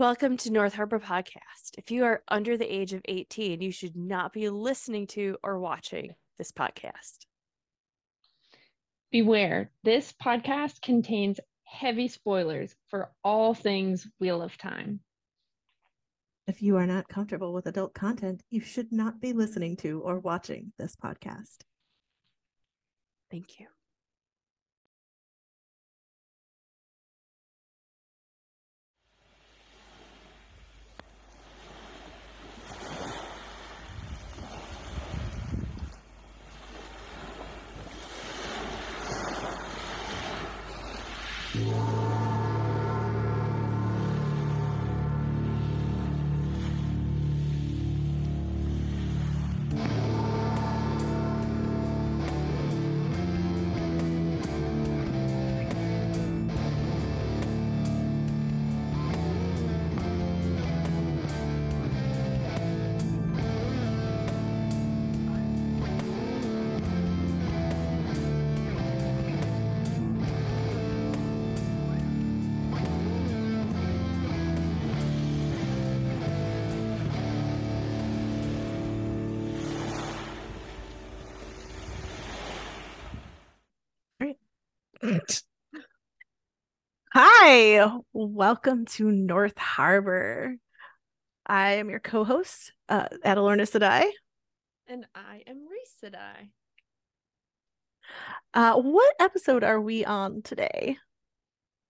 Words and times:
Welcome 0.00 0.38
to 0.38 0.50
North 0.50 0.72
Harbor 0.72 0.98
Podcast. 0.98 1.76
If 1.76 1.90
you 1.90 2.04
are 2.04 2.22
under 2.26 2.56
the 2.56 2.64
age 2.64 2.94
of 2.94 3.02
18, 3.06 3.60
you 3.60 3.70
should 3.70 3.94
not 3.94 4.32
be 4.32 4.48
listening 4.48 5.06
to 5.08 5.36
or 5.42 5.58
watching 5.58 6.14
this 6.38 6.52
podcast. 6.52 7.26
Beware, 9.12 9.70
this 9.84 10.14
podcast 10.14 10.80
contains 10.80 11.38
heavy 11.64 12.08
spoilers 12.08 12.74
for 12.88 13.10
all 13.22 13.52
things 13.52 14.06
Wheel 14.18 14.40
of 14.40 14.56
Time. 14.56 15.00
If 16.46 16.62
you 16.62 16.78
are 16.78 16.86
not 16.86 17.06
comfortable 17.06 17.52
with 17.52 17.66
adult 17.66 17.92
content, 17.92 18.42
you 18.48 18.62
should 18.62 18.92
not 18.92 19.20
be 19.20 19.34
listening 19.34 19.76
to 19.82 20.00
or 20.00 20.18
watching 20.18 20.72
this 20.78 20.96
podcast. 20.96 21.58
Thank 23.30 23.60
you. 23.60 23.66
Hi, 87.42 87.90
welcome 88.12 88.84
to 88.84 89.10
North 89.10 89.56
Harbor. 89.56 90.56
I 91.46 91.72
am 91.76 91.88
your 91.88 91.98
co-host, 91.98 92.74
uh, 92.90 93.08
Adelorna 93.24 93.62
Sedai. 93.62 94.04
And 94.86 95.06
I 95.14 95.42
am 95.46 95.66
Reese 95.66 95.94
Sedai. 96.04 96.50
Uh, 98.52 98.74
what 98.82 99.14
episode 99.18 99.64
are 99.64 99.80
we 99.80 100.04
on 100.04 100.42
today? 100.42 100.98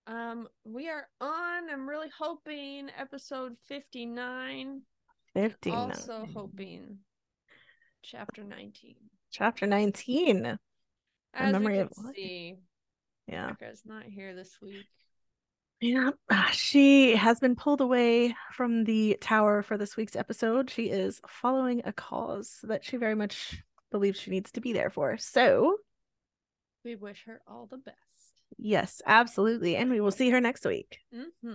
Um, 0.07 0.47
we 0.63 0.87
are 0.87 1.09
on, 1.19 1.69
I'm 1.69 1.87
really 1.87 2.11
hoping, 2.17 2.87
episode 2.97 3.57
59. 3.67 4.83
59. 5.33 5.77
Also 5.77 6.29
hoping 6.33 6.99
chapter 8.03 8.45
19. 8.45 8.95
Chapter 9.31 9.67
19. 9.67 10.57
As 11.33 11.51
memory 11.51 11.73
we 11.73 11.79
of 11.79 11.91
can 11.91 12.05
life. 12.05 12.15
see, 12.15 12.55
Yeah. 13.27 13.51
Becca's 13.59 13.81
not 13.85 14.05
here 14.05 14.33
this 14.33 14.57
week. 14.61 14.85
Yeah, 15.81 16.11
she 16.51 17.15
has 17.15 17.39
been 17.39 17.55
pulled 17.55 17.81
away 17.81 18.35
from 18.53 18.83
the 18.83 19.17
tower 19.19 19.63
for 19.63 19.77
this 19.77 19.97
week's 19.97 20.15
episode. 20.15 20.69
She 20.69 20.89
is 20.91 21.19
following 21.27 21.81
a 21.85 21.91
cause 21.91 22.59
that 22.63 22.85
she 22.85 22.97
very 22.97 23.15
much 23.15 23.63
believes 23.89 24.19
she 24.19 24.29
needs 24.29 24.51
to 24.51 24.61
be 24.61 24.73
there 24.73 24.91
for. 24.91 25.17
So, 25.17 25.77
We 26.85 26.95
wish 26.95 27.23
her 27.25 27.41
all 27.47 27.65
the 27.65 27.77
best. 27.77 27.97
yes, 28.57 29.01
absolutely. 29.07 29.75
And 29.75 29.89
we 29.89 29.99
will 29.99 30.11
see 30.11 30.29
her 30.29 30.39
next 30.39 30.65
week. 30.65 30.99
hmm 31.11 31.53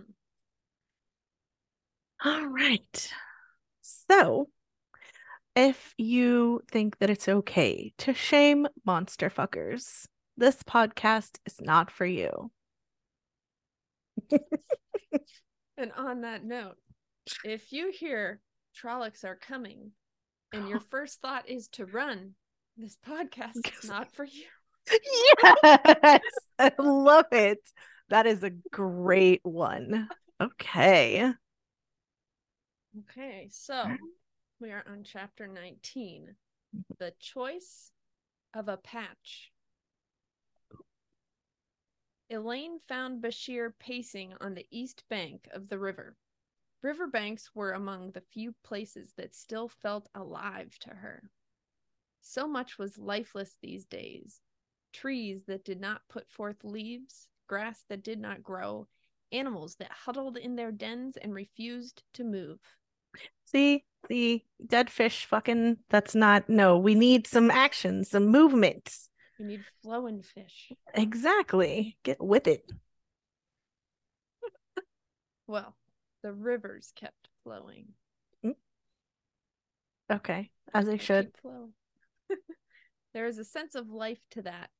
All 2.25 2.47
right. 2.47 3.13
So, 3.83 4.49
if 5.55 5.95
you 5.97 6.63
think 6.71 6.99
that 6.99 7.11
it's 7.11 7.29
okay 7.29 7.93
to 7.99 8.13
shame 8.13 8.67
monster 8.85 9.31
fuckers, 9.31 10.07
this 10.37 10.63
podcast 10.65 11.39
is 11.47 11.61
not 11.61 11.91
for 11.91 12.05
you. 12.05 12.51
And 15.79 15.93
on 15.93 16.23
that 16.23 16.45
note, 16.45 16.77
if 17.45 17.73
you 17.73 17.93
hear 17.93 18.41
Trollocs 18.83 19.25
are 19.25 19.37
coming 19.37 19.93
and 20.53 20.69
your 20.69 20.81
first 20.91 21.21
thought 21.21 21.49
is 21.49 21.69
to 21.69 21.85
run, 21.85 22.33
this 22.77 22.97
podcast 23.07 23.57
is 23.83 23.89
not 23.89 24.13
for 24.15 24.25
you. 24.25 24.45
Yes, 25.63 26.21
I 26.59 26.73
love 26.79 27.27
it. 27.33 27.59
That 28.09 28.27
is 28.27 28.43
a 28.43 28.53
great 28.71 29.41
one. 29.43 30.09
Okay. 30.41 31.31
Okay, 33.11 33.49
so 33.51 33.85
we 34.61 34.71
are 34.71 34.85
on 34.91 35.03
chapter 35.05 35.47
19 35.47 36.29
mm-hmm. 36.29 36.81
The 36.99 37.13
Choice 37.19 37.91
of 38.55 38.69
a 38.69 38.77
Patch. 38.77 39.51
Elayne 42.31 42.81
found 42.89 43.23
Bashere 43.23 43.73
pacing 43.79 44.35
on 44.41 44.55
the 44.55 44.67
east 44.71 45.05
bank 45.09 45.49
of 45.53 45.69
the 45.69 45.79
river. 45.79 46.17
Riverbanks 46.83 47.51
were 47.55 47.73
among 47.73 48.11
the 48.11 48.21
few 48.21 48.55
places 48.65 49.13
that 49.17 49.35
still 49.35 49.69
felt 49.69 50.09
alive 50.15 50.77
to 50.81 50.91
her. 50.91 51.31
So 52.21 52.49
much 52.49 52.79
was 52.79 52.99
lifeless 52.99 53.57
these 53.61 53.85
days 53.85 54.41
trees 54.93 55.45
that 55.45 55.65
did 55.65 55.81
not 55.81 56.01
put 56.09 56.29
forth 56.31 56.65
leaves, 56.65 57.29
grass 57.47 57.85
that 57.89 58.03
did 58.03 58.19
not 58.19 58.43
grow, 58.43 58.89
animals 59.31 59.77
that 59.77 59.91
huddled 59.91 60.39
in 60.39 60.57
their 60.57 60.73
dens 60.73 61.17
and 61.19 61.35
refused 61.35 62.03
to 62.15 62.25
move. 62.25 62.59
See, 63.45 63.85
the 64.09 64.43
dead 64.67 64.91
fish 64.91 65.27
fucking 65.27 65.79
that's 65.91 66.15
not 66.15 66.49
no, 66.49 66.79
we 66.79 66.95
need 66.95 67.27
some 67.27 67.51
action, 67.51 68.05
some 68.05 68.27
movement. 68.27 68.91
We 69.39 69.45
need 69.45 69.65
flowing 69.83 70.23
fish. 70.23 70.73
Exactly. 70.95 71.97
Get 72.03 72.23
with 72.23 72.47
it. 72.47 72.71
Well, 75.47 75.77
the 76.23 76.33
rivers 76.33 76.93
kept 76.97 77.29
flowing. 77.45 77.87
Okay. 80.11 80.51
As 80.73 80.87
they 80.87 80.93
They 80.93 80.99
should. 80.99 81.37
flow. 81.43 81.71
there 83.13 83.27
is 83.27 83.39
a 83.39 83.45
sense 83.45 83.75
of 83.75 83.91
life 83.91 84.21
to 84.31 84.43
that, 84.43 84.71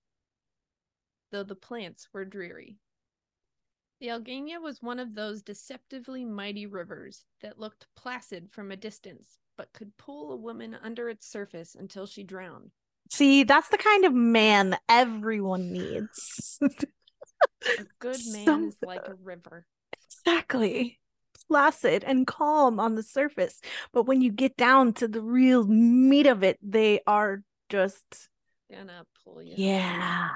though 1.31 1.43
the 1.43 1.55
plants 1.55 2.09
were 2.13 2.25
dreary. 2.25 2.79
The 4.01 4.09
Alguenya 4.09 4.61
was 4.61 4.83
one 4.83 4.99
of 4.99 5.15
those 5.15 5.43
deceptively 5.43 6.25
mighty 6.25 6.67
rivers 6.67 7.25
that 7.41 7.59
looked 7.59 7.87
placid 7.97 8.51
from 8.51 8.71
a 8.71 8.77
distance, 8.77 9.39
but 9.57 9.73
could 9.73 9.97
pull 9.97 10.33
a 10.33 10.37
woman 10.37 10.75
under 10.75 11.09
its 11.09 11.27
surface 11.27 11.75
until 11.75 12.07
she 12.07 12.23
drowned. 12.23 12.73
See, 13.13 13.45
that's 13.45 13.69
the 13.69 13.79
kind 13.79 14.05
of 14.05 14.13
man 14.15 14.77
everyone 14.89 15.73
needs. 15.73 16.59
A 16.63 16.69
good 17.99 18.17
man 18.33 18.69
is 18.69 18.77
like 18.83 19.07
a 19.07 19.15
river. 19.23 19.67
Exactly. 20.05 20.99
Placid 21.49 22.03
and 22.05 22.27
calm 22.27 22.81
on 22.81 22.97
the 22.97 23.03
surface. 23.03 23.61
But 23.93 24.05
when 24.05 24.21
you 24.21 24.33
get 24.33 24.57
down 24.57 24.95
to 24.95 25.07
the 25.09 25.23
real 25.23 25.65
meat 25.65 26.27
of 26.27 26.43
it, 26.43 26.59
they 26.63 27.01
are 27.07 27.43
just, 27.69 28.29
Gonna 28.71 29.05
pull 29.25 29.41
you. 29.43 29.55
yeah, 29.57 30.31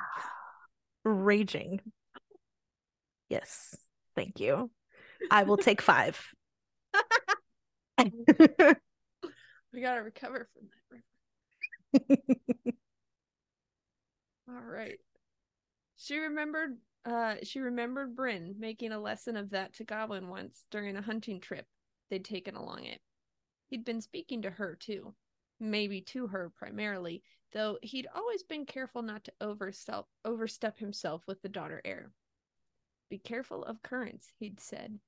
raging. 1.04 1.80
Yes. 3.28 3.76
Thank 4.14 4.38
you. 4.40 4.70
I 5.30 5.42
will 5.42 5.56
take 5.56 5.82
five. 5.82 6.20
We 9.72 9.80
gotta 9.82 10.02
recover 10.02 10.48
from 10.52 10.62
that. 10.64 10.79
All 14.48 14.62
right. 14.64 14.98
She 15.96 16.16
remembered 16.18 16.78
uh 17.04 17.36
she 17.42 17.60
remembered 17.60 18.16
Bryne 18.16 18.56
making 18.58 18.92
a 18.92 18.98
lesson 19.00 19.36
of 19.36 19.50
that 19.50 19.72
to 19.74 19.84
Gawyn 19.84 20.28
once 20.28 20.66
during 20.70 20.96
a 20.96 21.02
hunting 21.02 21.40
trip 21.40 21.66
they'd 22.10 22.24
taken 22.24 22.56
along 22.56 22.84
it. 22.84 23.00
He'd 23.68 23.84
been 23.84 24.00
speaking 24.00 24.42
to 24.42 24.50
her 24.50 24.76
too. 24.76 25.14
Maybe 25.58 26.00
to 26.02 26.26
her 26.28 26.50
primarily, 26.50 27.22
though 27.52 27.78
he'd 27.82 28.08
always 28.14 28.42
been 28.42 28.66
careful 28.66 29.02
not 29.02 29.24
to 29.24 29.32
overstep 29.40 30.06
overstep 30.24 30.78
himself 30.78 31.26
with 31.26 31.40
the 31.42 31.48
daughter 31.48 31.80
heir. 31.84 32.12
Be 33.10 33.18
careful 33.18 33.64
of 33.64 33.82
currents, 33.82 34.32
he'd 34.38 34.60
said. 34.60 35.00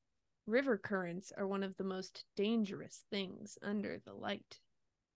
River 0.47 0.79
currents 0.79 1.33
are 1.33 1.47
one 1.47 1.63
of 1.63 1.77
the 1.77 1.85
most 1.85 2.25
dangerous 2.37 3.05
things 3.11 3.59
under 3.63 3.99
the 3.99 4.13
light, 4.13 4.61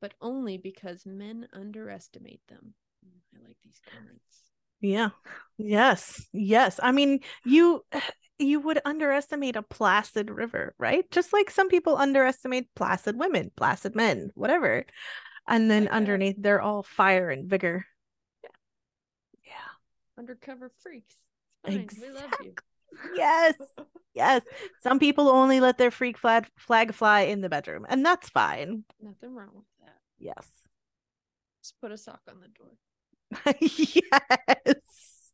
but 0.00 0.14
only 0.20 0.58
because 0.58 1.06
men 1.06 1.48
underestimate 1.52 2.40
them. 2.48 2.74
Mm, 3.06 3.38
I 3.40 3.46
like 3.48 3.56
these 3.64 3.80
comments. 3.92 4.50
Yeah. 4.80 5.10
Yes. 5.58 6.24
Yes. 6.32 6.78
I 6.82 6.92
mean, 6.92 7.20
you 7.44 7.84
you 8.38 8.60
would 8.60 8.80
underestimate 8.84 9.56
a 9.56 9.62
placid 9.62 10.30
river, 10.30 10.74
right? 10.78 11.10
Just 11.10 11.32
like 11.32 11.50
some 11.50 11.68
people 11.68 11.96
underestimate 11.96 12.68
placid 12.74 13.16
women, 13.18 13.50
placid 13.56 13.94
men, 13.96 14.30
whatever. 14.34 14.84
And 15.48 15.70
then 15.70 15.84
Like 15.84 15.92
that. 15.92 15.96
underneath, 15.96 16.36
they're 16.38 16.60
all 16.60 16.82
fire 16.82 17.30
and 17.30 17.48
vigor. 17.48 17.86
Yeah. 18.42 18.50
Yeah. 19.44 20.18
Undercover 20.18 20.70
freaks. 20.82 21.14
It's 21.64 21.64
fine. 21.64 21.88
We 22.00 22.10
love 22.10 22.34
you. 22.38 22.54
Yes. 23.14 23.54
Yes. 24.14 24.42
Some 24.82 24.98
people 24.98 25.28
only 25.28 25.60
let 25.60 25.78
their 25.78 25.90
freak 25.90 26.16
flag 26.16 26.46
flag 26.56 26.94
fly 26.94 27.22
in 27.22 27.42
the 27.42 27.48
bedroom, 27.48 27.84
and 27.88 28.04
that's 28.04 28.28
fine. 28.30 28.84
Nothing 29.00 29.34
wrong 29.34 29.50
with 29.54 29.66
that. 29.80 29.98
Yes. 30.18 30.46
Just 31.62 31.80
put 31.80 31.92
a 31.92 31.98
sock 31.98 32.20
on 32.28 32.40
the 32.40 32.48
door. 32.48 32.76
yes. 33.60 35.32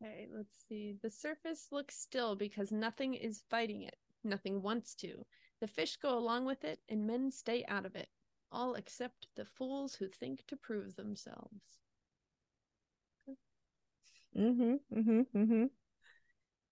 Okay, 0.00 0.28
let's 0.32 0.64
see. 0.68 0.94
The 1.02 1.10
surface 1.10 1.68
looks 1.72 1.98
still 1.98 2.36
because 2.36 2.70
nothing 2.70 3.14
is 3.14 3.42
fighting 3.48 3.82
it. 3.82 3.96
Nothing 4.24 4.62
wants 4.62 4.94
to. 4.96 5.24
The 5.60 5.66
fish 5.66 5.96
go 5.96 6.16
along 6.16 6.44
with 6.44 6.64
it, 6.64 6.80
and 6.88 7.06
men 7.06 7.30
stay 7.30 7.64
out 7.68 7.86
of 7.86 7.96
it. 7.96 8.08
All 8.52 8.74
except 8.74 9.28
the 9.36 9.44
fools 9.44 9.94
who 9.94 10.08
think 10.08 10.46
to 10.46 10.56
prove 10.56 10.96
themselves. 10.96 11.78
Mm-hmm. 14.38 14.98
Mm-hmm. 14.98 15.20
Mm-hmm. 15.38 15.64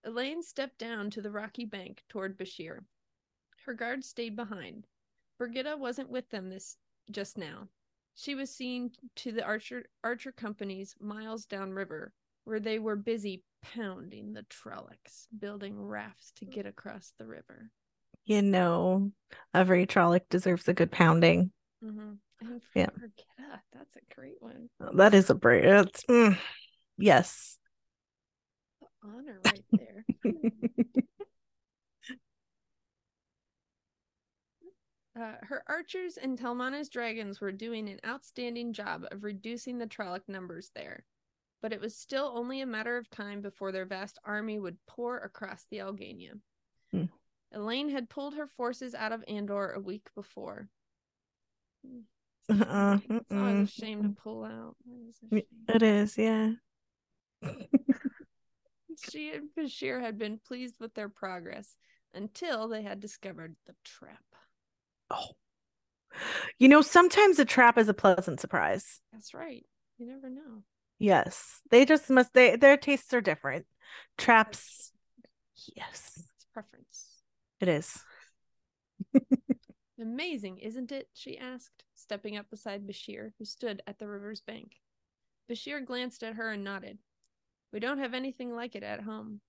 Elayne 0.06 0.42
stepped 0.42 0.78
down 0.78 1.10
to 1.10 1.20
the 1.20 1.30
rocky 1.30 1.64
bank 1.64 2.02
toward 2.08 2.38
Bashere. 2.38 2.84
Her 3.64 3.74
guards 3.74 4.08
stayed 4.08 4.36
behind. 4.36 4.86
Birgitte 5.40 5.78
wasn't 5.78 6.10
with 6.10 6.28
them 6.30 6.48
this 6.48 6.76
just 7.10 7.36
now. 7.36 7.68
She 8.14 8.34
was 8.34 8.50
seen 8.50 8.92
to 9.16 9.32
the 9.32 9.44
archer 9.44 9.86
archer 10.02 10.32
companies 10.32 10.94
miles 11.00 11.44
downriver, 11.44 12.12
where 12.44 12.60
they 12.60 12.78
were 12.78 12.96
busy 12.96 13.42
pounding 13.62 14.32
the 14.32 14.44
Trollocs, 14.44 15.26
building 15.38 15.78
rafts 15.78 16.32
to 16.36 16.44
get 16.44 16.66
across 16.66 17.12
the 17.18 17.26
river. 17.26 17.70
You 18.24 18.42
know, 18.42 19.10
every 19.52 19.86
Trolloc 19.86 20.22
deserves 20.30 20.68
a 20.68 20.72
good 20.72 20.90
pounding. 20.90 21.50
Mm-hmm. 21.84 22.12
Yeah. 22.74 22.86
Birgitte, 22.86 23.60
that's 23.72 23.96
a 23.96 24.14
great 24.14 24.40
one. 24.40 24.68
That 24.94 25.14
is 25.14 25.30
a. 25.30 25.38
It's 25.44 26.04
mm, 26.04 26.38
yes. 26.98 27.58
The 28.81 28.87
honor 29.02 29.40
right 29.44 29.64
there. 29.72 30.04
Uh, 35.19 35.32
her 35.40 35.62
archers 35.66 36.19
and 36.19 36.37
Talmanes's 36.38 36.90
dragons 36.90 37.40
were 37.40 37.52
doing 37.52 37.88
an 37.88 37.98
outstanding 38.06 38.75
job 38.75 39.06
of 39.10 39.25
reducing 39.25 39.78
the 39.78 39.87
Trolloc 39.87 40.20
numbers 40.28 40.70
there, 40.75 41.04
but 41.62 41.72
it 41.72 41.81
was 41.81 41.96
still 41.96 42.31
only 42.34 42.60
a 42.60 42.66
matter 42.66 42.99
of 42.99 43.08
time 43.08 43.40
before 43.40 43.72
their 43.72 43.87
vast 43.87 44.19
army 44.25 44.58
would 44.58 44.76
pour 44.87 45.16
across 45.16 45.64
the 45.70 45.78
Alguenya. 45.78 46.32
Hmm. 46.92 47.04
Elayne 47.54 47.88
had 47.90 48.10
pulled 48.10 48.34
her 48.34 48.46
forces 48.46 48.94
out 48.94 49.12
of 49.12 49.25
Andor 49.26 49.72
a 49.72 49.81
week 49.81 50.06
before. 50.14 50.69
Uh-uh, 52.50 52.99
It's 53.08 53.32
always 53.32 53.69
a 53.70 53.72
shame 53.72 54.02
to 54.02 54.08
pull 54.22 54.44
out. 54.44 54.76
It 54.87 55.08
is 55.08 55.16
a 55.22 55.26
Y- 55.34 55.38
shame. 55.38 55.76
It 55.76 55.82
is, 55.82 56.19
yeah. 56.19 56.52
She 59.10 59.31
and 59.32 59.48
Bashere 59.56 60.00
had 60.00 60.16
been 60.19 60.38
pleased 60.38 60.76
with 60.81 60.94
their 60.94 61.10
progress 61.10 61.76
until 62.14 62.66
they 62.66 62.82
had 62.82 62.98
discovered 62.98 63.54
the 63.66 63.75
trap. 63.84 64.25
Oh. 65.10 65.28
You 66.58 66.69
know, 66.69 66.81
sometimes 66.81 67.38
a 67.38 67.44
trap 67.44 67.76
is 67.76 67.90
a 67.90 67.94
pleasant 67.94 68.40
surprise. 68.40 69.00
That's 69.12 69.34
right. 69.34 69.66
You 69.98 70.06
never 70.06 70.31
know. 70.31 70.62
Yes. 70.98 71.60
They 71.70 71.84
just 71.84 72.08
must 72.08 72.32
they 72.32 72.56
their 72.56 72.78
tastes 72.78 73.12
are 73.12 73.20
different. 73.20 73.66
Traps. 74.16 74.92
Yes, 75.76 76.12
It's 76.37 76.46
preference. 76.54 77.06
it 77.60 77.69
is. 77.69 77.99
Amazing, 80.00 80.58
isn't 80.58 80.90
it? 80.92 81.08
she 81.12 81.37
asked, 81.38 81.84
stepping 81.94 82.37
up 82.37 82.49
beside 82.50 82.87
Bashere, 82.87 83.32
who 83.38 83.44
stood 83.44 83.82
at 83.87 83.99
the 83.99 84.08
river's 84.08 84.40
bank. 84.40 84.72
Bashere 85.50 85.84
glanced 85.84 86.22
at 86.22 86.34
her 86.34 86.50
and 86.50 86.64
nodded. 86.64 86.99
We 87.76 87.81
don't 87.81 87.99
have 87.99 88.14
anything 88.14 88.56
like 88.56 88.75
it 88.75 88.82
at 88.82 89.02
home. 89.02 89.43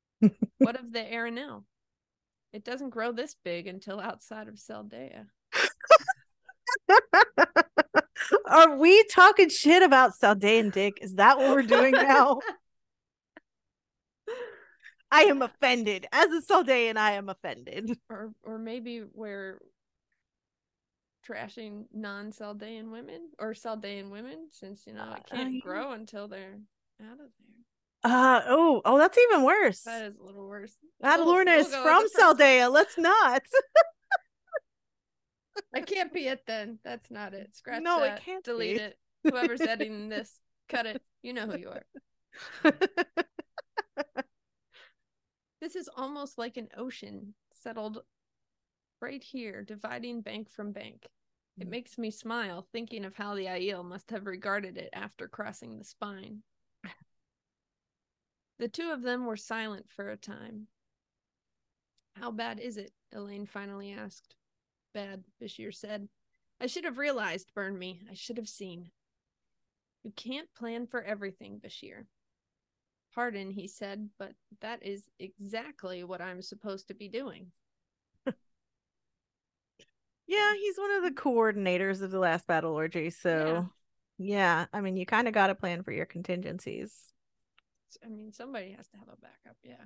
what 0.56 0.80
of 0.80 0.94
the 0.94 1.00
Arinelle? 1.00 1.64
It 2.54 2.64
doesn't 2.64 2.88
grow 2.88 3.12
this 3.12 3.36
big 3.44 3.66
until 3.66 4.00
outside 4.00 4.48
of 4.48 4.54
Saldaea. 4.54 5.26
Are 8.48 8.78
we 8.78 9.04
talking 9.12 9.50
shit 9.50 9.82
about 9.82 10.12
Saldaean 10.18 10.72
Dick? 10.72 10.94
Is 11.02 11.16
that 11.16 11.36
what 11.36 11.50
we're 11.50 11.64
doing 11.64 11.92
now? 11.92 12.40
I 15.12 15.24
am 15.24 15.42
offended. 15.42 16.06
As 16.12 16.28
a 16.32 16.40
Saldaean, 16.40 16.96
I 16.96 17.12
am 17.12 17.28
offended. 17.28 17.90
or 18.08 18.32
or 18.42 18.58
maybe 18.58 19.04
we're 19.12 19.60
trashing 21.28 21.88
non-Saldaean 21.92 22.90
women 22.90 23.32
or 23.38 23.52
Saldaean 23.52 24.08
women, 24.08 24.48
since 24.50 24.86
you 24.86 24.94
know 24.94 25.12
it 25.12 25.24
Uh, 25.30 25.36
can't 25.36 25.52
yeah. 25.56 25.60
grow 25.60 25.92
until 25.92 26.26
they're 26.26 26.58
out 27.02 27.20
of 27.20 27.28
there. 27.38 27.65
Uh 28.08 28.42
oh, 28.46 28.82
oh, 28.84 28.98
that's 28.98 29.18
even 29.18 29.42
worse. 29.42 29.80
That 29.82 30.04
is 30.04 30.16
a 30.16 30.22
little 30.24 30.46
worse. 30.46 30.76
Adelorna 31.02 31.46
We'll- 31.46 31.60
is 31.60 31.74
from 31.74 32.02
with 32.02 32.12
the 32.12 32.18
first 32.18 32.18
one. 32.18 32.36
Saldaea. 32.36 32.70
Let's 32.72 32.96
not. 32.98 33.42
That 35.72 35.86
can't 35.86 36.12
be 36.12 36.28
it 36.28 36.42
then. 36.46 36.78
That's 36.84 37.10
not 37.10 37.34
it. 37.34 37.56
Scratch 37.56 37.82
No, 37.82 38.02
it 38.02 38.20
can't 38.24 38.44
Delete 38.44 38.76
be. 38.76 38.82
it. 38.82 38.98
Whoever's 39.24 39.60
editing 39.62 40.08
this, 40.08 40.38
cut 40.68 40.86
it. 40.86 41.02
You 41.22 41.32
know 41.32 41.46
who 41.46 41.58
you 41.58 41.70
are. 42.64 42.72
This 45.60 45.74
is 45.74 45.88
almost 45.96 46.38
like 46.38 46.58
an 46.58 46.68
ocean 46.76 47.34
settled 47.54 48.02
right 49.00 49.22
here, 49.24 49.64
dividing 49.64 50.20
bank 50.20 50.50
from 50.50 50.72
bank. 50.72 51.06
It 51.58 51.66
Mm. 51.66 51.70
makes 51.70 51.96
me 51.98 52.10
smile 52.10 52.68
thinking 52.72 53.04
of 53.04 53.16
how 53.16 53.34
the 53.34 53.46
Aiel 53.46 53.82
must 53.84 54.10
have 54.10 54.26
regarded 54.26 54.76
it 54.76 54.90
after 54.92 55.26
crossing 55.26 55.78
the 55.78 55.84
spine. 55.84 56.42
The 58.58 58.68
two 58.68 58.90
of 58.90 59.02
them 59.02 59.26
were 59.26 59.36
silent 59.36 59.86
for 59.90 60.10
a 60.10 60.16
time. 60.16 60.68
How 62.14 62.30
bad 62.30 62.58
is 62.58 62.78
it? 62.78 62.92
Elayne 63.14 63.46
finally 63.46 63.92
asked. 63.92 64.34
Bad, 64.94 65.24
Bashere 65.40 65.74
said. 65.74 66.08
I 66.60 66.66
should 66.66 66.84
have 66.84 66.96
realized, 66.96 67.52
burn 67.54 67.78
me. 67.78 68.00
I 68.10 68.14
should 68.14 68.38
have 68.38 68.48
seen. 68.48 68.90
You 70.04 70.12
can't 70.16 70.48
plan 70.54 70.86
for 70.86 71.02
everything, 71.02 71.60
Bashere. 71.62 72.06
Pardon, 73.14 73.50
he 73.50 73.68
said, 73.68 74.08
but 74.18 74.32
that 74.60 74.82
is 74.82 75.04
exactly 75.18 76.04
what 76.04 76.22
I'm 76.22 76.40
supposed 76.40 76.88
to 76.88 76.94
be 76.94 77.08
doing. 77.08 77.52
yeah, 78.26 78.32
he's 80.54 80.78
one 80.78 80.92
of 80.92 81.02
the 81.02 81.10
coordinators 81.10 82.00
of 82.00 82.10
the 82.10 82.18
last 82.18 82.46
battle 82.46 82.72
orgy. 82.72 83.10
So, 83.10 83.68
yeah, 84.18 84.62
yeah 84.62 84.66
I 84.72 84.80
mean, 84.80 84.96
you 84.96 85.04
kind 85.04 85.28
of 85.28 85.34
got 85.34 85.48
to 85.48 85.54
plan 85.54 85.82
for 85.82 85.92
your 85.92 86.06
contingencies. 86.06 87.12
I 88.04 88.08
mean, 88.08 88.32
somebody 88.32 88.72
has 88.72 88.88
to 88.88 88.96
have 88.98 89.08
a 89.08 89.16
backup, 89.16 89.56
yeah. 89.62 89.84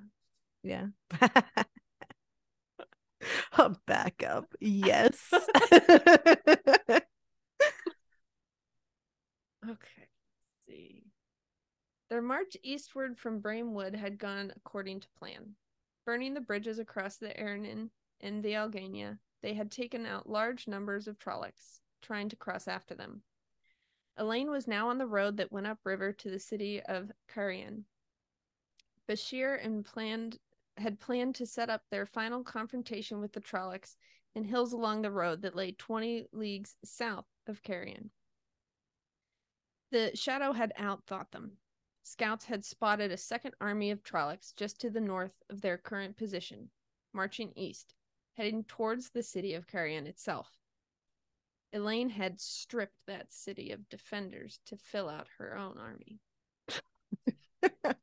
Yeah. 0.63 0.87
A 3.59 3.71
backup. 3.87 4.55
Yes. 4.61 5.33
Okay. 9.63 10.09
Let's 10.09 10.67
see. 10.67 11.05
Their 12.09 12.23
march 12.23 12.57
eastward 12.63 13.19
from 13.19 13.41
Braem 13.41 13.75
Wood 13.75 13.95
had 13.95 14.19
gone 14.19 14.53
according 14.57 15.01
to 15.01 15.09
plan. 15.19 15.55
Burning 16.07 16.35
the 16.35 16.41
bridges 16.41 16.79
across 16.79 17.17
the 17.17 17.29
Erinin 17.39 17.91
and 18.21 18.43
the 18.43 18.55
Alguenya, 18.55 19.19
they 19.43 19.55
had 19.55 19.71
taken 19.71 20.07
out 20.07 20.29
large 20.29 20.67
numbers 20.67 21.07
of 21.07 21.19
Trollocs, 21.19 21.81
trying 22.01 22.31
to 22.31 22.37
cross 22.37 22.67
after 22.67 22.95
them. 22.95 23.23
Elayne 24.19 24.51
was 24.51 24.67
now 24.67 24.89
on 24.89 24.99
the 24.99 25.07
road 25.07 25.37
that 25.39 25.53
went 25.53 25.67
upriver 25.67 26.13
to 26.13 26.31
the 26.31 26.39
city 26.39 26.83
of 26.83 27.11
Cairhien. 27.33 27.85
Bashere 29.09 29.57
and 29.65 29.85
planned 29.85 30.39
had 30.77 31.01
planned 31.01 31.35
to 31.35 31.47
set 31.47 31.69
up 31.69 31.83
their 31.91 32.07
final 32.07 32.43
confrontation 32.43 33.21
with 33.21 33.33
the 33.33 33.41
Trollocs 33.41 33.97
in 34.35 34.45
hills 34.45 34.73
along 34.73 35.03
the 35.03 35.11
road 35.11 35.43
that 35.43 35.57
lay 35.57 35.73
20 35.73 36.29
leagues 36.33 36.77
south 36.85 37.27
of 37.47 37.63
Cairhien. 37.63 38.11
The 39.91 40.13
shadow 40.15 40.53
had 40.53 40.73
outthought 40.79 41.33
them. 41.33 41.59
Scouts 42.03 42.45
had 42.45 42.65
spotted 42.65 43.11
a 43.11 43.17
second 43.17 43.55
army 43.61 43.91
of 43.91 44.03
Trollocs 44.03 44.55
just 44.55 44.81
to 44.81 44.91
the 44.91 45.01
north 45.01 45.43
of 45.51 45.61
their 45.61 45.77
current 45.77 46.17
position, 46.17 46.71
marching 47.13 47.53
east, 47.57 47.95
heading 48.37 48.65
towards 48.65 49.11
the 49.11 49.23
city 49.23 49.55
of 49.55 49.67
Cairhien 49.67 50.07
itself. 50.07 50.60
Elayne 51.73 52.11
had 52.11 52.41
stripped 52.41 52.97
that 53.07 53.33
city 53.33 53.71
of 53.73 53.89
defenders 53.89 54.61
to 54.67 54.77
fill 54.77 55.09
out 55.09 55.29
her 55.39 55.57
own 55.57 55.79
army. 55.79 56.19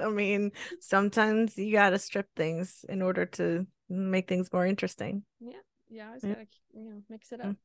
I 0.00 0.08
mean, 0.10 0.52
sometimes 0.80 1.58
you 1.58 1.72
got 1.72 1.90
to 1.90 1.98
strip 1.98 2.28
things 2.36 2.84
in 2.88 3.02
order 3.02 3.26
to 3.26 3.66
make 3.88 4.28
things 4.28 4.52
more 4.52 4.64
interesting. 4.64 5.24
Yeah, 5.40 5.58
yeah, 5.88 6.10
I 6.10 6.14
was 6.14 6.22
Yeah. 6.22 6.34
gotta 6.34 6.46
you 6.72 6.84
know 6.84 7.02
mix 7.08 7.32
it 7.32 7.40
Mm. 7.40 7.50
up. 7.50 7.56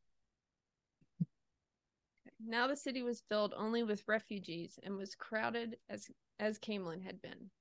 Now 2.45 2.67
the 2.67 2.75
city 2.75 3.03
was 3.03 3.21
filled 3.29 3.53
only 3.55 3.83
with 3.83 4.07
refugees 4.07 4.79
and 4.83 4.97
was 4.97 5.15
crowded 5.15 5.77
as 5.89 6.09
as 6.39 6.59
Caemlyn 6.59 7.03
had 7.03 7.21
been. 7.21 7.51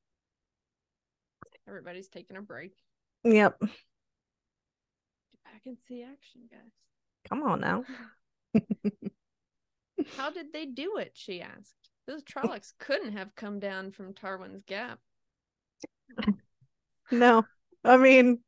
Everybody's 1.69 2.09
taking 2.09 2.37
a 2.37 2.43
break. 2.43 2.73
Yep. 3.25 3.61
Get 3.61 3.71
back 5.45 5.63
and 5.67 5.79
see 5.87 6.03
action, 6.03 6.43
guys. 6.51 6.73
Come 7.29 7.43
on 7.43 7.61
now. 7.61 7.85
How 10.17 10.31
did 10.31 10.53
they 10.53 10.67
do 10.67 10.97
it? 10.97 11.13
She 11.15 11.41
asked. 11.41 11.75
Those 12.07 12.23
Trollocs 12.25 12.73
couldn't 12.79 13.13
have 13.13 13.35
come 13.37 13.61
down 13.61 13.93
from 13.93 14.15
Tarwin's 14.15 14.65
Gap. 14.65 14.99
No. 17.11 17.45
I 17.85 17.99
mean, 17.99 18.39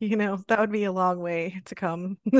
you 0.00 0.16
know, 0.16 0.42
that 0.48 0.58
would 0.58 0.72
be 0.72 0.82
a 0.84 0.90
long 0.92 1.20
way 1.20 1.62
to 1.66 1.74
come. 1.76 2.18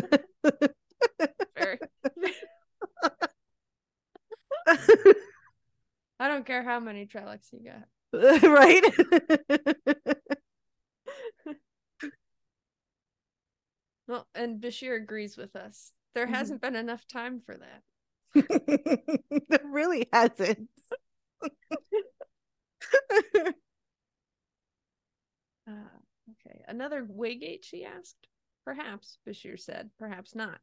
I 6.19 6.29
don't 6.29 6.45
care 6.45 6.65
how 6.65 6.81
many 6.81 7.07
Trollocs 7.07 7.53
you 7.53 7.61
got. 7.63 7.85
right? 8.43 8.83
Well, 14.09 14.27
and 14.35 14.61
Bashere 14.61 14.97
agrees 14.97 15.37
with 15.37 15.57
us. 15.57 15.93
There 16.15 16.27
Mhm. 16.27 16.31
hasn't 16.35 16.61
been 16.63 16.77
enough 16.77 17.07
time 17.09 17.41
for 17.41 17.57
that. 17.57 17.83
there 19.49 19.67
really 19.67 20.09
hasn't. 20.13 20.69
Uh, 25.69 25.73
okay. 26.47 26.63
Another 26.69 27.05
Waygate, 27.05 27.65
she 27.65 27.85
asked. 27.85 28.29
Perhaps, 28.65 29.19
Bashere 29.27 29.59
said. 29.59 29.91
Perhaps 29.99 30.35
not. 30.35 30.59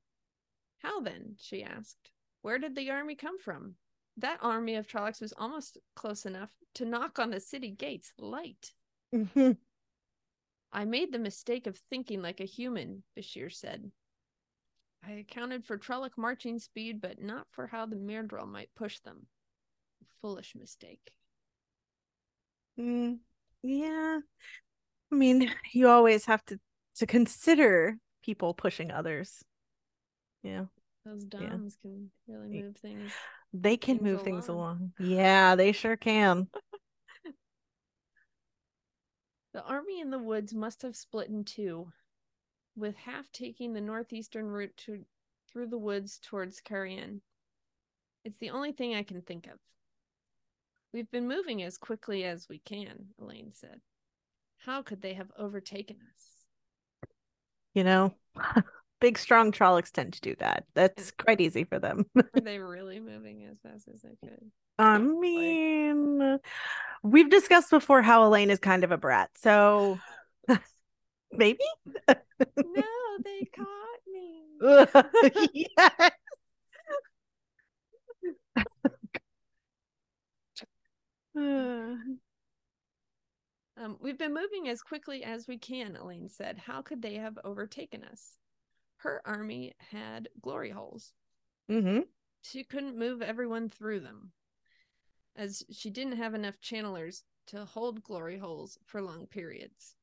How 0.80 1.02
then? 1.02 1.36
she 1.40 1.64
asked. 1.64 2.12
Where 2.42 2.60
did 2.60 2.76
the 2.76 2.92
army 2.92 3.16
come 3.16 3.40
from? 3.40 3.76
That 4.18 4.40
army 4.42 4.76
of 4.76 4.88
Trollocs 4.88 5.22
was 5.22 5.34
almost 5.38 5.78
close 5.96 6.26
enough 6.26 6.52
to 6.76 6.86
knock 6.86 7.20
on 7.20 7.32
the 7.32 7.40
city 7.40 7.72
gates 7.72 8.14
light. 8.18 8.72
Mhm. 9.14 9.58
I 10.74 10.86
made 10.86 11.14
the 11.14 11.20
mistake 11.20 11.68
of 11.68 11.78
thinking 11.90 12.22
like 12.22 12.40
a 12.40 12.46
human, 12.46 13.04
Bashere 13.16 13.54
said. 13.54 13.92
I 15.06 15.12
accounted 15.12 15.66
for 15.66 15.78
Trolloc 15.78 16.18
marching 16.18 16.60
speed, 16.60 17.00
but 17.00 17.22
not 17.22 17.46
for 17.52 17.68
how 17.68 17.86
the 17.86 17.96
Myrddraal 17.96 18.48
might 18.48 18.70
push 18.76 19.00
them. 19.00 19.28
Foolish 20.22 20.56
mistake. 20.56 21.12
Mm, 22.80 23.20
yeah. 23.62 24.20
I 25.12 25.16
mean, 25.16 25.52
you 25.74 25.88
always 25.90 26.26
have 26.26 26.44
to 26.46 26.60
to 26.96 27.06
consider 27.08 27.98
people 28.24 28.54
pushing 28.54 28.92
others. 28.92 29.44
Yeah. 30.44 30.66
Those 31.06 31.26
Yeah. 31.32 31.50
Can 31.50 32.12
really 32.28 32.62
move 32.62 32.78
things. 32.78 33.12
They 33.54 33.78
can 33.78 33.98
Things 33.98 34.04
move 34.12 34.22
things 34.24 34.48
along. 34.48 34.94
along. 35.00 35.10
Yeah, 35.10 35.56
they 35.56 35.72
sure 35.72 35.98
can. 35.98 36.48
The 39.54 39.64
army 39.64 40.02
in 40.02 40.10
the 40.10 40.20
woods 40.20 40.54
must 40.54 40.82
have 40.82 40.96
split 40.96 41.30
in 41.30 41.44
two, 41.44 41.92
with 42.76 42.96
half 42.96 43.32
taking 43.32 43.74
the 43.74 43.82
northeastern 43.82 44.48
route 44.48 44.76
to, 44.78 45.06
through 45.48 45.68
the 45.68 45.78
woods 45.78 46.20
towards 46.24 46.60
Cairhien. 46.60 47.22
It's 48.26 48.40
the 48.40 48.50
only 48.50 48.72
thing 48.72 48.96
I 48.96 49.04
can 49.04 49.22
think 49.22 49.46
of. 49.48 49.60
We've 50.92 51.10
been 51.12 51.28
moving 51.28 51.62
as 51.62 51.78
quickly 51.78 52.24
as 52.24 52.48
we 52.50 52.60
can, 52.60 53.10
Elayne 53.22 53.54
said. 53.54 53.82
How 54.58 54.82
could 54.82 55.02
they 55.02 55.14
have 55.14 55.32
overtaken 55.38 55.98
us? 55.98 57.10
You 57.74 57.84
know, 57.84 58.14
big 59.04 59.18
strong 59.18 59.52
Trollocs 59.52 59.92
tend 59.92 60.14
to 60.14 60.22
do 60.22 60.34
that. 60.40 60.64
That's 60.76 61.12
quite 61.12 61.42
easy 61.42 61.66
for 61.66 61.78
them. 61.78 62.06
Were 62.16 62.24
they 62.42 62.58
really 62.60 63.02
moving 63.02 63.44
as 63.52 63.58
fast 63.60 63.90
as 63.94 64.02
they 64.02 64.16
could? 64.26 64.50
I 64.80 64.98
mean, 64.98 66.40
we've 67.04 67.30
discussed 67.30 67.70
before 67.70 68.02
how 68.02 68.24
Elayne 68.24 68.50
is 68.50 68.60
kind 68.60 68.86
of 68.86 68.94
a 68.94 68.98
brat, 68.98 69.30
so 69.36 70.00
maybe. 71.34 71.66
No, 72.08 72.16
they 73.26 73.50
caught 73.54 74.00
me. 74.08 74.46
yes. 75.76 76.12
Um, 83.76 83.98
we've 84.00 84.20
been 84.20 84.36
moving 84.36 84.70
as 84.70 84.84
quickly 84.84 85.24
as 85.24 85.48
we 85.48 85.58
can, 85.58 85.98
Elayne 85.98 86.30
said. 86.30 86.60
How 86.60 86.84
could 86.84 87.02
they 87.02 87.16
have 87.16 87.40
overtaken 87.44 88.04
us? 88.04 88.38
Her 89.04 89.22
army 89.26 89.74
had 89.92 90.30
glory 90.40 90.70
holes. 90.70 91.14
mhm. 91.70 92.08
She 92.42 92.64
couldn't 92.64 92.98
move 92.98 93.22
everyone 93.22 93.70
through 93.70 94.00
them, 94.00 94.32
as 95.36 95.66
she 95.70 95.90
didn't 95.90 96.18
have 96.18 96.34
enough 96.34 96.62
channelers 96.62 97.24
to 97.48 97.66
hold 97.66 98.02
glory 98.02 98.38
holes 98.38 98.78
for 98.86 99.02
long 99.02 99.28
periods. 99.28 99.98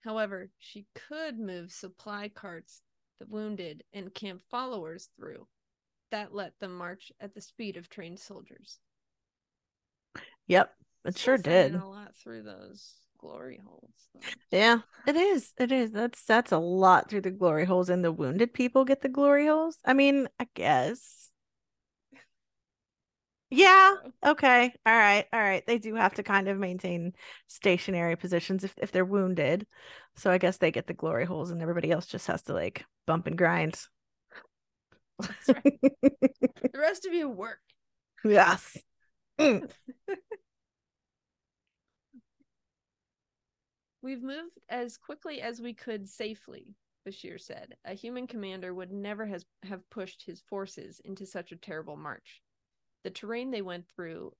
However, 0.00 0.50
she 0.58 0.86
could 0.94 1.38
move 1.38 1.70
supply 1.70 2.30
carts, 2.30 2.82
the 3.18 3.26
wounded, 3.26 3.84
and 3.92 4.14
camp 4.14 4.40
followers 4.50 5.10
through. 5.14 5.46
That 6.10 6.34
let 6.34 6.58
them 6.60 6.74
march 6.74 7.12
at 7.20 7.34
the 7.34 7.42
speed 7.42 7.76
of 7.76 7.90
trained 7.90 8.20
soldiers. 8.20 8.80
Yep, 10.46 10.74
it 11.04 11.18
sure 11.18 11.36
did. 11.36 11.74
a 11.74 11.84
lot 11.84 12.16
through 12.16 12.44
those 12.44 13.03
glory 13.24 13.60
holes. 13.66 14.08
though. 14.14 14.20
Yeah, 14.50 14.78
it 15.06 15.16
is. 15.16 15.52
It 15.58 15.72
is. 15.72 15.92
That's 15.92 16.24
that's 16.24 16.52
a 16.52 16.58
lot 16.58 17.08
through 17.08 17.22
the 17.22 17.30
glory 17.30 17.64
holes, 17.64 17.88
and 17.88 18.04
the 18.04 18.12
wounded 18.12 18.52
people 18.52 18.84
get 18.84 19.00
the 19.00 19.08
glory 19.08 19.46
holes. 19.46 19.78
I 19.84 19.94
mean, 19.94 20.28
I 20.38 20.46
guess. 20.54 21.30
Yeah. 23.50 23.94
Okay. 24.26 24.74
All 24.84 24.96
right. 24.96 25.26
All 25.32 25.40
right. 25.40 25.64
They 25.66 25.78
do 25.78 25.94
have 25.94 26.14
to 26.14 26.22
kind 26.22 26.48
of 26.48 26.58
maintain 26.58 27.12
stationary 27.46 28.16
positions 28.16 28.64
if 28.64 28.74
if 28.78 28.92
they're 28.92 29.04
wounded. 29.04 29.66
So 30.16 30.30
I 30.30 30.38
guess 30.38 30.58
they 30.58 30.70
get 30.70 30.86
the 30.86 30.94
glory 30.94 31.24
holes, 31.24 31.50
and 31.50 31.62
everybody 31.62 31.90
else 31.90 32.06
just 32.06 32.26
has 32.26 32.42
to 32.42 32.52
like 32.52 32.84
bump 33.06 33.26
and 33.26 33.38
grind. 33.38 33.78
That's 35.18 35.48
right. 35.48 35.80
the 36.02 36.78
rest 36.78 37.06
of 37.06 37.14
you 37.14 37.28
work. 37.28 37.60
yes. 38.24 38.76
Mm. 39.38 39.70
We've 44.04 44.22
moved 44.22 44.60
as 44.68 44.98
quickly 44.98 45.40
as 45.40 45.62
we 45.62 45.72
could 45.72 46.06
safely, 46.06 46.74
Bashere 47.08 47.40
said. 47.40 47.74
A 47.86 47.94
human 47.94 48.26
commander 48.26 48.74
would 48.74 48.92
never 48.92 49.24
has, 49.24 49.46
have 49.62 49.88
pushed 49.88 50.22
his 50.22 50.42
forces 50.42 51.00
into 51.06 51.24
such 51.24 51.52
a 51.52 51.56
terrible 51.56 51.96
march. 51.96 52.42
The 53.02 53.10
terrain 53.10 53.50
they 53.50 53.62
went 53.62 53.86
through 53.88 54.34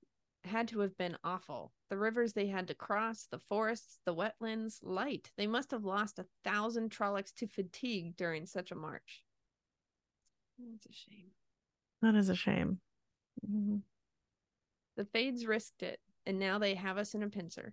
had 0.45 0.69
to 0.69 0.81
have 0.81 0.95
been 0.99 1.17
awful. 1.25 1.73
The 1.89 1.97
rivers 1.97 2.35
they 2.35 2.47
had 2.47 2.69
to 2.69 2.75
cross, 2.75 3.27
the 3.31 3.39
forests, 3.39 4.01
the 4.05 4.15
wetlands, 4.15 4.81
light. 4.83 5.31
They 5.39 5.47
must 5.47 5.71
have 5.71 5.87
lost 5.87 6.19
a 6.19 6.27
thousand 6.45 6.91
Trollocs 6.91 7.33
to 7.37 7.47
fatigue 7.47 8.19
during 8.19 8.45
such 8.45 8.71
a 8.71 8.75
march. 8.75 9.25
That's 10.59 10.85
a 10.85 10.93
shame. 10.93 11.31
That 12.03 12.17
is 12.17 12.29
a 12.29 12.37
shame. 12.37 12.83
Mhm. 13.51 13.81
The 14.97 15.07
Fades 15.07 15.47
risked 15.47 15.83
it, 15.83 16.01
and 16.27 16.39
now 16.39 16.59
they 16.59 16.75
have 16.75 16.99
us 16.99 17.15
in 17.15 17.23
a 17.23 17.31
pincer. 17.31 17.73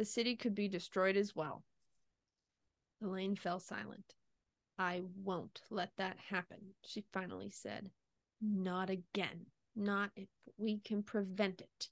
The 0.00 0.06
city 0.06 0.34
could 0.34 0.54
be 0.54 0.66
destroyed 0.66 1.18
as 1.18 1.36
well. 1.36 1.62
Elayne 3.04 3.36
fell 3.36 3.60
silent. 3.60 4.14
I 4.78 5.02
won't 5.22 5.60
let 5.68 5.90
that 5.98 6.16
happen, 6.30 6.56
she 6.82 7.04
finally 7.12 7.50
said. 7.50 7.90
Not 8.40 8.88
again. 8.88 9.44
Not 9.76 10.10
if 10.16 10.28
we 10.56 10.78
can 10.78 11.02
prevent 11.02 11.60
it. 11.60 11.90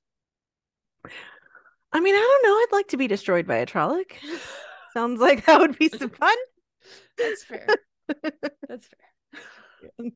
I 1.93 2.01
mean, 2.01 2.15
I 2.15 2.19
don't 2.19 2.51
know. 2.51 2.55
I'd 2.55 2.73
like 2.73 2.89
to 2.89 2.97
be 2.97 3.09
destroyed 3.09 3.47
by 3.47 3.57
a 3.57 3.67
Trolloc. 3.67 4.13
Sounds 4.95 5.21
like 5.21 5.45
that 5.45 5.61
would 5.61 5.77
be 5.77 5.91
some 5.91 6.09
fun. 6.09 6.37
That's 7.19 7.45
fair. 7.45 7.67
That's 8.67 8.89
fair. 8.89 9.43
well, 9.99 10.11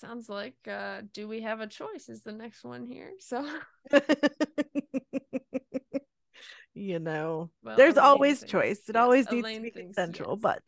sounds 0.00 0.28
like 0.28 0.56
uh 0.70 1.02
do 1.12 1.28
we 1.28 1.42
have 1.42 1.60
a 1.60 1.66
choice 1.66 2.08
is 2.08 2.22
the 2.22 2.32
next 2.32 2.64
one 2.64 2.86
here. 2.86 3.12
So 3.20 3.46
you 6.78 6.98
know, 6.98 7.50
well, 7.62 7.76
there's 7.76 7.94
Elayne 7.94 8.04
always 8.04 8.38
thinks- 8.40 8.52
choice. 8.52 8.88
It 8.88 8.94
yes, 8.94 9.02
always 9.02 9.30
needs 9.30 9.46
Elayne 9.46 9.56
to 9.56 9.62
be 9.62 9.70
thinks 9.70 9.96
consensual, 9.96 10.38
yes. 10.42 10.58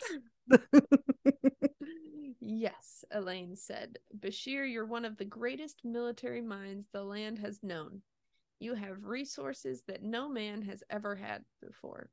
but 0.51 0.63
yes, 2.41 3.05
Elayne 3.15 3.57
said. 3.57 3.99
Bashere, 4.19 4.71
you're 4.71 4.87
one 4.87 5.05
of 5.05 5.17
the 5.17 5.25
greatest 5.25 5.81
military 5.85 6.43
minds 6.43 6.89
the 6.93 7.03
land 7.03 7.39
has 7.39 7.61
known. 7.63 8.03
You 8.59 8.75
have 8.75 9.05
resources 9.05 9.83
that 9.87 10.03
no 10.03 10.29
man 10.29 10.63
has 10.63 10.83
ever 10.91 11.15
had 11.15 11.45
before. 11.63 12.11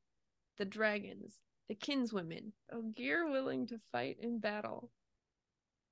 The 0.58 0.64
dragons, 0.64 1.34
the 1.68 1.74
kinswomen, 1.74 2.52
a 2.70 2.80
gear 2.82 3.30
willing 3.30 3.66
to 3.66 3.78
fight 3.92 4.16
in 4.20 4.38
battle. 4.38 4.90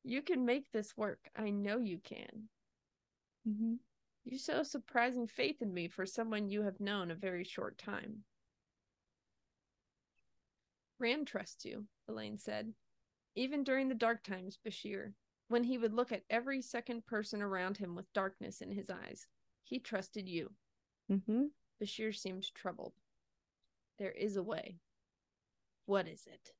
You 0.07 0.23
can 0.23 0.45
make 0.45 0.71
this 0.71 0.97
work. 0.97 1.29
I 1.35 1.51
know 1.51 1.79
you 1.79 1.99
can. 1.99 2.49
Mhm. 3.45 3.81
You 4.23 4.39
show 4.39 4.63
surprising 4.63 5.27
faith 5.27 5.61
in 5.61 5.75
me 5.75 5.89
for 5.89 6.07
someone 6.07 6.49
you 6.49 6.63
have 6.63 6.79
known 6.79 7.11
a 7.11 7.17
very 7.17 7.43
short 7.43 7.77
time. 7.77 8.25
Rand 11.01 11.27
trusts 11.27 11.65
you, 11.65 11.89
Elayne 12.09 12.39
said. 12.39 12.73
Even 13.35 13.65
during 13.65 13.89
the 13.89 13.97
dark 13.97 14.23
times, 14.23 14.57
Bashere, 14.57 15.15
when 15.49 15.65
he 15.65 15.77
would 15.77 15.93
look 15.93 16.13
at 16.13 16.25
every 16.31 16.63
second 16.63 17.05
person 17.07 17.43
around 17.43 17.77
him 17.77 17.97
with 17.97 18.13
darkness 18.13 18.63
in 18.63 18.71
his 18.71 18.89
eyes, 18.89 19.27
he 19.65 19.81
trusted 19.81 20.29
you. 20.29 20.55
Mm-hmm. 21.11 21.47
Bashere 21.81 22.15
seemed 22.15 22.55
troubled. 22.55 22.95
There 23.99 24.13
is 24.13 24.37
a 24.37 24.43
way. 24.45 24.79
What 25.85 26.07
is 26.07 26.29
it? 26.29 26.55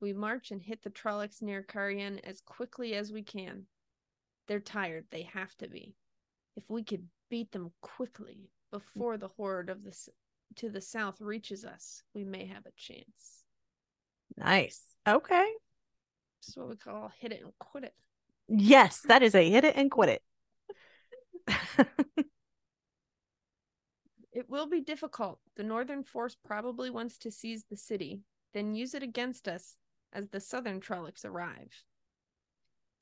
We 0.00 0.12
march 0.12 0.50
and 0.50 0.62
hit 0.62 0.82
the 0.82 0.90
Trollocs 0.90 1.40
near 1.42 1.62
Cairhien 1.62 2.20
as 2.22 2.40
quickly 2.40 2.94
as 2.94 3.12
we 3.12 3.22
can. 3.22 3.66
They're 4.46 4.60
tired. 4.60 5.06
They 5.10 5.22
have 5.32 5.54
to 5.58 5.68
be. 5.68 5.94
If 6.56 6.64
we 6.68 6.84
could 6.84 7.06
beat 7.30 7.52
them 7.52 7.72
quickly 7.80 8.50
before 8.70 9.16
the 9.16 9.28
horde 9.28 9.70
of 9.70 9.82
the 9.82 9.90
s- 9.90 10.08
to 10.56 10.70
the 10.70 10.80
south 10.80 11.20
reaches 11.20 11.64
us, 11.64 12.02
we 12.14 12.24
may 12.24 12.46
have 12.46 12.66
a 12.66 12.72
chance. 12.76 13.44
Nice. 14.36 14.82
Okay. 15.08 15.50
This 16.40 16.48
is 16.50 16.56
what 16.56 16.68
we 16.68 16.76
call 16.76 17.10
hit 17.18 17.32
it 17.32 17.42
and 17.42 17.52
quit 17.58 17.84
it. 17.84 17.94
Yes, 18.48 19.00
that 19.08 19.22
is 19.22 19.34
a 19.34 19.48
hit 19.50 19.64
it 19.64 19.76
and 19.76 19.90
quit 19.90 20.08
it. 20.08 20.22
It 24.32 24.50
will 24.50 24.66
be 24.66 24.82
difficult. 24.82 25.40
The 25.56 25.62
northern 25.62 26.04
force 26.04 26.36
probably 26.44 26.90
wants 26.90 27.16
to 27.18 27.30
seize 27.30 27.64
the 27.64 27.76
city, 27.78 28.20
then 28.52 28.74
use 28.74 28.92
it 28.92 29.02
against 29.02 29.48
us 29.48 29.78
as 30.16 30.30
the 30.30 30.40
southern 30.40 30.80
Trollocs 30.80 31.26
arrive. 31.26 31.84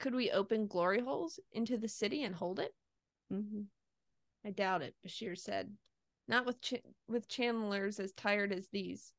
Could 0.01 0.17
we 0.17 0.33
open 0.33 0.67
glory 0.67 1.01
holes 1.01 1.39
into 1.53 1.79
the 1.79 1.89
city 1.89 2.25
and 2.25 2.35
hold 2.35 2.59
it? 2.59 2.75
Mhm. 3.31 3.67
I 4.45 4.51
doubt 4.51 4.83
it, 4.83 4.97
Bashere 5.01 5.39
said. 5.39 5.79
Not 6.27 6.45
with 6.45 6.61
ch- 6.61 6.83
with 7.07 7.29
channelers 7.29 8.01
as 8.01 8.13
tired 8.13 8.53
as 8.53 8.69
these. 8.69 9.13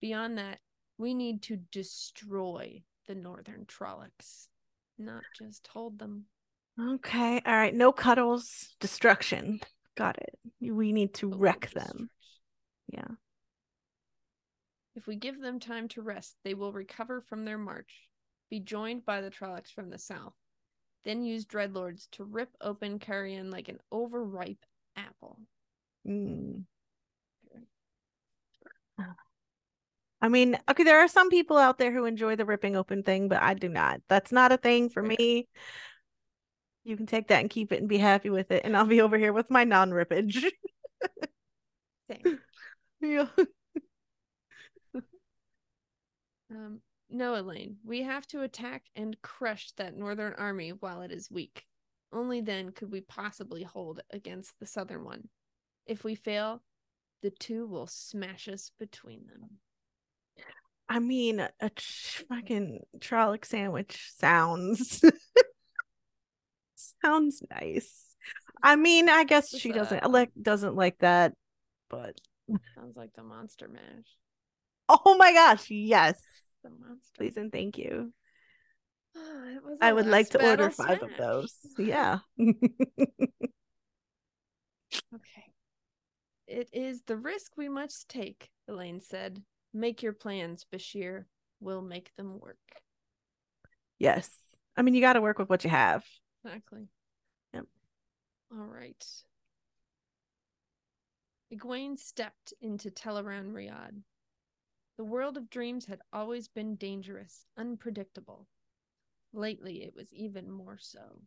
Beyond 0.00 0.38
that, 0.38 0.60
we 0.98 1.14
need 1.14 1.42
to 1.42 1.56
destroy 1.56 2.84
the 3.06 3.14
northern 3.16 3.66
Trollocs, 3.66 4.48
not 4.96 5.24
just 5.36 5.66
hold 5.66 5.98
them. 5.98 6.28
Okay. 6.78 7.40
All 7.44 7.54
right. 7.54 7.74
No 7.74 7.92
cuddles. 7.92 8.76
Destruction. 8.78 9.60
Got 9.96 10.18
it. 10.18 10.38
We 10.60 10.92
need 10.92 11.14
to 11.14 11.28
wreck 11.28 11.70
them. 11.72 12.08
Yeah. 12.88 13.08
If 14.94 15.06
we 15.06 15.16
give 15.16 15.40
them 15.40 15.58
time 15.58 15.88
to 15.88 16.02
rest, 16.02 16.36
they 16.44 16.54
will 16.54 16.72
recover 16.72 17.20
from 17.22 17.44
their 17.44 17.58
march, 17.58 18.08
be 18.50 18.60
joined 18.60 19.04
by 19.04 19.20
the 19.20 19.30
Trollocs 19.30 19.72
from 19.72 19.88
the 19.88 19.98
south, 19.98 20.34
then 21.04 21.24
use 21.24 21.46
Dreadlords 21.46 22.08
to 22.12 22.24
rip 22.24 22.50
open 22.60 22.98
Cairhien 22.98 23.50
like 23.50 23.68
an 23.68 23.78
overripe 23.90 24.64
apple. 24.96 25.38
Mm. 26.06 26.64
I 30.20 30.28
mean, 30.28 30.56
okay, 30.70 30.84
there 30.84 31.00
are 31.00 31.08
some 31.08 31.30
people 31.30 31.58
out 31.58 31.78
there 31.78 31.90
who 31.90 32.04
enjoy 32.04 32.36
the 32.36 32.44
ripping 32.44 32.76
open 32.76 33.02
thing, 33.02 33.28
but 33.28 33.42
I 33.42 33.54
do 33.54 33.68
not. 33.68 34.00
That's 34.08 34.30
not 34.30 34.52
a 34.52 34.56
thing 34.56 34.88
for 34.88 35.02
me. 35.02 35.48
You 36.84 36.96
can 36.96 37.06
take 37.06 37.28
that 37.28 37.40
and 37.40 37.50
keep 37.50 37.72
it 37.72 37.80
and 37.80 37.88
be 37.88 37.98
happy 37.98 38.30
with 38.30 38.52
it, 38.52 38.62
and 38.64 38.76
I'll 38.76 38.86
be 38.86 39.00
over 39.00 39.18
here 39.18 39.32
with 39.32 39.50
my 39.50 39.64
non-rippage. 39.64 40.44
Same. 42.10 42.38
yeah. 43.00 43.26
Um, 46.52 46.80
no, 47.08 47.34
Elayne, 47.34 47.76
we 47.84 48.02
have 48.02 48.26
to 48.28 48.42
attack 48.42 48.84
and 48.94 49.20
crush 49.22 49.72
that 49.72 49.96
northern 49.96 50.34
army 50.34 50.70
while 50.70 51.02
it 51.02 51.10
is 51.10 51.30
weak. 51.30 51.64
Only 52.12 52.42
then 52.42 52.72
could 52.72 52.92
we 52.92 53.00
possibly 53.00 53.62
hold 53.62 54.00
against 54.10 54.58
the 54.58 54.66
southern 54.66 55.04
one. 55.04 55.28
If 55.86 56.04
we 56.04 56.14
fail, 56.14 56.62
the 57.22 57.30
two 57.30 57.66
will 57.66 57.86
smash 57.86 58.48
us 58.48 58.70
between 58.78 59.26
them. 59.26 59.50
I 60.88 60.98
mean, 60.98 61.40
a 61.40 61.70
ch- 61.70 62.24
fucking 62.28 62.80
Trolloc 62.98 63.46
sandwich 63.46 64.10
sounds 64.16 65.02
sounds 67.02 67.42
nice. 67.50 68.14
I 68.62 68.76
mean, 68.76 69.08
I 69.08 69.24
guess 69.24 69.56
she 69.56 69.72
doesn't 69.72 70.08
like 70.10 70.30
doesn't 70.40 70.76
like 70.76 70.98
that, 70.98 71.34
but 71.88 72.20
Sounds 72.74 72.96
like 72.96 73.12
the 73.14 73.22
monster 73.22 73.68
mash. 73.68 74.16
Oh 75.04 75.16
my 75.16 75.32
gosh, 75.32 75.70
yes. 75.70 76.20
The 76.62 76.70
monster. 76.70 77.12
Please 77.16 77.36
and 77.36 77.50
thank 77.50 77.78
you. 77.78 78.12
Oh, 79.16 79.44
it 79.56 79.64
was 79.64 79.78
I 79.80 79.88
a 79.88 79.94
would 79.94 80.06
like 80.06 80.30
to 80.30 80.38
order 80.38 80.68
battle 80.68 80.70
five 80.70 81.02
of 81.02 81.10
those. 81.18 81.54
Yeah. 81.78 82.18
Okay. 85.14 85.44
It 86.46 86.68
is 86.72 87.02
the 87.06 87.16
risk 87.16 87.52
we 87.56 87.68
must 87.68 88.08
take, 88.08 88.50
Elayne 88.68 89.00
said. 89.02 89.42
Make 89.72 90.02
your 90.02 90.12
plans, 90.12 90.66
Bashere. 90.70 91.24
We'll 91.60 91.80
make 91.82 92.10
them 92.16 92.38
work. 92.40 92.58
yes. 93.98 94.30
I 94.76 94.82
mean, 94.82 94.94
you 94.94 95.00
got 95.00 95.14
to 95.14 95.20
work 95.20 95.38
with 95.38 95.48
what 95.50 95.64
you 95.64 95.70
have. 95.70 96.04
Exactly. 96.44 96.88
Yep. 97.54 97.64
All 98.52 98.64
right. 98.66 99.04
Egwene 101.54 101.98
stepped 101.98 102.54
into 102.60 102.90
Tel'aran'rhiod. 102.90 104.02
The 105.02 105.08
world 105.08 105.36
of 105.36 105.50
dreams 105.50 105.86
had 105.86 106.00
always 106.12 106.46
been 106.46 106.76
dangerous, 106.76 107.44
unpredictable. 107.56 108.46
Lately, 109.32 109.82
it 109.82 109.96
was 109.96 110.14
even 110.14 110.48
more 110.48 110.78
so. 110.78 111.22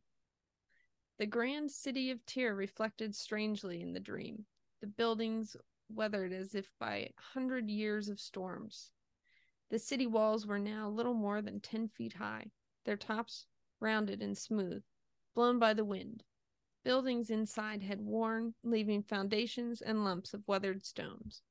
The 1.17 1.25
grand 1.25 1.71
city 1.71 2.09
of 2.09 2.25
Tear 2.25 2.55
reflected 2.55 3.13
strangely 3.13 3.81
in 3.81 3.91
the 3.91 3.99
dream, 3.99 4.45
the 4.79 4.88
buildings 4.88 5.57
weathered 5.89 6.31
as 6.31 6.55
if 6.55 6.71
by 6.79 6.95
a 6.95 7.13
hundred 7.33 7.69
years 7.69 8.07
of 8.07 8.21
storms. 8.21 8.91
The 9.69 9.77
city 9.77 10.07
walls 10.07 10.47
were 10.47 10.57
now 10.57 10.88
little 10.88 11.13
more 11.13 11.41
than 11.41 11.59
ten 11.59 11.89
feet 11.89 12.13
high, 12.13 12.51
their 12.85 12.95
tops 12.95 13.45
rounded 13.81 14.21
and 14.21 14.38
smooth, 14.38 14.85
blown 15.33 15.59
by 15.59 15.73
the 15.73 15.83
wind. 15.83 16.23
Buildings 16.85 17.29
inside 17.29 17.83
had 17.83 17.99
worn, 17.99 18.55
leaving 18.63 19.03
foundations 19.03 19.81
and 19.81 20.05
lumps 20.05 20.33
of 20.33 20.47
weathered 20.47 20.85
stones. 20.85 21.43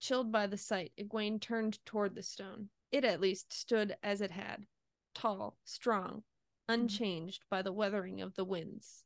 Chilled 0.00 0.30
by 0.30 0.46
the 0.46 0.58
sight, 0.58 0.92
Egwene 0.98 1.40
turned 1.40 1.84
toward 1.84 2.14
the 2.14 2.22
stone. 2.22 2.68
It 2.92 3.04
at 3.04 3.20
least 3.20 3.52
stood 3.52 3.96
as 4.02 4.20
it 4.20 4.30
had, 4.30 4.66
tall, 5.14 5.58
strong, 5.64 6.22
unchanged 6.68 7.44
by 7.50 7.62
the 7.62 7.72
weathering 7.72 8.20
of 8.20 8.34
the 8.34 8.44
winds. 8.44 9.04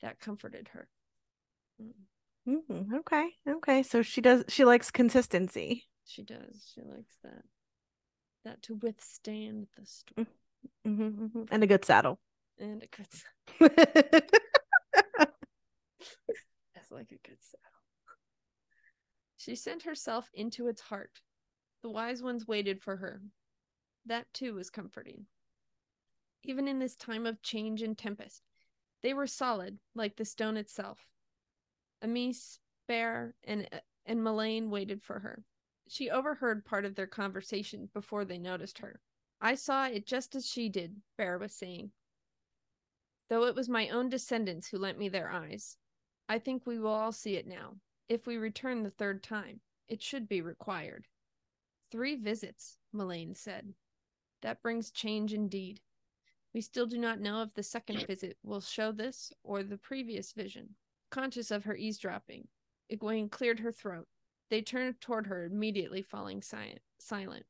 That 0.00 0.18
comforted 0.20 0.68
her. 0.68 0.88
Mm, 1.80 1.92
Mhm, 2.46 2.94
Okay. 3.00 3.36
Okay. 3.46 3.82
So 3.82 4.02
she 4.02 4.20
does, 4.20 4.44
she 4.48 4.64
likes 4.64 4.90
consistency. 4.90 5.86
She 6.06 6.22
does. 6.22 6.70
She 6.74 6.80
likes 6.80 7.16
that. 7.22 7.44
That 8.44 8.62
to 8.62 8.74
withstand 8.76 9.68
the 9.76 9.84
storm. 9.84 10.26
Mhm, 10.86 11.30
mhm. 11.30 11.48
And 11.50 11.62
a 11.62 11.66
good 11.66 11.84
saddle. 11.84 12.18
And 12.58 12.82
it 12.82 12.90
could 12.90 13.06
That's 16.74 16.90
like 16.90 17.12
a 17.12 17.18
good 17.28 17.38
saddle. 17.42 17.79
She 19.40 19.56
sent 19.56 19.84
herself 19.84 20.30
into 20.34 20.68
its 20.68 20.82
heart. 20.82 21.22
The 21.80 21.88
wise 21.88 22.22
ones 22.22 22.46
waited 22.46 22.82
for 22.82 22.96
her. 22.96 23.22
That 24.04 24.30
too 24.34 24.52
was 24.52 24.68
comforting. 24.68 25.28
Even 26.42 26.68
in 26.68 26.78
this 26.78 26.94
time 26.94 27.24
of 27.24 27.40
change 27.40 27.80
and 27.80 27.96
tempest, 27.96 28.42
they 29.02 29.14
were 29.14 29.26
solid, 29.26 29.78
like 29.94 30.16
the 30.16 30.26
stone 30.26 30.58
itself. 30.58 31.08
Amys, 32.02 32.58
Bair, 32.86 33.34
and 33.42 33.66
and 34.04 34.22
Melaine 34.22 34.68
waited 34.68 35.02
for 35.02 35.20
her. 35.20 35.42
She 35.88 36.10
overheard 36.10 36.66
part 36.66 36.84
of 36.84 36.94
their 36.94 37.06
conversation 37.06 37.88
before 37.94 38.26
they 38.26 38.36
noticed 38.36 38.80
her. 38.80 39.00
I 39.40 39.54
saw 39.54 39.86
it 39.86 40.06
just 40.06 40.34
as 40.34 40.46
she 40.46 40.68
did, 40.68 41.00
Bair 41.16 41.38
was 41.38 41.54
saying. 41.54 41.92
Though 43.30 43.44
it 43.44 43.54
was 43.54 43.70
my 43.70 43.88
own 43.88 44.10
descendants 44.10 44.68
who 44.68 44.76
lent 44.76 44.98
me 44.98 45.08
their 45.08 45.30
eyes. 45.30 45.78
I 46.28 46.38
think 46.38 46.66
we 46.66 46.78
will 46.78 46.90
all 46.90 47.12
see 47.12 47.36
it 47.36 47.46
now. 47.46 47.76
If 48.10 48.26
we 48.26 48.38
return 48.38 48.82
the 48.82 48.90
third 48.90 49.22
time, 49.22 49.60
it 49.86 50.02
should 50.02 50.28
be 50.28 50.42
required. 50.42 51.06
Three 51.92 52.16
visits, 52.16 52.76
Melaine 52.92 53.36
said. 53.36 53.72
That 54.42 54.62
brings 54.62 54.90
change 54.90 55.32
indeed. 55.32 55.80
We 56.52 56.60
still 56.60 56.86
do 56.86 56.98
not 56.98 57.20
know 57.20 57.42
if 57.42 57.54
the 57.54 57.62
second 57.62 58.04
visit 58.08 58.36
will 58.42 58.60
show 58.60 58.90
this 58.90 59.32
or 59.44 59.62
the 59.62 59.78
previous 59.78 60.32
vision. 60.32 60.74
Conscious 61.12 61.52
of 61.52 61.62
her 61.62 61.76
eavesdropping, 61.76 62.48
Egwene 62.92 63.30
cleared 63.30 63.60
her 63.60 63.70
throat. 63.70 64.08
They 64.48 64.60
turned 64.60 65.00
toward 65.00 65.28
her, 65.28 65.44
immediately 65.44 66.02
falling 66.02 66.42
si- 66.42 66.78
silent. 66.98 67.46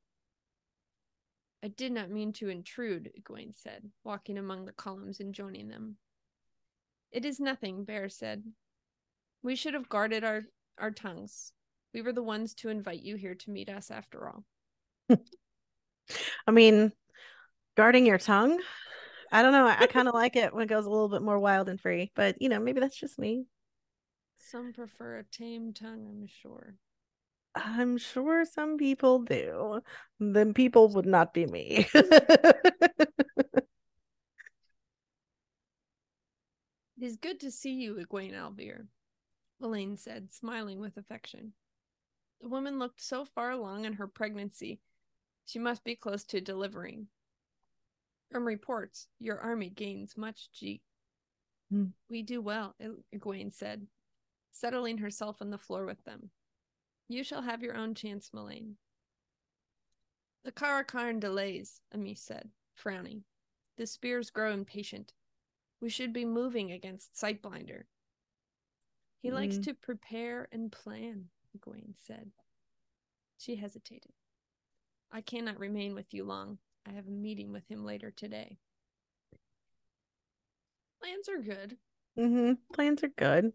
I 1.62 1.68
did 1.68 1.92
not 1.92 2.10
mean 2.10 2.34
to 2.34 2.50
intrude, 2.50 3.10
Egwene 3.18 3.54
said, 3.56 3.90
walking 4.04 4.36
among 4.36 4.66
the 4.66 4.72
columns 4.72 5.20
and 5.20 5.34
joining 5.34 5.68
them. 5.68 5.96
It 7.10 7.24
is 7.24 7.40
nothing, 7.40 7.84
Bair 7.84 8.10
said. 8.10 8.44
We 9.42 9.56
should 9.56 9.74
have 9.74 9.88
guarded 9.88 10.24
our, 10.24 10.42
our 10.78 10.90
tongues. 10.90 11.52
We 11.94 12.02
were 12.02 12.12
the 12.12 12.22
ones 12.22 12.54
to 12.56 12.68
invite 12.68 13.02
you 13.02 13.16
here 13.16 13.34
to 13.34 13.50
meet 13.50 13.68
us 13.68 13.90
after 13.90 14.28
all. 14.28 14.44
I 16.46 16.50
mean, 16.50 16.92
guarding 17.76 18.06
your 18.06 18.18
tongue. 18.18 18.60
I 19.32 19.42
don't 19.42 19.52
know. 19.52 19.66
I, 19.66 19.76
I 19.80 19.86
kind 19.86 20.08
of 20.08 20.14
like 20.14 20.36
it 20.36 20.52
when 20.52 20.64
it 20.64 20.68
goes 20.68 20.86
a 20.86 20.90
little 20.90 21.08
bit 21.08 21.22
more 21.22 21.38
wild 21.38 21.68
and 21.68 21.80
free, 21.80 22.10
but 22.14 22.40
you 22.40 22.48
know, 22.48 22.58
maybe 22.58 22.80
that's 22.80 22.98
just 22.98 23.18
me. 23.18 23.46
Some 24.38 24.72
prefer 24.72 25.18
a 25.18 25.24
tame 25.24 25.72
tongue, 25.72 26.06
I'm 26.08 26.26
sure. 26.26 26.74
I'm 27.54 27.98
sure 27.98 28.44
some 28.44 28.76
people 28.76 29.20
do. 29.20 29.80
Then 30.18 30.54
people 30.54 30.88
would 30.94 31.06
not 31.06 31.34
be 31.34 31.46
me. 31.46 31.88
It 37.00 37.06
is 37.06 37.16
good 37.16 37.40
to 37.40 37.50
see 37.50 37.72
you, 37.72 37.94
Egwene 37.94 38.34
al'Vere, 38.34 38.86
Elaine 39.60 39.96
said, 39.96 40.32
smiling 40.32 40.80
with 40.80 40.96
affection. 40.96 41.52
The 42.40 42.48
woman 42.48 42.78
looked 42.78 43.02
so 43.02 43.24
far 43.24 43.50
along 43.50 43.84
in 43.84 43.94
her 43.94 44.06
pregnancy, 44.06 44.80
she 45.44 45.58
must 45.58 45.82
be 45.82 45.96
close 45.96 46.22
to 46.26 46.40
delivering. 46.40 47.08
From 48.30 48.46
reports, 48.46 49.08
your 49.18 49.40
army 49.40 49.68
gains 49.68 50.16
much 50.16 50.52
ji. 50.52 50.82
Hmm. 51.70 51.86
We 52.08 52.22
do 52.22 52.40
well, 52.40 52.76
Egwene 53.12 53.52
said, 53.52 53.88
settling 54.52 54.98
herself 54.98 55.38
on 55.40 55.50
the 55.50 55.58
floor 55.58 55.84
with 55.84 56.04
them. 56.04 56.30
You 57.08 57.24
shall 57.24 57.42
have 57.42 57.62
your 57.62 57.76
own 57.76 57.94
chance, 57.94 58.30
Melaine. 58.32 58.76
The 60.44 60.52
Car'a'carn 60.52 61.18
delays, 61.18 61.80
Amys 61.92 62.20
said, 62.20 62.50
frowning. 62.74 63.24
The 63.76 63.86
spears 63.86 64.30
grow 64.30 64.52
impatient. 64.52 65.12
We 65.80 65.90
should 65.90 66.12
be 66.12 66.24
moving 66.24 66.70
against 66.70 67.14
Sightblinder. 67.14 67.84
He 69.22 69.30
likes 69.30 69.58
Mm. 69.58 69.64
to 69.64 69.74
prepare 69.74 70.48
and 70.52 70.72
plan, 70.72 71.28
Egwene 71.56 71.94
said. 71.98 72.30
She 73.38 73.56
hesitated. 73.56 74.12
I 75.12 75.20
cannot 75.20 75.58
remain 75.58 75.94
with 75.94 76.12
you 76.14 76.24
long. 76.24 76.58
I 76.86 76.90
have 76.92 77.06
a 77.06 77.10
meeting 77.10 77.52
with 77.52 77.66
him 77.68 77.84
later 77.84 78.10
today. 78.10 78.58
Plans 81.00 81.28
are 81.28 81.38
good. 81.38 81.76
hmm 82.16 82.52
Plans 82.72 83.02
are 83.02 83.08
good. 83.08 83.52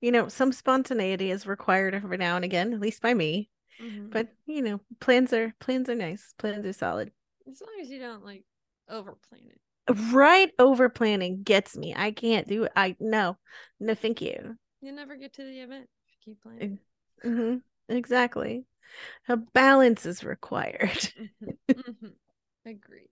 You 0.00 0.12
know, 0.12 0.28
some 0.28 0.52
spontaneity 0.52 1.30
is 1.30 1.46
required 1.46 1.94
every 1.94 2.18
now 2.18 2.36
and 2.36 2.44
again, 2.44 2.72
at 2.72 2.80
least 2.80 3.02
by 3.02 3.14
me. 3.14 3.48
Mhm. 3.80 4.10
But 4.10 4.28
you 4.46 4.62
know, 4.62 4.80
plans 5.00 5.32
are 5.32 5.54
plans 5.60 5.88
are 5.88 5.94
nice. 5.94 6.34
Plans 6.38 6.64
are 6.66 6.72
solid. 6.72 7.12
as 7.48 7.60
long 7.60 7.80
as 7.80 7.88
you 7.88 7.98
don't 8.00 8.24
like 8.24 8.44
overplan 8.90 9.50
it. 9.50 9.60
Right 10.12 10.52
over 10.58 10.88
planning 10.88 11.42
gets 11.44 11.76
me. 11.76 11.94
I 11.94 12.10
can't 12.10 12.48
do 12.48 12.64
it. 12.64 12.72
I 12.74 12.96
no, 12.98 13.38
no, 13.78 13.94
thank 13.94 14.20
you. 14.20 14.58
You 14.86 14.92
never 14.92 15.16
get 15.16 15.32
to 15.32 15.42
the 15.42 15.58
event 15.62 15.88
if 16.06 16.12
you 16.12 16.32
keep 16.32 16.42
planning. 16.42 16.78
hmm 17.20 17.56
Exactly. 17.88 18.64
A 19.28 19.36
balance 19.36 20.06
is 20.06 20.22
required. 20.22 21.12
Mhm, 21.68 21.82
mhm. 22.02 22.12
Agreed. 22.64 23.08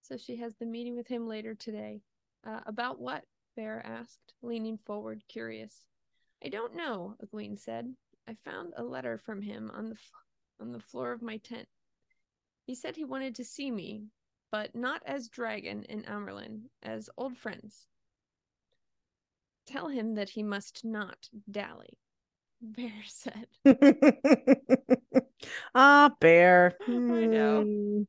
So 0.00 0.16
she 0.16 0.36
has 0.36 0.54
the 0.56 0.64
meeting 0.64 0.96
with 0.96 1.06
him 1.06 1.28
later 1.28 1.54
today. 1.54 2.00
Uh, 2.46 2.60
about 2.64 2.98
what? 2.98 3.24
Bair 3.54 3.82
asked, 3.84 4.32
leaning 4.40 4.78
forward, 4.78 5.22
curious. 5.28 5.84
I 6.42 6.48
don't 6.48 6.74
know, 6.74 7.16
Egwene 7.22 7.58
said. 7.58 7.94
I 8.26 8.34
found 8.46 8.72
a 8.78 8.82
letter 8.82 9.18
from 9.18 9.42
him 9.42 9.70
on 9.74 9.90
the 9.90 9.96
f- 9.96 10.10
on 10.58 10.72
the 10.72 10.80
floor 10.80 11.12
of 11.12 11.20
my 11.20 11.36
tent. 11.36 11.68
He 12.66 12.74
said 12.74 12.96
he 12.96 13.04
wanted 13.04 13.34
to 13.34 13.44
see 13.44 13.70
me, 13.70 14.08
but 14.50 14.74
not 14.74 15.02
as 15.04 15.28
Dragon 15.28 15.84
and 15.90 16.06
Amyrlin, 16.06 16.70
as 16.82 17.10
old 17.18 17.36
friends. 17.36 17.86
Tell 19.66 19.88
him 19.88 20.14
that 20.14 20.30
he 20.30 20.42
must 20.42 20.84
not 20.84 21.28
dally, 21.50 21.98
Bair 22.60 22.92
said. 23.06 23.46
Ah, 25.74 26.10
bear. 26.20 26.76
I 26.88 26.92
know. 26.92 27.62
Hmm. 27.62 28.02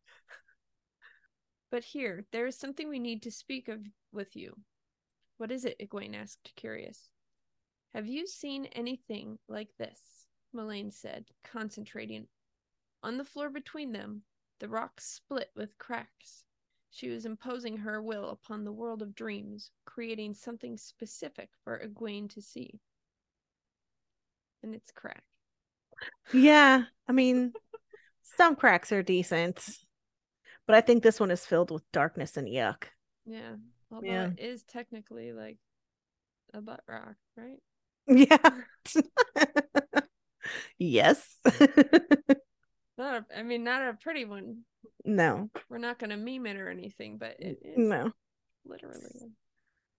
But 1.71 1.83
here, 1.83 2.25
there 2.31 2.47
is 2.47 2.55
something 2.55 2.87
we 2.87 2.99
need 2.99 3.23
to 3.23 3.31
speak 3.31 3.67
of 3.67 3.79
with 4.13 4.35
you. 4.35 4.55
What 5.37 5.51
is 5.51 5.65
it? 5.65 5.77
Egwene 5.79 6.15
asked, 6.15 6.53
curious. 6.55 7.09
Have 7.93 8.07
you 8.07 8.27
seen 8.27 8.65
anything 8.67 9.39
like 9.49 9.69
this? 9.77 9.99
Melaine 10.53 10.91
said, 10.91 11.25
concentrating. 11.43 12.27
On 13.03 13.17
the 13.17 13.25
floor 13.25 13.49
between 13.49 13.91
them, 13.91 14.21
the 14.59 14.69
rocks 14.69 15.05
split 15.05 15.49
with 15.55 15.77
cracks. 15.77 16.45
She 16.95 17.09
was 17.09 17.25
imposing 17.25 17.75
her 17.75 18.01
will 18.01 18.29
upon 18.29 18.63
the 18.63 18.71
world 18.71 19.01
of 19.01 19.15
dreams, 19.15 19.69
creating 19.83 20.33
something 20.33 20.77
specific 20.77 21.49
for 21.61 21.77
Egwene 21.77 22.29
to 22.29 22.41
see. 22.41 22.79
And 24.63 24.73
it's 24.73 24.91
crack. 24.91 25.25
Yeah, 26.31 26.83
I 27.05 27.11
mean, 27.11 27.51
some 28.37 28.55
cracks 28.55 28.93
are 28.93 29.03
decent, 29.03 29.67
but 30.65 30.75
I 30.75 30.81
think 30.81 31.03
this 31.03 31.19
one 31.19 31.31
is 31.31 31.45
filled 31.45 31.69
with 31.69 31.83
darkness 31.91 32.37
and 32.37 32.47
yuck. 32.47 32.85
Yeah. 33.25 33.55
Although 33.91 34.07
Yeah. 34.07 34.31
it 34.37 34.39
is 34.39 34.63
technically 34.63 35.33
like 35.33 35.57
a 36.53 36.61
butt 36.61 36.81
rock, 36.87 37.15
right? 37.35 37.59
Yeah. 38.07 38.61
yes. 40.77 41.37
Not 42.97 43.25
a, 43.29 43.39
I 43.39 43.43
mean, 43.43 43.63
not 43.63 43.81
a 43.87 43.93
pretty 43.93 44.25
one. 44.25 44.61
no, 45.03 45.49
We're 45.69 45.77
not 45.77 45.99
going 45.99 46.11
to 46.11 46.17
meme 46.17 46.45
it 46.45 46.57
or 46.57 46.69
anything, 46.69 47.17
but 47.17 47.35
it 47.39 47.59
is 47.63 47.77
no. 47.77 48.11
literally. 48.65 49.31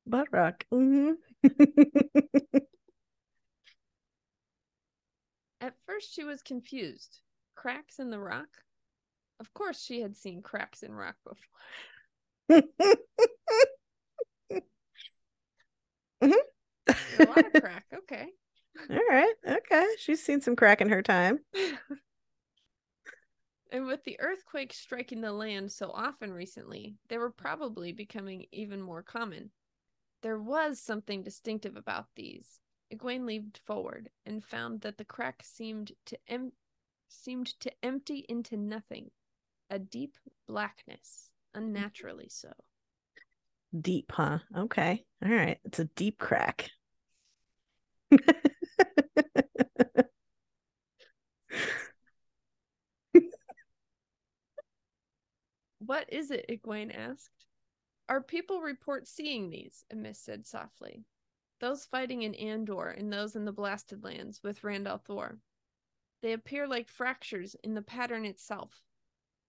Butt 0.07 0.29
rock. 0.33 0.65
hmm 0.71 1.13
At 5.61 5.75
first, 5.87 6.15
she 6.15 6.25
was 6.25 6.43
confused. 6.43 7.21
Cracks 7.55 7.99
in 7.99 8.11
the 8.11 8.19
rock? 8.19 8.49
Of 9.41 9.53
course, 9.53 9.83
she 9.83 10.01
had 10.01 10.17
seen 10.17 10.43
cracks 10.43 10.83
in 10.83 10.93
rock 10.93 11.17
before. 11.25 12.63
mm-hmm. 16.23 16.33
A 17.21 17.25
lot 17.25 17.47
of 17.55 17.63
crack. 17.63 17.85
Okay. 17.93 18.29
All 18.91 18.97
right. 19.11 19.35
Okay. 19.47 19.87
She's 19.99 20.23
seen 20.23 20.41
some 20.41 20.57
crack 20.57 20.81
in 20.81 20.89
her 20.89 21.03
time. 21.03 21.41
And 23.73 23.87
with 23.87 24.05
the 24.05 24.19
earthquakes 24.21 24.79
striking 24.79 25.21
the 25.21 25.33
land 25.33 25.73
so 25.73 25.91
often 25.91 26.33
recently, 26.33 26.97
they 27.09 27.19
were 27.19 27.31
probably 27.31 27.93
becoming 27.93 28.47
even 28.53 28.81
more 28.81 29.03
common. 29.03 29.51
There 30.23 30.39
was 30.39 30.81
something 30.81 31.23
distinctive 31.23 31.77
about 31.77 32.07
these. 32.15 32.61
Egwene 32.93 33.27
leaned 33.27 33.61
forward 33.65 34.11
and 34.25 34.45
found 34.45 34.83
that 34.83 34.99
the 34.99 35.05
crack 35.05 35.43
seemed 35.45 35.93
to 36.07 36.19
em- 36.29 36.53
seemed 37.09 37.59
to 37.61 37.73
empty 37.83 38.25
into 38.29 38.57
nothing, 38.57 39.11
a 39.71 39.79
deep 39.79 40.17
blackness, 40.47 41.31
unnaturally 41.55 42.29
so. 42.29 42.53
Deep, 43.79 44.13
huh? 44.13 44.39
Okay. 44.57 45.05
All 45.25 45.31
right. 45.31 45.59
It's 45.65 45.81
a 45.81 45.85
deep 45.85 46.19
crack. 46.19 46.71
What 55.87 56.13
is 56.13 56.31
it? 56.31 56.47
Egwene 56.49 56.97
asked. 56.97 57.47
Our 58.09 58.21
people 58.21 58.61
report 58.61 59.09
seeing 59.09 59.51
these, 59.51 59.85
Amys 59.93 60.17
said 60.17 60.47
softly. 60.47 61.05
Those 61.61 61.87
fighting 61.87 62.23
in 62.23 62.35
Andor 62.35 62.89
and 62.89 63.13
those 63.13 63.37
in 63.37 63.45
the 63.45 63.53
Blasted 63.53 64.05
Lands 64.05 64.43
with 64.43 64.63
Rand 64.63 64.87
al'Thor. 64.87 65.39
They 66.23 66.33
appear 66.33 66.67
like 66.67 66.89
fractures 66.89 67.57
in 67.63 67.75
the 67.75 67.83
pattern 67.83 68.25
itself. 68.25 68.83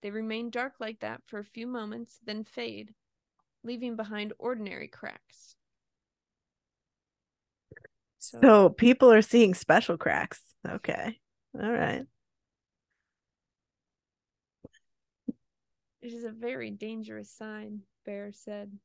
They 0.02 0.10
remain 0.10 0.50
dark 0.50 0.74
like 0.80 1.00
that 1.00 1.22
for 1.26 1.38
a 1.38 1.44
few 1.44 1.66
moments, 1.66 2.18
then 2.24 2.44
fade, 2.44 2.94
leaving 3.64 3.96
behind 3.96 4.32
ordinary 4.38 4.88
cracks. 4.88 5.56
So, 8.18 8.40
So 8.40 8.68
people 8.68 9.12
are 9.12 9.22
seeing 9.22 9.54
special 9.54 9.96
cracks. 9.96 10.40
Okay. 10.68 11.18
All 11.60 11.70
right. 11.72 12.04
It 16.00 16.12
is 16.12 16.24
a 16.24 16.30
very 16.30 16.70
dangerous 16.70 17.30
sign, 17.30 17.82
Bair 18.04 18.30
said. 18.32 18.78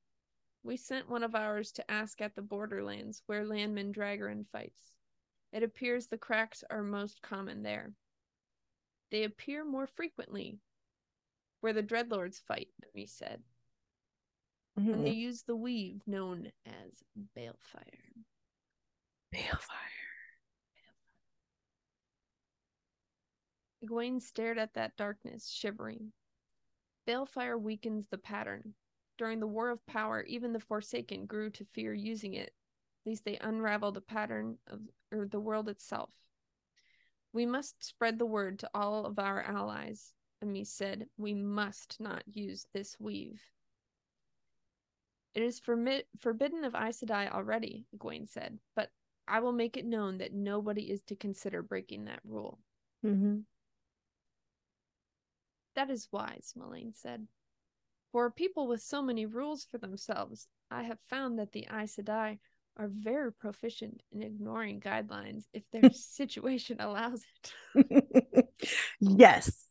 We 0.64 0.78
sent 0.78 1.10
one 1.10 1.24
of 1.24 1.36
ours 1.36 1.72
to 1.74 1.92
ask 1.92 2.22
at 2.22 2.36
the 2.36 2.42
borderlands 2.42 3.22
where 3.28 3.46
Lan 3.46 3.76
Mandragoran 3.76 4.46
fights. 4.52 4.96
It 5.52 5.62
appears 5.62 6.08
the 6.08 6.18
cracks 6.18 6.64
are 6.70 6.82
most 6.82 7.22
common 7.22 7.62
there. 7.62 7.92
They 9.12 9.26
appear 9.26 9.64
more 9.64 9.86
frequently 9.86 10.58
where 11.62 11.74
the 11.74 11.84
Dreadlords 11.84 12.42
fight, 12.42 12.70
he 12.94 13.06
said, 13.06 13.44
"And 14.76 14.88
mm-hmm. 14.88 15.04
they 15.04 15.12
use 15.12 15.44
the 15.44 15.56
weave 15.56 16.02
known 16.08 16.52
as 16.66 17.04
Balefire. 17.38 18.26
Balefire. 19.34 19.70
Egwene 23.84 24.22
stared 24.22 24.58
at 24.58 24.74
that 24.74 24.98
darkness, 24.98 25.50
shivering. 25.50 26.14
Balefire 27.08 27.60
weakens 27.60 28.08
the 28.08 28.18
pattern. 28.18 28.74
During 29.18 29.40
the 29.40 29.48
War 29.48 29.70
of 29.70 29.86
Power, 29.86 30.24
even 30.24 30.54
the 30.54 30.60
Forsaken 30.60 31.26
grew 31.26 31.50
to 31.52 31.66
fear 31.66 31.94
using 31.94 32.34
it, 32.34 32.54
lest 33.06 33.26
they 33.26 33.38
unravel 33.38 33.92
the 33.92 34.02
pattern 34.02 34.58
of 34.68 34.80
or 35.12 35.28
the 35.28 35.40
world 35.40 35.70
itself. 35.70 36.10
We 37.32 37.46
must 37.46 37.84
spread 37.84 38.20
the 38.20 38.26
word 38.26 38.60
to 38.60 38.70
all 38.74 39.06
of 39.06 39.20
our 39.20 39.42
allies, 39.42 40.14
Amys 40.44 40.68
said. 40.68 41.08
We 41.18 41.34
must 41.34 42.00
not 42.00 42.24
use 42.28 42.68
this 42.74 42.96
weave. 43.00 43.42
It 45.34 45.42
is 45.42 45.60
formi- 45.60 46.04
forbidden 46.20 46.64
of 46.64 46.76
Aes 46.76 47.02
Sedai 47.02 47.32
already, 47.32 47.86
Egwene 47.96 48.28
said, 48.28 48.60
but 48.76 48.90
I 49.28 49.40
will 49.40 49.52
make 49.52 49.78
it 49.78 49.86
known 49.86 50.20
that 50.20 50.34
nobody 50.34 50.92
is 50.92 51.02
to 51.04 51.16
consider 51.16 51.64
breaking 51.64 52.06
that 52.06 52.20
rule. 52.24 52.60
Mm-hmm. 53.06 53.40
That 55.76 55.90
is 55.90 56.08
wise, 56.12 56.54
Melaine 56.56 56.94
said. 56.94 57.28
For 58.12 58.30
people 58.30 58.68
with 58.68 58.82
so 58.82 59.02
many 59.02 59.26
rules 59.26 59.66
for 59.66 59.78
themselves, 59.78 60.48
I 60.70 60.84
have 60.84 61.00
found 61.10 61.40
that 61.40 61.52
the 61.52 61.68
Aes 61.72 61.96
Sedai 61.96 62.40
are 62.78 62.88
very 62.88 63.32
proficient 63.32 64.02
in 64.12 64.22
ignoring 64.22 64.80
guidelines 64.80 65.46
if 65.54 65.64
their 65.72 65.90
situation 65.94 66.78
allows 66.80 67.24
it. 67.76 68.48
yes. 69.00 69.68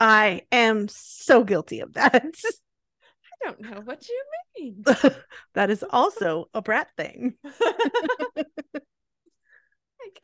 I 0.00 0.42
am 0.52 0.88
so 0.88 1.42
guilty 1.42 1.80
of 1.80 1.94
that. 1.94 2.34
I 2.44 3.46
don't 3.46 3.60
know 3.60 3.80
what 3.84 4.08
you 4.08 4.22
mean. 4.58 4.84
that 5.54 5.70
is 5.70 5.84
also 5.90 6.48
a 6.54 6.62
brat 6.62 6.90
thing. 6.96 7.34
like 7.44 8.60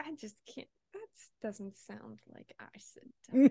I 0.00 0.14
just 0.20 0.36
can't. 0.52 0.68
Doesn't 1.44 1.76
sound 1.76 2.20
like 2.34 2.54
I 2.58 2.68
said. 2.78 3.02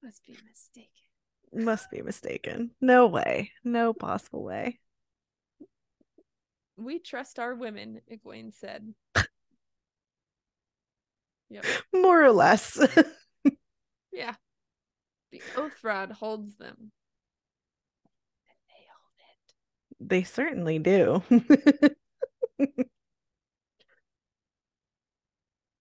Must 0.00 0.24
be 0.24 0.38
mistaken. 0.48 1.64
Must 1.64 1.90
be 1.90 2.02
mistaken. 2.02 2.70
No 2.80 3.08
way. 3.08 3.50
No 3.64 3.92
possible 3.92 4.44
way. 4.44 4.78
We 6.76 7.00
trust 7.00 7.40
our 7.40 7.56
women, 7.56 8.00
Egwene 8.08 8.54
said. 8.54 8.94
yep. 11.50 11.64
More 11.92 12.22
or 12.22 12.30
less. 12.30 12.78
Yeah. 14.12 14.34
The 15.32 15.42
oath 15.56 15.82
rod 15.82 16.12
holds 16.12 16.54
them. 16.58 16.92
They 18.68 18.86
hold 18.94 19.18
it. 19.18 20.08
they 20.08 20.22
certainly 20.22 20.78
do. 20.78 21.24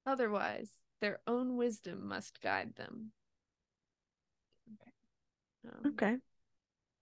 Otherwise, 0.06 0.70
their 1.02 1.20
own 1.28 1.58
wisdom 1.58 2.08
must 2.08 2.42
guide 2.42 2.76
them. 2.76 3.12
Okay. 4.74 4.92
Um, 5.74 5.92
okay. 5.92 6.18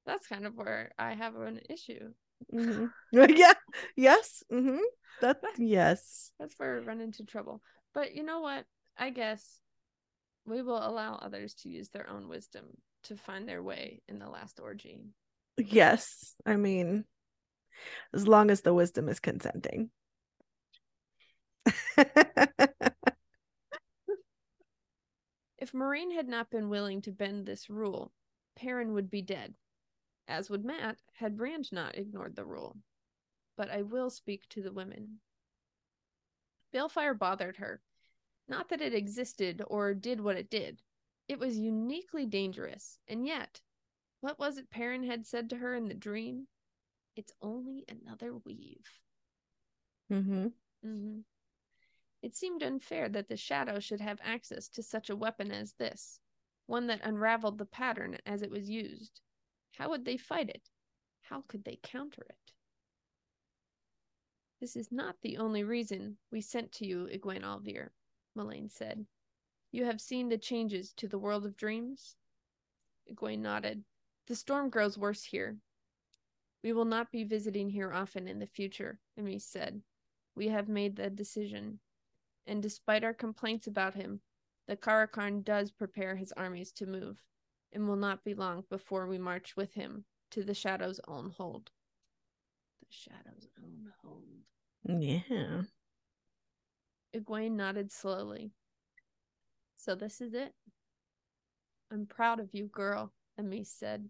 That's 0.06 0.28
kind 0.28 0.46
of 0.46 0.56
where 0.56 0.92
I 0.98 1.14
have 1.14 1.36
an 1.36 1.60
issue. 1.70 2.14
Mhm. 2.54 2.92
Yeah. 3.12 3.54
Yes. 3.96 4.44
hmm 4.50 4.80
That. 5.22 5.42
Yes. 5.58 6.32
That's 6.40 6.58
where 6.58 6.80
we 6.80 6.86
run 6.86 7.02
into 7.02 7.24
trouble. 7.24 7.62
But 7.94 8.16
you 8.16 8.24
know 8.24 8.42
what? 8.42 8.66
I 8.98 9.12
guess 9.12 9.60
we 10.46 10.62
will 10.62 10.86
allow 10.86 11.16
others 11.16 11.54
to 11.56 11.70
use 11.70 11.90
their 11.90 12.10
own 12.10 12.28
wisdom 12.28 12.66
to 13.04 13.16
find 13.16 13.48
their 13.48 13.64
way 13.64 14.02
in 14.08 14.20
the 14.20 14.30
last 14.30 14.60
orgy. 14.60 15.00
Yes. 15.58 16.36
I 16.46 16.56
mean, 16.56 17.06
as 18.14 18.28
long 18.28 18.50
as 18.52 18.62
the 18.62 18.74
wisdom 18.74 19.08
is 19.10 19.20
consenting. 19.20 19.90
If 25.64 25.72
Moiraine 25.72 26.12
had 26.12 26.28
not 26.28 26.50
been 26.50 26.68
willing 26.68 27.02
to 27.04 27.12
bend 27.14 27.46
this 27.46 27.70
rule, 27.70 28.12
Perrin 28.54 28.92
would 28.92 29.10
be 29.10 29.22
dead, 29.22 29.56
as 30.28 30.50
would 30.50 30.66
Mat 30.66 30.98
had 31.14 31.38
Brand 31.38 31.72
not 31.72 31.98
ignored 31.98 32.36
the 32.36 32.44
rule. 32.44 32.76
But 33.56 33.70
I 33.70 33.84
will 33.84 34.10
speak 34.10 34.50
to 34.50 34.62
the 34.62 34.74
women. 34.74 35.22
Balefire 36.74 37.18
bothered 37.18 37.56
her. 37.56 37.82
Not 38.46 38.68
that 38.68 38.82
it 38.82 38.94
existed 38.94 39.64
or 39.66 39.94
did 39.94 40.20
what 40.20 40.36
it 40.36 40.50
did. 40.50 40.82
It 41.30 41.40
was 41.40 41.58
uniquely 41.58 42.26
dangerous, 42.26 43.00
and 43.08 43.26
yet, 43.26 43.62
what 44.20 44.40
was 44.40 44.58
it 44.58 44.70
Perrin 44.70 45.06
had 45.06 45.26
said 45.26 45.50
to 45.52 45.56
her 45.56 45.76
in 45.76 45.88
the 45.88 45.94
dream? 45.94 46.50
It's 47.16 47.32
only 47.42 47.86
another 47.88 48.36
weave. 48.36 49.00
Mm-hmm. 50.12 50.48
hmm 50.84 51.20
It 52.24 52.36
seemed 52.36 52.64
unfair 52.64 53.10
that 53.10 53.28
the 53.28 53.36
shadow 53.36 53.80
should 53.80 54.00
have 54.00 54.20
access 54.24 54.70
to 54.70 54.82
such 54.82 55.10
a 55.10 55.16
weapon 55.16 55.52
as 55.52 55.74
this, 55.74 56.22
one 56.68 56.88
that 56.88 57.02
unraveled 57.04 57.58
the 57.58 57.66
pattern 57.66 58.18
as 58.26 58.42
it 58.42 58.50
was 58.50 58.70
used. 58.70 59.20
How 59.74 59.90
would 59.90 60.06
they 60.06 60.16
fight 60.16 60.50
it? 60.50 60.70
How 61.24 61.44
could 61.48 61.66
they 61.66 61.80
counter 61.84 62.26
it? 62.30 62.54
This 64.62 64.78
is 64.78 64.90
not 64.90 65.18
the 65.22 65.38
only 65.38 65.66
reason 65.66 66.18
we 66.32 66.40
sent 66.40 66.72
to 66.74 66.86
you, 66.86 67.10
Egwene 67.12 67.44
al'Vere, 67.44 67.92
Melaine 68.36 68.70
said. 68.70 69.06
You 69.74 69.84
have 69.84 70.00
seen 70.00 70.30
the 70.30 70.38
changes 70.38 70.94
to 70.94 71.10
the 71.10 71.20
world 71.20 71.46
of 71.46 71.58
dreams? 71.58 72.16
Egwene 73.12 73.40
nodded. 73.40 73.84
The 74.28 74.36
storm 74.36 74.70
grows 74.70 74.98
worse 74.98 75.24
here. 75.24 75.58
We 76.64 76.72
will 76.72 76.86
not 76.86 77.12
be 77.12 77.26
visiting 77.26 77.70
here 77.70 77.92
often 77.92 78.30
in 78.30 78.40
the 78.40 78.48
future, 78.48 79.02
Amy 79.18 79.40
said. 79.40 79.82
We 80.36 80.48
have 80.48 80.70
made 80.70 80.96
the 80.96 81.10
decision. 81.10 81.82
And 82.46 82.62
despite 82.62 83.04
our 83.04 83.14
complaints 83.14 83.68
about 83.68 83.96
him, 83.96 84.22
the 84.68 84.76
Car'a'carn 84.76 85.44
does 85.44 85.72
prepare 85.72 86.16
his 86.16 86.32
armies 86.34 86.72
to 86.74 86.86
move, 86.86 87.22
and 87.72 87.88
will 87.88 87.96
not 87.96 88.24
be 88.24 88.34
long 88.34 88.64
before 88.70 89.08
we 89.08 89.18
march 89.18 89.56
with 89.56 89.74
him 89.74 90.06
to 90.32 90.44
the 90.44 90.54
Shadow's 90.54 91.00
own 91.08 91.32
hold. 91.38 91.70
The 92.82 92.88
Shadow's 92.90 93.48
own 93.62 93.92
hold. 94.04 94.24
Yeah. 94.86 95.64
Egwene 97.16 97.52
nodded 97.52 97.92
slowly. 97.92 98.52
So 99.78 99.96
this 99.96 100.22
is 100.22 100.34
it? 100.34 100.54
I'm 101.92 102.06
proud 102.06 102.40
of 102.40 102.54
you, 102.54 102.66
girl, 102.66 103.14
Amys 103.40 103.68
said. 103.68 104.10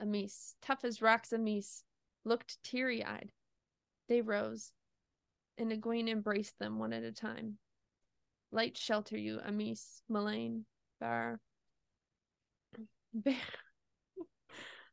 Amys, 0.00 0.54
tough 0.62 0.84
as 0.84 1.02
rocks 1.02 1.32
Amys, 1.32 1.82
looked 2.24 2.62
teary 2.62 3.04
eyed. 3.04 3.32
They 4.08 4.20
rose, 4.20 4.72
and 5.58 5.72
Egwene 5.72 6.08
embraced 6.08 6.58
them 6.58 6.78
one 6.78 6.92
at 6.92 7.02
a 7.02 7.12
time. 7.12 7.58
Light 8.50 8.76
shelter 8.76 9.16
you, 9.16 9.40
Amys, 9.46 10.00
Melaine, 10.08 10.64
Bar. 11.00 11.40
Bear. 13.12 13.34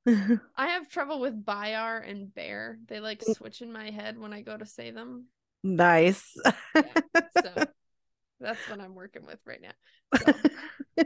I 0.56 0.68
have 0.68 0.90
trouble 0.90 1.20
with 1.20 1.46
Bayar 1.46 1.98
and 2.00 2.34
Bear. 2.34 2.78
They 2.88 3.00
like 3.00 3.24
switch 3.24 3.62
in 3.62 3.72
my 3.72 3.90
head 3.92 4.18
when 4.18 4.34
I 4.34 4.42
go 4.42 4.58
to 4.58 4.66
say 4.66 4.92
them. 4.92 5.28
nice. 5.64 6.24
So 7.42 7.66
that's 8.40 8.70
what 8.70 8.80
I'm 8.82 8.96
working 8.96 9.26
with 9.26 9.40
right 9.46 9.62
now. 9.62 9.72
So, 10.98 11.04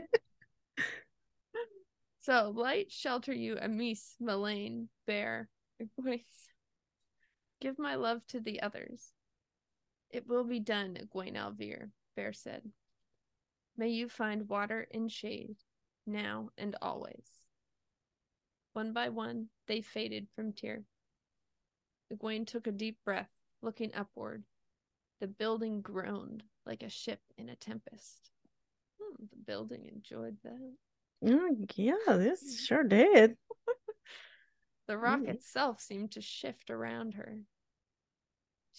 so 2.20 2.52
light 2.54 2.90
shelter 2.90 3.32
you, 3.32 3.56
Amys, 3.56 4.14
Melaine, 4.20 4.88
Bear, 5.06 5.48
Egwene. 5.80 6.24
Give 7.60 7.78
my 7.78 7.94
love 7.94 8.26
to 8.28 8.40
the 8.40 8.62
others. 8.62 9.12
It 10.10 10.26
will 10.26 10.44
be 10.44 10.60
done, 10.60 10.96
Egwene 10.96 11.36
al'Vere, 11.36 11.90
Bair 12.16 12.32
said. 12.32 12.72
May 13.76 13.90
you 13.90 14.08
find 14.08 14.48
water 14.48 14.86
and 14.92 15.10
shade, 15.10 15.56
now 16.06 16.50
and 16.58 16.76
always. 16.82 17.24
One 18.72 18.92
by 18.92 19.08
one, 19.08 19.48
they 19.66 19.80
faded 19.80 20.28
from 20.34 20.52
Tear. 20.52 20.84
Egwene 22.12 22.46
took 22.46 22.66
a 22.66 22.72
deep 22.72 22.98
breath, 23.04 23.30
looking 23.62 23.94
upward. 23.94 24.44
The 25.20 25.28
building 25.28 25.80
groaned 25.80 26.42
like 26.66 26.82
a 26.82 26.88
ship 26.88 27.20
in 27.38 27.48
a 27.48 27.56
tempest. 27.56 28.30
Hmm, 29.00 29.24
the 29.30 29.36
building 29.36 29.86
enjoyed 29.86 30.36
that. 30.42 30.74
Mm, 31.22 31.70
yeah, 31.76 32.16
this 32.16 32.64
sure 32.64 32.84
did. 32.84 33.36
The 34.86 34.98
rock 34.98 35.20
Mm. 35.20 35.28
itself 35.28 35.80
seemed 35.80 36.10
to 36.12 36.20
shift 36.20 36.68
around 36.68 37.14
her. 37.14 37.44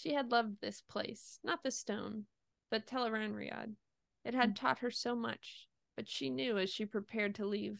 She 0.01 0.15
had 0.15 0.31
loved 0.31 0.61
this 0.61 0.81
place, 0.81 1.37
not 1.43 1.61
the 1.61 1.69
stone, 1.69 2.25
but 2.71 2.87
Teleran 2.87 3.33
Tel'aran'rhiod. 3.33 3.75
It 4.25 4.33
had 4.33 4.53
mm. 4.53 4.55
taught 4.55 4.79
her 4.79 4.89
so 4.89 5.15
much, 5.15 5.67
but 5.95 6.09
she 6.09 6.31
knew 6.31 6.57
as 6.57 6.71
she 6.71 6.87
prepared 6.87 7.35
to 7.35 7.45
leave 7.45 7.79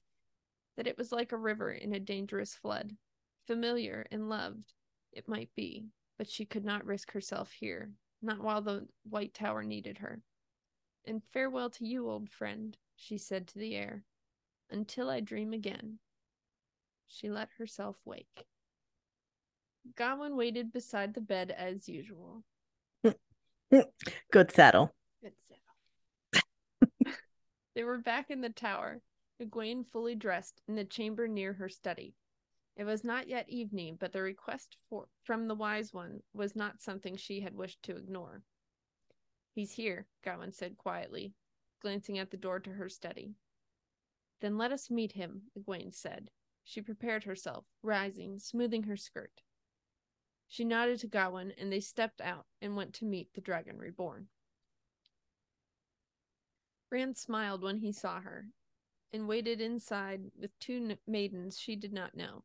that 0.78 0.86
it 0.86 1.00
was 1.00 1.12
like 1.12 1.32
a 1.32 1.38
river 1.38 1.72
in 1.72 1.96
a 1.96 2.00
dangerous 2.00 2.54
flood. 2.54 2.96
Familiar 3.48 4.06
and 4.12 4.30
loved, 4.30 4.74
it 5.12 5.28
might 5.28 5.50
be, 5.56 5.88
but 6.20 6.30
she 6.30 6.46
could 6.46 6.64
not 6.64 6.86
risk 6.86 7.12
herself 7.12 7.52
here, 7.54 7.92
not 8.22 8.44
while 8.44 8.62
the 8.62 8.88
White 9.10 9.34
Tower 9.34 9.64
needed 9.64 9.98
her. 9.98 10.22
And 11.06 11.24
farewell 11.34 11.72
to 11.72 11.88
you, 11.88 12.08
old 12.08 12.30
friend, 12.30 12.78
she 12.96 13.18
said 13.18 13.48
to 13.48 13.58
the 13.58 13.76
air, 13.76 14.06
until 14.70 15.10
I 15.10 15.22
dream 15.22 15.54
again. 15.54 15.98
She 17.08 17.32
let 17.32 17.50
herself 17.58 17.98
wake. 18.06 18.46
Gawyn 19.96 20.36
waited 20.36 20.72
beside 20.72 21.14
the 21.14 21.22
bed 21.22 21.52
as 21.52 21.90
usual. 21.90 22.44
Good 24.32 24.52
saddle. 24.52 24.94
Good 25.22 25.34
settle. 25.40 27.14
they 27.76 27.84
were 27.84 28.00
back 28.00 28.30
in 28.30 28.42
the 28.42 28.50
tower, 28.50 29.02
Egwene 29.42 29.86
fully 29.92 30.16
dressed 30.16 30.62
in 30.68 30.76
the 30.76 30.84
chamber 30.84 31.28
near 31.28 31.54
her 31.54 31.70
study. 31.70 32.16
It 32.76 32.84
was 32.84 33.04
not 33.04 33.28
yet 33.28 33.50
evening, 33.50 33.98
but 34.00 34.12
the 34.14 34.22
request 34.22 34.78
for, 34.90 35.08
from 35.24 35.48
the 35.48 35.56
wise 35.56 35.94
one 35.94 36.22
was 36.34 36.56
not 36.56 36.82
something 36.82 37.16
she 37.16 37.42
had 37.42 37.56
wished 37.56 37.82
to 37.84 37.96
ignore. 37.96 38.44
He's 39.54 39.74
here, 39.74 40.08
Gawyn 40.26 40.54
said 40.54 40.78
quietly, 40.78 41.34
glancing 41.82 42.18
at 42.18 42.32
the 42.32 42.38
door 42.38 42.60
to 42.60 42.72
her 42.72 42.90
study. 42.90 43.36
Then 44.40 44.58
let 44.58 44.72
us 44.72 44.90
meet 44.90 45.12
him, 45.12 45.44
Egwene 45.58 45.94
said. 45.94 46.30
She 46.64 46.82
prepared 46.82 47.24
herself, 47.24 47.66
rising, 47.84 48.40
smoothing 48.40 48.84
her 48.84 48.98
skirt. 48.98 49.42
She 50.52 50.66
nodded 50.66 51.00
to 51.00 51.08
Gawyn, 51.08 51.54
and 51.58 51.72
they 51.72 51.80
stepped 51.80 52.20
out 52.20 52.46
and 52.62 52.76
went 52.76 52.94
to 52.96 53.06
meet 53.06 53.34
the 53.34 53.40
Dragon 53.40 53.78
Reborn. 53.78 54.28
Rand 56.92 57.18
smiled 57.18 57.64
when 57.64 57.78
he 57.78 57.94
saw 57.94 58.20
her, 58.20 58.48
and 59.14 59.30
waited 59.30 59.62
inside 59.62 60.30
with 60.38 60.52
two 60.60 60.98
maidens 61.08 61.58
she 61.58 61.78
did 61.78 61.94
not 61.94 62.18
know. 62.18 62.44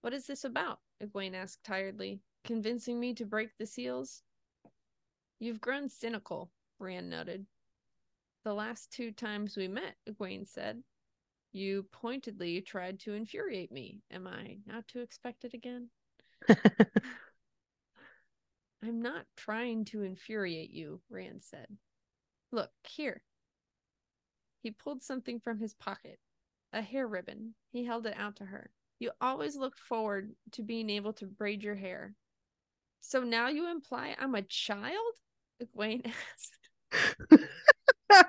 What 0.00 0.12
is 0.12 0.26
this 0.26 0.42
about? 0.42 0.80
Egwene 1.00 1.36
asked 1.36 1.62
tiredly. 1.62 2.18
Convincing 2.42 2.98
me 2.98 3.14
to 3.14 3.24
break 3.24 3.56
the 3.56 3.66
seals? 3.66 4.24
You've 5.38 5.60
grown 5.60 5.88
cynical, 5.88 6.50
Rand 6.80 7.08
noted. 7.08 7.46
The 8.42 8.54
last 8.54 8.90
two 8.90 9.12
times 9.12 9.56
we 9.56 9.68
met, 9.68 9.94
Egwene 10.08 10.48
said, 10.48 10.82
you 11.52 11.84
pointedly 11.92 12.60
tried 12.60 12.98
to 13.00 13.14
infuriate 13.14 13.70
me. 13.70 14.02
Am 14.10 14.26
I 14.26 14.58
not 14.66 14.88
to 14.88 15.00
expect 15.00 15.44
it 15.44 15.54
again? 15.54 15.90
I'm 18.82 19.00
not 19.02 19.24
trying 19.36 19.84
to 19.86 20.02
infuriate 20.02 20.70
you, 20.70 21.00
Rand 21.10 21.42
said. 21.42 21.66
Look, 22.52 22.70
here. 22.88 23.22
He 24.62 24.70
pulled 24.70 25.02
something 25.02 25.40
from 25.40 25.58
his 25.58 25.74
pocket 25.74 26.18
a 26.72 26.82
hair 26.82 27.06
ribbon. 27.06 27.54
He 27.72 27.84
held 27.84 28.06
it 28.06 28.14
out 28.16 28.36
to 28.36 28.44
her. 28.44 28.70
You 28.98 29.10
always 29.20 29.56
looked 29.56 29.78
forward 29.78 30.32
to 30.52 30.62
being 30.62 30.90
able 30.90 31.12
to 31.14 31.26
braid 31.26 31.62
your 31.62 31.74
hair. 31.74 32.14
So 33.00 33.22
now 33.22 33.48
you 33.48 33.70
imply 33.70 34.14
I'm 34.18 34.34
a 34.34 34.42
child? 34.42 35.14
Egwene 35.62 36.12
asked. 36.92 37.46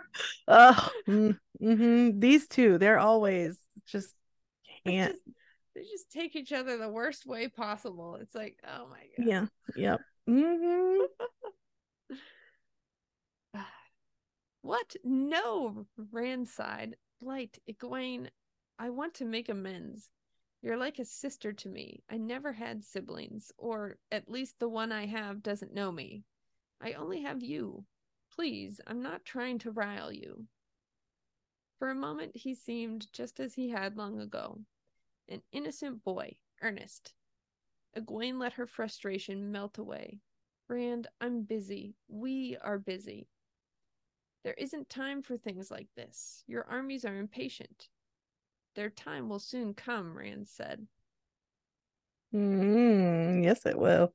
oh, 0.48 0.90
mm-hmm. 1.08 2.20
these 2.20 2.48
two, 2.48 2.78
they're 2.78 3.00
always 3.00 3.60
just 3.86 4.14
can't. 4.86 5.14
Just, 5.14 5.37
they 5.78 5.84
just 5.84 6.12
take 6.12 6.36
each 6.36 6.52
other 6.52 6.76
the 6.78 6.90
worst 6.90 7.28
way 7.28 7.48
possible. 7.48 8.18
It's 8.20 8.34
like, 8.34 8.58
oh 8.68 8.88
my 8.90 9.04
god. 9.16 9.28
Yeah. 9.28 9.46
Yep. 9.76 10.00
Mm-hmm. 10.28 11.02
what? 14.64 14.96
No, 15.04 15.86
Rand 16.12 16.48
sighed. 16.48 16.96
Blight, 17.22 17.60
Egwene, 17.70 18.30
I 18.80 18.90
want 18.90 19.14
to 19.16 19.26
make 19.26 19.50
amends. 19.50 20.10
You're 20.64 20.78
like 20.78 20.98
a 20.98 21.06
sister 21.06 21.54
to 21.54 21.70
me. 21.70 22.04
I 22.10 22.18
never 22.18 22.54
had 22.54 22.84
siblings, 22.84 23.52
or 23.58 23.98
at 24.12 24.30
least 24.30 24.56
the 24.60 24.70
one 24.70 24.92
I 24.92 25.06
have 25.06 25.44
doesn't 25.44 25.76
know 25.76 25.92
me. 25.92 26.24
I 26.82 26.94
only 26.94 27.22
have 27.22 27.44
you. 27.44 27.86
Please, 28.34 28.82
I'm 28.88 29.04
not 29.04 29.26
trying 29.26 29.60
to 29.60 29.72
rile 29.72 30.12
you. 30.12 30.46
For 31.78 31.90
a 31.90 31.96
moment, 31.96 32.36
he 32.36 32.56
seemed 32.56 33.06
just 33.14 33.40
as 33.40 33.54
he 33.54 33.70
had 33.70 33.96
long 33.96 34.20
ago 34.20 34.60
an 35.30 35.42
innocent 35.52 36.04
boy, 36.04 36.38
earnest. 36.62 37.14
Egwene 37.98 38.40
let 38.40 38.54
her 38.54 38.68
frustration 38.68 39.52
melt 39.52 39.78
away. 39.78 40.20
Rand, 40.68 41.08
I'm 41.22 41.44
busy. 41.44 41.96
We 42.08 42.58
are 42.62 42.78
busy. 42.78 43.28
There 44.44 44.56
isn't 44.58 44.90
time 44.90 45.22
for 45.22 45.38
things 45.38 45.72
like 45.72 45.88
this. 45.96 46.44
Your 46.48 46.66
armies 46.70 47.06
are 47.06 47.16
impatient. 47.16 47.90
Their 48.76 48.90
time 48.90 49.30
will 49.30 49.40
soon 49.40 49.74
come, 49.74 50.18
Rand 50.18 50.48
said. 50.48 50.88
Mm, 52.34 53.44
yes, 53.44 53.66
it 53.66 53.78
will. 53.78 54.14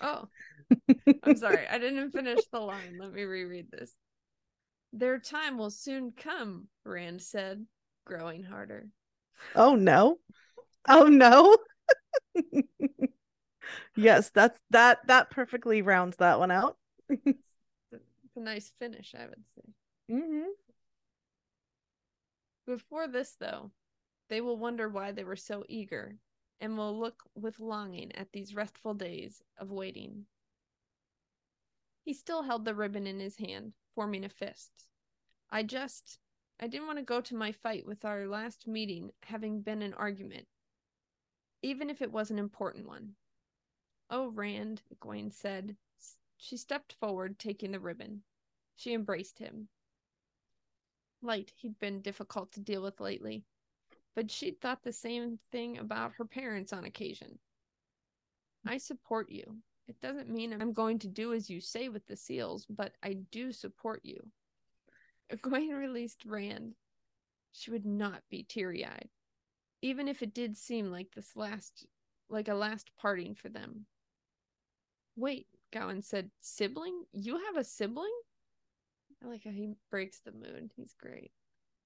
Oh, 0.00 0.28
I'm 1.22 1.36
sorry. 1.36 1.66
I 1.68 1.78
didn't 1.78 2.12
finish 2.12 2.46
the 2.52 2.60
line. 2.60 2.98
Let 2.98 3.12
me 3.12 3.24
reread 3.24 3.70
this. 3.70 3.92
Their 4.92 5.18
time 5.18 5.58
will 5.58 5.70
soon 5.70 6.12
come, 6.12 6.68
Rand 6.84 7.20
said, 7.20 7.66
growing 8.04 8.44
harder. 8.44 8.88
Oh 9.56 9.74
no. 9.74 10.18
Oh 10.88 11.04
no. 11.04 11.56
yes, 13.96 14.30
that's 14.30 14.60
that 14.70 15.06
that 15.06 15.30
perfectly 15.30 15.82
rounds 15.82 16.16
that 16.18 16.38
one 16.38 16.50
out. 16.50 16.76
it's 17.08 18.36
a 18.36 18.40
nice 18.40 18.72
finish, 18.78 19.14
I 19.18 19.26
would 19.26 19.44
say. 19.54 20.14
Mm-hmm. 20.14 20.48
Before 22.66 23.06
this, 23.06 23.36
though, 23.38 23.70
they 24.28 24.40
will 24.40 24.56
wonder 24.56 24.88
why 24.88 25.12
they 25.12 25.24
were 25.24 25.36
so 25.36 25.64
eager 25.68 26.16
and 26.60 26.78
will 26.78 26.98
look 26.98 27.22
with 27.34 27.60
longing 27.60 28.12
at 28.14 28.32
these 28.32 28.54
restful 28.54 28.94
days 28.94 29.42
of 29.58 29.70
waiting. 29.70 30.26
He 32.04 32.14
still 32.14 32.42
held 32.42 32.64
the 32.64 32.74
ribbon 32.74 33.06
in 33.06 33.20
his 33.20 33.36
hand, 33.36 33.72
forming 33.94 34.24
a 34.24 34.28
fist. 34.28 34.86
I 35.50 35.62
just. 35.62 36.18
I 36.60 36.68
didn't 36.68 36.86
want 36.86 36.98
to 36.98 37.04
go 37.04 37.20
to 37.20 37.34
my 37.34 37.50
fight 37.50 37.84
with 37.84 38.04
our 38.04 38.26
last 38.26 38.68
meeting 38.68 39.10
having 39.24 39.60
been 39.60 39.82
an 39.82 39.92
argument, 39.94 40.46
even 41.64 41.90
if 41.90 42.00
it 42.00 42.12
was 42.12 42.30
an 42.30 42.38
important 42.38 42.86
one. 42.86 43.16
Oh, 44.10 44.28
Rand, 44.28 44.82
Egwene 44.94 45.32
said. 45.32 45.76
She 46.36 46.56
stepped 46.56 46.92
forward, 47.00 47.38
taking 47.38 47.72
the 47.72 47.80
ribbon. 47.80 48.22
She 48.76 48.92
embraced 48.92 49.38
him. 49.38 49.68
Light, 51.22 51.52
he'd 51.56 51.78
been 51.80 52.02
difficult 52.02 52.52
to 52.52 52.60
deal 52.60 52.82
with 52.82 53.00
lately 53.00 53.44
but 54.14 54.30
she'd 54.30 54.60
thought 54.60 54.82
the 54.82 54.92
same 54.92 55.38
thing 55.50 55.78
about 55.78 56.12
her 56.14 56.24
parents 56.24 56.72
on 56.72 56.84
occasion. 56.84 57.38
I 58.66 58.78
support 58.78 59.28
you. 59.30 59.56
It 59.88 60.00
doesn't 60.00 60.30
mean 60.30 60.52
I'm 60.52 60.72
going 60.72 60.98
to 61.00 61.08
do 61.08 61.34
as 61.34 61.50
you 61.50 61.60
say 61.60 61.88
with 61.88 62.06
the 62.06 62.16
seals, 62.16 62.66
but 62.70 62.92
I 63.02 63.14
do 63.30 63.52
support 63.52 64.00
you. 64.04 64.24
Egwene 65.32 65.76
released 65.76 66.24
Rand. 66.24 66.74
She 67.52 67.70
would 67.70 67.84
not 67.84 68.22
be 68.30 68.44
teary 68.48 68.84
eyed, 68.84 69.08
even 69.84 70.08
if 70.08 70.22
it 70.22 70.32
did 70.32 70.56
seem 70.56 70.90
like 70.90 71.10
this 71.14 71.36
last, 71.36 71.86
like 72.30 72.48
a 72.48 72.54
last 72.54 72.90
parting 72.98 73.34
for 73.34 73.50
them. 73.50 73.84
Wait, 75.14 75.46
Gawyn 75.74 76.02
said, 76.02 76.30
sibling? 76.40 77.04
You 77.12 77.36
have 77.36 77.58
a 77.58 77.64
sibling? 77.64 78.14
I 79.22 79.28
like 79.28 79.44
how 79.44 79.50
he 79.50 79.74
breaks 79.90 80.20
the 80.20 80.32
mood. 80.32 80.72
He's 80.74 80.94
great. 80.98 81.32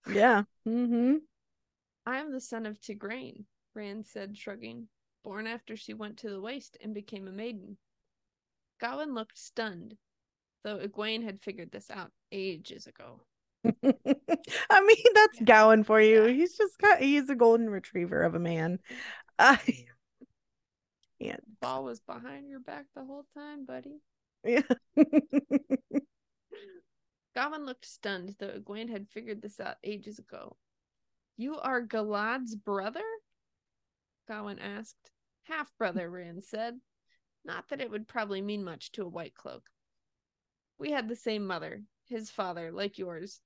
Yeah. 0.09 0.45
Mm-hmm. 0.67 1.17
I 2.07 2.19
am 2.19 2.33
the 2.33 2.41
son 2.41 2.67
of 2.67 2.81
Tigraine, 2.81 3.47
Rand 3.75 4.07
said, 4.07 4.39
shrugging, 4.39 4.87
born 5.25 5.49
after 5.49 5.77
she 5.77 5.93
went 5.93 6.19
to 6.19 6.31
the 6.31 6.41
waste 6.41 6.79
and 6.81 6.95
became 6.95 7.27
a 7.27 7.33
maiden. 7.33 7.79
Gawyn 8.81 9.13
looked 9.13 9.37
stunned, 9.37 9.97
though 10.63 10.79
Egwene 10.79 11.25
had 11.25 11.43
figured 11.43 11.73
this 11.73 11.91
out 11.91 12.13
ages 12.31 12.87
ago. 12.87 13.23
I 14.71 14.81
mean, 14.81 15.05
that's 15.15 15.41
Gawyn 15.41 15.85
for 15.85 16.01
you. 16.01 16.27
Yeah. 16.27 16.33
He's 16.33 16.57
just 16.57 16.79
got 16.79 17.01
he's 17.01 17.29
a 17.29 17.35
golden 17.35 17.69
retriever 17.71 18.23
of 18.23 18.35
a 18.35 18.39
man. 18.39 18.79
I 19.39 19.59
can't. 21.21 21.61
Ball 21.61 21.85
was 21.85 22.01
behind 22.01 22.49
your 22.49 22.61
back 22.61 22.87
the 22.95 23.05
whole 23.05 23.25
time, 23.35 23.65
buddy. 23.65 24.01
Yeah. 24.45 24.63
Gawyn 27.37 27.67
looked 27.67 27.87
stunned, 27.87 28.35
though 28.39 28.49
Egwene 28.59 28.91
had 28.91 29.09
figured 29.09 29.43
this 29.43 29.61
out 29.61 29.77
ages 29.85 30.19
ago. 30.19 30.57
You 31.37 31.59
are 31.59 31.83
Galad's 31.83 32.57
brother? 32.57 33.05
Gawyn 34.29 34.59
asked. 34.61 35.11
Half 35.45 35.71
brother, 35.79 36.11
Rand 36.11 36.43
said. 36.45 36.81
Not 37.45 37.69
that 37.69 37.81
it 37.81 37.91
would 37.91 38.09
probably 38.09 38.43
mean 38.43 38.65
much 38.65 38.93
to 38.93 39.03
a 39.03 39.09
white 39.09 39.35
cloak. 39.35 39.71
We 40.79 40.91
had 40.91 41.09
the 41.09 41.17
same 41.17 41.47
mother. 41.47 41.83
His 42.07 42.31
father, 42.31 42.73
like 42.73 42.99
yours, 42.99 43.41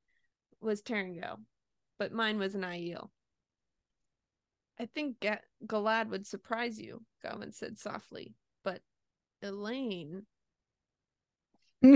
was 0.62 0.82
Taringail, 0.82 1.38
but 1.98 2.12
mine 2.12 2.38
was 2.38 2.54
an 2.54 2.62
Aiel. 2.62 3.08
I 4.78 4.86
think 4.86 5.20
Ga- 5.20 5.42
Galad 5.66 6.08
would 6.08 6.26
surprise 6.26 6.80
you, 6.80 7.02
Gawyn 7.24 7.54
said 7.54 7.78
softly, 7.78 8.34
but 8.64 8.80
Elayne. 9.42 10.22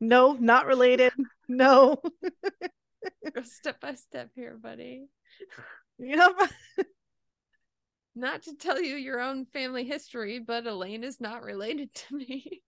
no, 0.00 0.32
not 0.32 0.66
related. 0.66 1.12
No. 1.48 2.00
Go 3.34 3.42
step 3.42 3.80
by 3.80 3.94
step 3.94 4.30
here, 4.34 4.56
buddy. 4.60 5.06
Yep. 5.98 6.32
Not 8.14 8.42
to 8.42 8.56
tell 8.56 8.82
you 8.82 8.96
your 8.96 9.20
own 9.20 9.44
family 9.46 9.84
history, 9.84 10.40
but 10.40 10.64
Elayne 10.64 11.04
is 11.04 11.20
not 11.20 11.44
related 11.44 11.94
to 11.94 12.16
me. 12.16 12.62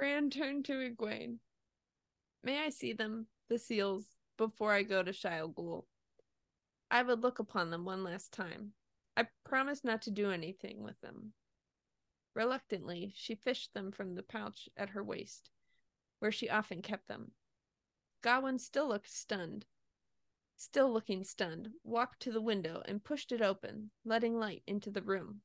Rand 0.00 0.32
turned 0.32 0.64
to 0.66 0.74
Egwene. 0.74 1.38
May 2.44 2.64
I 2.64 2.68
see 2.68 2.92
them, 2.92 3.26
the 3.48 3.58
seals, 3.58 4.04
before 4.36 4.72
I 4.72 4.84
go 4.84 5.02
to 5.02 5.10
Ghul? 5.10 5.86
I 6.88 7.02
would 7.02 7.20
look 7.20 7.40
upon 7.40 7.70
them 7.70 7.84
one 7.84 8.04
last 8.04 8.32
time. 8.32 8.74
I 9.16 9.26
promise 9.44 9.82
not 9.82 10.02
to 10.02 10.12
do 10.12 10.30
anything 10.30 10.84
with 10.84 11.00
them. 11.00 11.32
Reluctantly, 12.34 13.12
she 13.16 13.34
fished 13.34 13.74
them 13.74 13.90
from 13.90 14.14
the 14.14 14.22
pouch 14.22 14.68
at 14.76 14.90
her 14.90 15.02
waist, 15.02 15.50
where 16.20 16.30
she 16.30 16.48
often 16.48 16.80
kept 16.80 17.08
them. 17.08 17.32
Gawyn 18.22 18.60
still 18.60 18.86
looked 18.86 19.10
stunned. 19.10 19.66
Still 20.56 20.92
looking 20.92 21.24
stunned, 21.24 21.70
walked 21.82 22.20
to 22.20 22.30
the 22.30 22.40
window 22.40 22.82
and 22.86 23.02
pushed 23.02 23.32
it 23.32 23.42
open, 23.42 23.90
letting 24.04 24.38
light 24.38 24.62
into 24.68 24.92
the 24.92 25.02
room. 25.02 25.40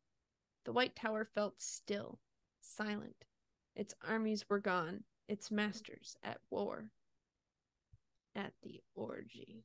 The 0.66 0.74
White 0.74 0.96
Tower 0.96 1.26
felt 1.26 1.60
still, 1.60 2.20
silent. 2.62 3.26
Its 3.76 3.94
armies 4.02 4.48
were 4.50 4.60
gone, 4.60 5.04
its 5.28 5.52
masters 5.52 6.16
at 6.24 6.40
war. 6.50 6.90
At 8.36 8.54
the 8.64 8.82
orgy. 8.96 9.64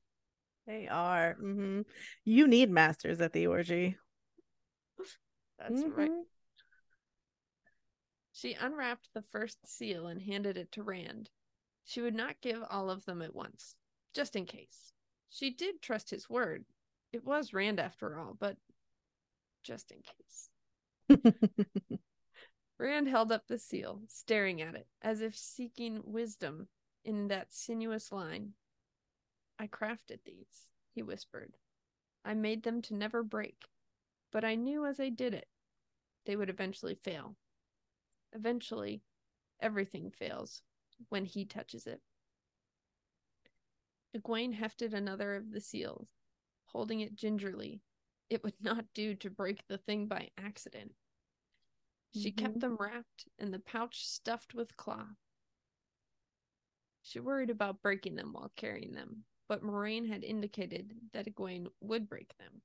They 0.67 0.89
are. 0.89 1.35
hmm 1.35 1.83
You 2.25 2.47
need 2.47 2.71
masters 2.71 3.21
at 3.21 3.33
the 3.33 3.47
orgy. 3.47 3.97
That's 5.59 5.83
right. 5.97 6.11
Mhm. 6.11 6.25
She 8.33 8.55
unwrapped 8.55 9.13
the 9.13 9.23
first 9.23 9.67
seal 9.67 10.07
and 10.07 10.23
handed 10.23 10.57
it 10.57 10.71
to 10.73 10.83
Rand. 10.83 11.31
She 11.85 12.01
would 12.01 12.15
not 12.15 12.41
give 12.41 12.63
all 12.63 12.91
of 12.91 13.05
them 13.05 13.23
at 13.23 13.35
once, 13.35 13.75
just 14.13 14.37
in 14.37 14.47
case. 14.47 14.93
She 15.31 15.51
did 15.51 15.83
trust 15.83 16.11
his 16.11 16.29
word. 16.29 16.65
It 17.13 17.25
was 17.25 17.53
Rand 17.53 17.81
after 17.81 18.19
all, 18.19 18.35
but 18.35 18.57
just 19.63 19.91
in 19.91 20.03
case. 20.03 20.51
Rand 22.79 23.09
held 23.09 23.33
up 23.33 23.49
the 23.49 23.59
seal, 23.59 24.03
staring 24.07 24.63
at 24.63 24.77
it, 24.77 24.87
as 25.03 25.21
if 25.21 25.37
seeking 25.37 26.01
wisdom 26.05 26.69
in 27.05 27.29
that 27.29 27.53
sinuous 27.53 28.13
line. 28.13 28.53
I 29.59 29.67
crafted 29.67 30.21
these, 30.25 30.69
he 30.95 31.03
whispered. 31.03 31.57
I 32.25 32.35
made 32.35 32.63
them 32.63 32.81
to 32.83 32.95
never 32.95 33.25
break, 33.25 33.65
but 34.31 34.45
I 34.45 34.55
knew 34.55 34.87
as 34.87 35.01
I 35.01 35.09
did 35.09 35.35
it, 35.35 35.49
they 36.25 36.37
would 36.37 36.51
eventually 36.51 36.95
fail. 36.95 37.37
Eventually, 38.33 39.03
everything 39.61 40.11
fails 40.11 40.63
when 41.09 41.25
he 41.25 41.45
touches 41.45 41.87
it. 41.87 42.01
Egwene 44.17 44.55
hefted 44.55 44.95
another 44.95 45.35
of 45.35 45.51
the 45.51 45.61
seals, 45.61 46.09
holding 46.67 47.01
it 47.01 47.17
gingerly. 47.17 47.83
It 48.31 48.45
would 48.45 48.61
not 48.61 48.85
do 48.95 49.15
to 49.17 49.31
break 49.31 49.67
the 49.67 49.79
thing 49.79 50.07
by 50.07 50.31
accident. 50.39 50.93
She 52.13 52.33
kept 52.33 52.57
Mhm. 52.57 52.61
them 52.61 52.77
wrapped 52.77 53.29
in 53.39 53.51
the 53.51 53.59
pouch 53.59 54.07
stuffed 54.07 54.55
with 54.55 54.77
cloth. 54.77 55.17
She 57.03 57.19
worried 57.19 57.51
about 57.51 57.83
breaking 57.83 58.15
them 58.15 58.33
while 58.33 58.53
carrying 58.55 58.93
them, 58.93 59.25
but 59.49 59.63
Moiraine 59.63 60.07
had 60.07 60.23
indicated 60.23 61.11
that 61.13 61.27
Egwene 61.27 61.73
would 61.81 62.09
break 62.09 62.37
them. 62.39 62.63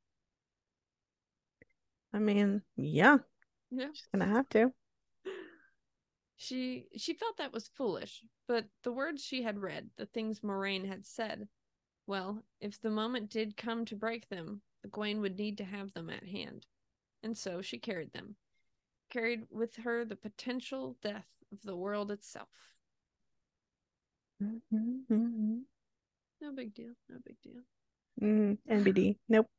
I 2.13 2.19
mean, 2.19 2.63
yeah, 2.75 3.17
Yeah. 3.71 3.91
she's 3.91 4.07
gonna 4.11 4.27
have 4.27 4.47
to. 4.49 4.73
She 6.35 6.89
she 6.95 7.13
felt 7.15 7.37
that 7.37 7.53
was 7.53 7.67
foolish, 7.67 8.23
but 8.47 8.67
the 8.83 8.91
words 8.91 9.23
she 9.23 9.41
had 9.41 9.57
read, 9.57 9.89
the 9.95 10.05
things 10.05 10.41
Moiraine 10.41 10.85
had 10.85 11.05
said, 11.07 11.47
well, 12.05 12.43
if 12.59 12.79
the 12.79 12.91
moment 12.91 13.29
did 13.31 13.57
come 13.57 13.85
to 13.85 13.95
break 13.95 14.29
them, 14.29 14.61
Egwene 14.85 15.21
would 15.21 15.37
need 15.37 15.57
to 15.57 15.65
have 15.65 15.93
them 15.93 16.09
at 16.11 16.23
hand. 16.23 16.67
And 17.23 17.37
so 17.37 17.61
she 17.61 17.79
carried 17.79 18.11
them, 18.13 18.35
carried 19.14 19.43
with 19.51 19.76
her 19.76 20.03
the 20.03 20.16
potential 20.16 20.97
death 21.03 21.28
of 21.51 21.61
the 21.61 21.76
world 21.76 22.09
itself. 22.09 22.49
Mhm, 24.41 25.05
mhm. 25.07 25.61
No 26.41 26.51
big 26.51 26.74
deal, 26.74 26.93
no 27.07 27.20
big 27.24 27.39
deal. 27.41 27.61
Mm, 28.20 28.57
NBD. 28.68 29.20
Nope. 29.30 29.49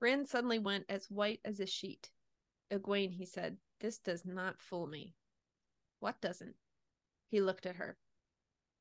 Rand 0.00 0.28
suddenly 0.28 0.58
went 0.58 0.86
as 0.88 1.10
white 1.10 1.40
as 1.44 1.60
a 1.60 1.66
sheet. 1.66 2.10
Egwene, 2.70 3.12
he 3.12 3.26
said, 3.26 3.58
this 3.80 3.98
does 3.98 4.24
not 4.24 4.60
fool 4.60 4.86
me. 4.86 5.14
What 6.00 6.20
doesn't? 6.20 6.56
He 7.28 7.40
looked 7.40 7.66
at 7.66 7.76
her. 7.76 7.98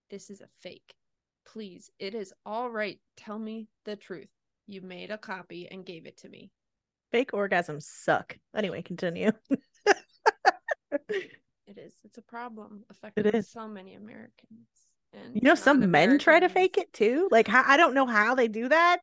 This 0.09 0.30
is 0.30 0.41
a 0.41 0.47
fake. 0.59 0.95
Please, 1.45 1.91
it 1.99 2.15
is 2.15 2.34
all 2.45 2.70
right. 2.70 2.99
Tell 3.15 3.39
me 3.39 3.68
the 3.84 3.95
truth. 3.95 4.30
You 4.65 4.82
made 4.82 5.11
a 5.11 5.18
copy 5.18 5.68
and 5.70 5.86
gave 5.86 6.05
it 6.05 6.18
to 6.18 6.30
me. 6.30 6.51
Fake 7.11 7.31
orgasms 7.31 7.83
suck. 7.83 8.37
Anyway, 8.55 8.81
continue. 8.81 9.31
It 11.67 11.77
is. 11.77 11.93
It's 12.05 12.17
a 12.17 12.21
problem 12.21 12.83
affecting 12.89 13.25
is. 13.27 13.49
so 13.49 13.67
many 13.67 13.95
Americans. 13.95 14.67
And 15.13 15.35
You 15.35 15.41
know, 15.43 15.55
some 15.55 15.91
men 15.91 16.17
try 16.19 16.39
to 16.39 16.49
fake 16.49 16.77
it 16.77 16.91
too. 16.93 17.27
Like, 17.31 17.47
how, 17.47 17.63
I 17.65 17.77
don't 17.77 17.93
know 17.93 18.05
how 18.05 18.35
they 18.35 18.47
do 18.47 18.69
that 18.69 18.99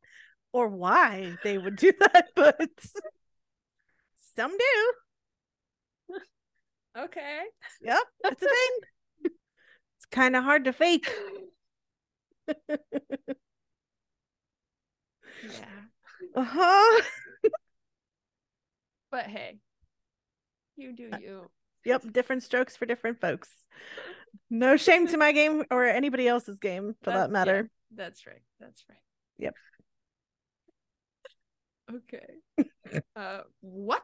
or 0.52 0.68
why 0.68 1.36
they 1.44 1.59
would 1.59 1.76
do 1.76 1.92
that, 2.00 2.28
but 2.34 2.70
some 4.36 4.57
do. 4.57 4.92
Okay. 6.96 7.40
Yep, 7.82 7.98
it's 8.22 8.42
a 8.42 8.46
thing. 8.46 8.70
It's 9.24 10.07
kind 10.12 10.36
of 10.36 10.44
hard 10.44 10.66
to 10.66 10.72
fake. 10.72 11.12
Yeah. 15.42 15.64
Uh 16.34 16.44
huh. 16.44 17.02
But 19.15 19.27
hey, 19.27 19.59
you 20.75 20.93
do 20.93 21.09
Uh, 21.12 21.19
you. 21.19 21.49
Yep, 21.85 22.12
different 22.12 22.43
strokes 22.43 22.77
for 22.77 22.85
different 22.85 23.21
folks. 23.21 23.49
No 24.51 24.77
shame 24.77 25.07
to 25.07 25.17
my 25.17 25.31
game 25.41 25.62
or 25.71 25.85
anybody 25.85 26.27
else's 26.27 26.59
game 26.59 26.97
for 27.05 27.11
That's- 27.11 27.27
that 27.29 27.31
matter. 27.31 27.57
yeah, 27.57 27.97
that's 28.05 28.27
right. 28.27 28.43
That's 28.59 28.83
right. 28.89 28.99
Yep. 29.39 29.55
Okay. 31.95 32.27
uh, 33.15 33.43
what? 33.61 34.03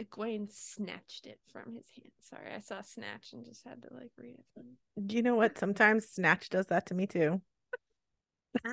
Egwene 0.00 0.48
snatched 0.52 1.26
it 1.26 1.40
from 1.52 1.74
his 1.74 1.88
hand. 1.96 2.12
Sorry, 2.20 2.54
I 2.54 2.60
saw 2.60 2.80
snatch 2.82 3.32
and 3.32 3.44
just 3.44 3.64
had 3.66 3.82
to 3.82 3.88
like 3.92 4.12
read 4.16 4.36
it. 4.38 4.64
Do 5.04 5.16
you 5.16 5.22
know 5.22 5.34
what? 5.34 5.58
Sometimes 5.58 6.06
Snatch 6.06 6.48
does 6.48 6.66
that 6.66 6.86
to 6.86 6.94
me 6.94 7.08
too. 7.08 7.42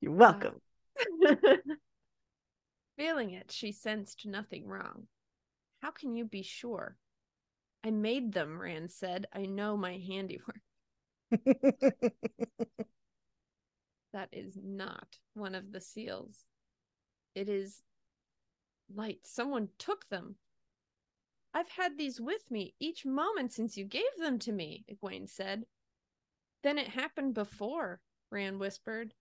You're 0.00 0.10
welcome. 0.10 0.60
Feeling 2.96 3.30
it, 3.30 3.50
she 3.50 3.72
sensed 3.72 4.26
nothing 4.26 4.66
wrong. 4.66 5.08
How 5.80 5.90
can 5.90 6.14
you 6.14 6.24
be 6.24 6.42
sure? 6.42 6.96
I 7.84 7.90
made 7.90 8.32
them, 8.32 8.60
Rand 8.60 8.90
said. 8.90 9.26
I 9.32 9.46
know 9.46 9.76
my 9.76 9.98
handiwork. 9.98 10.60
That 14.14 14.28
is 14.30 14.56
not 14.62 15.18
one 15.34 15.56
of 15.56 15.72
the 15.72 15.80
seals. 15.80 16.44
It 17.34 17.48
is 17.48 17.82
light. 18.94 19.18
Someone 19.24 19.70
took 19.76 20.08
them. 20.08 20.36
I've 21.52 21.68
had 21.68 21.98
these 21.98 22.20
with 22.20 22.48
me 22.48 22.74
each 22.78 23.04
moment 23.04 23.52
since 23.52 23.76
you 23.76 23.84
gave 23.84 24.04
them 24.18 24.38
to 24.38 24.52
me, 24.52 24.84
Egwene 24.88 25.28
said. 25.28 25.64
Then 26.62 26.78
it 26.78 26.86
happened 26.86 27.34
before, 27.34 28.00
Rand 28.30 28.60
whispered. 28.60 29.12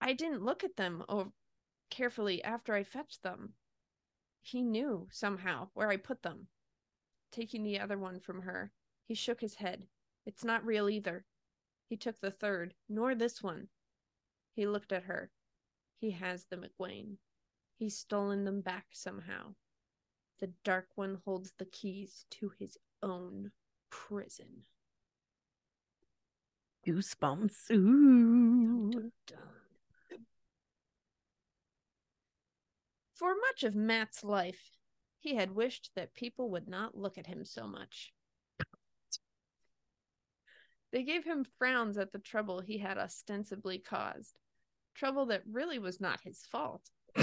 I 0.00 0.12
didn't 0.12 0.44
look 0.44 0.62
at 0.62 0.76
them 0.76 1.02
oh, 1.08 1.32
carefully 1.92 2.42
after 2.42 2.74
I 2.74 2.82
fetched 2.82 3.22
them. 3.22 3.52
He 4.40 4.62
knew 4.62 5.08
somehow 5.12 5.68
where 5.74 5.90
I 5.90 5.98
put 5.98 6.22
them. 6.22 6.48
Taking 7.30 7.62
the 7.62 7.78
other 7.78 7.98
one 7.98 8.18
from 8.18 8.42
her, 8.42 8.72
he 9.04 9.14
shook 9.14 9.42
his 9.42 9.56
head. 9.56 9.86
It's 10.24 10.42
not 10.42 10.64
real 10.64 10.88
either. 10.88 11.26
He 11.86 11.96
took 11.98 12.18
the 12.20 12.30
third, 12.30 12.72
nor 12.88 13.14
this 13.14 13.42
one. 13.42 13.68
He 14.54 14.66
looked 14.66 14.90
at 14.90 15.04
her. 15.04 15.30
He 16.00 16.12
has 16.12 16.46
the 16.46 16.56
Egwene. 16.56 17.18
He's 17.76 17.98
stolen 17.98 18.44
them 18.44 18.62
back 18.62 18.86
somehow. 18.92 19.54
The 20.40 20.50
Dark 20.64 20.88
One 20.94 21.20
holds 21.26 21.52
the 21.58 21.66
keys 21.66 22.24
to 22.30 22.52
his 22.58 22.78
own 23.02 23.50
prison. 23.90 24.64
Goosebumps. 26.86 27.68
Dun, 27.68 27.78
Ooh. 27.78 28.90
dun, 28.90 29.12
dun. 29.26 29.61
For 33.22 33.34
much 33.36 33.62
of 33.62 33.76
Mat's 33.76 34.24
life, 34.24 34.72
he 35.20 35.36
had 35.36 35.54
wished 35.54 35.92
that 35.94 36.12
people 36.12 36.50
would 36.50 36.68
not 36.68 36.98
look 36.98 37.18
at 37.18 37.28
him 37.28 37.44
so 37.44 37.68
much. 37.68 38.12
They 40.90 41.04
gave 41.04 41.22
him 41.22 41.46
frowns 41.56 41.98
at 41.98 42.10
the 42.10 42.18
trouble 42.18 42.60
he 42.60 42.78
had 42.78 42.98
ostensibly 42.98 43.78
caused, 43.78 44.40
trouble 44.96 45.26
that 45.26 45.44
really 45.48 45.78
was 45.78 46.00
not 46.00 46.22
his 46.22 46.44
fault, 46.46 46.90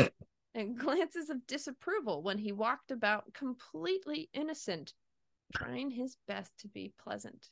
and 0.55 0.79
glances 0.79 1.29
of 1.29 1.45
disapproval 1.45 2.23
when 2.23 2.37
he 2.37 2.53
walked 2.53 2.91
about 2.91 3.33
completely 3.33 4.29
innocent, 4.31 4.93
trying 5.53 5.91
his 5.91 6.15
best 6.29 6.57
to 6.59 6.69
be 6.69 6.93
pleasant. 6.97 7.49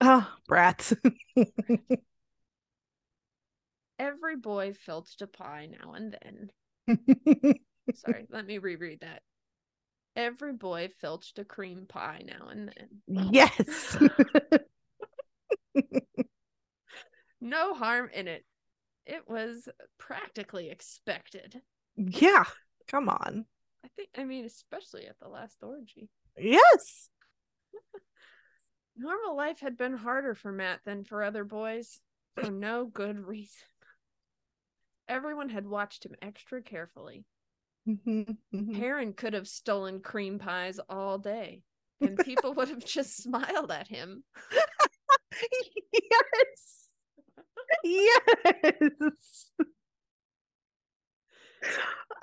Oh, 0.00 0.26
brats. 0.48 0.94
Every 3.98 4.36
boy 4.36 4.72
filched 4.72 5.20
a 5.20 5.26
pie 5.26 5.66
now 5.66 5.92
and 5.92 6.16
then. 6.22 6.50
Sorry, 7.94 8.26
let 8.30 8.46
me 8.46 8.58
reread 8.58 9.00
that. 9.00 9.22
Every 10.16 10.52
boy 10.52 10.88
filched 11.00 11.38
a 11.38 11.44
cream 11.44 11.86
pie 11.88 12.22
now 12.24 12.48
and 12.48 12.72
then. 13.08 13.30
yes. 13.32 13.96
No 17.40 17.74
harm 17.74 18.08
in 18.14 18.26
it. 18.26 18.42
It 19.04 19.28
was 19.28 19.68
practically 19.98 20.70
expected. 20.70 21.60
yeah. 21.94 22.44
Come 22.88 23.10
on. 23.10 23.44
I 23.84 23.88
think, 23.96 24.08
I 24.16 24.24
mean, 24.24 24.46
especially 24.46 25.06
at 25.06 25.18
the 25.20 25.28
last 25.28 25.58
orgy. 25.62 26.08
Yes. 26.38 27.10
Normal 28.96 29.36
life 29.36 29.60
had 29.60 29.76
been 29.76 29.94
harder 29.94 30.34
for 30.34 30.52
Mat 30.52 30.80
than 30.86 31.04
for 31.04 31.22
other 31.22 31.44
boys, 31.44 32.00
for 32.34 32.50
no 32.50 32.86
good 32.86 33.18
reason. 33.18 33.60
Everyone 35.06 35.50
had 35.50 35.66
watched 35.66 36.06
him 36.06 36.14
extra 36.22 36.62
carefully. 36.62 37.26
Mhm, 37.86 38.36
mhm. 38.52 39.16
Could 39.16 39.34
have 39.34 39.46
stolen 39.48 40.00
cream 40.00 40.38
pies 40.38 40.80
all 40.88 41.18
day, 41.18 41.62
and 42.00 42.18
people 42.18 42.54
would 42.54 42.68
have 42.68 42.84
just 42.84 43.16
smiled 43.22 43.70
at 43.70 43.88
him. 43.88 44.24
yes. 45.92 46.88
yes. 47.84 49.50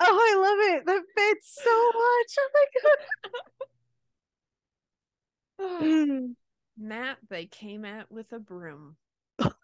I 0.00 0.34
love 0.40 0.58
it. 0.76 0.86
That 0.86 1.02
fits 1.16 1.60
so 1.62 1.86
much. 1.86 2.36
Oh 2.38 2.48
my 5.58 5.58
god. 5.58 6.36
Mat, 6.78 7.18
they 7.28 7.44
came 7.46 7.84
at 7.84 8.10
with 8.10 8.32
a 8.32 8.38
broom. 8.38 8.96
Gotta 9.38 9.54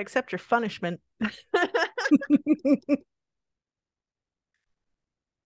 accept 0.00 0.32
your 0.32 0.38
punishment. 0.38 1.00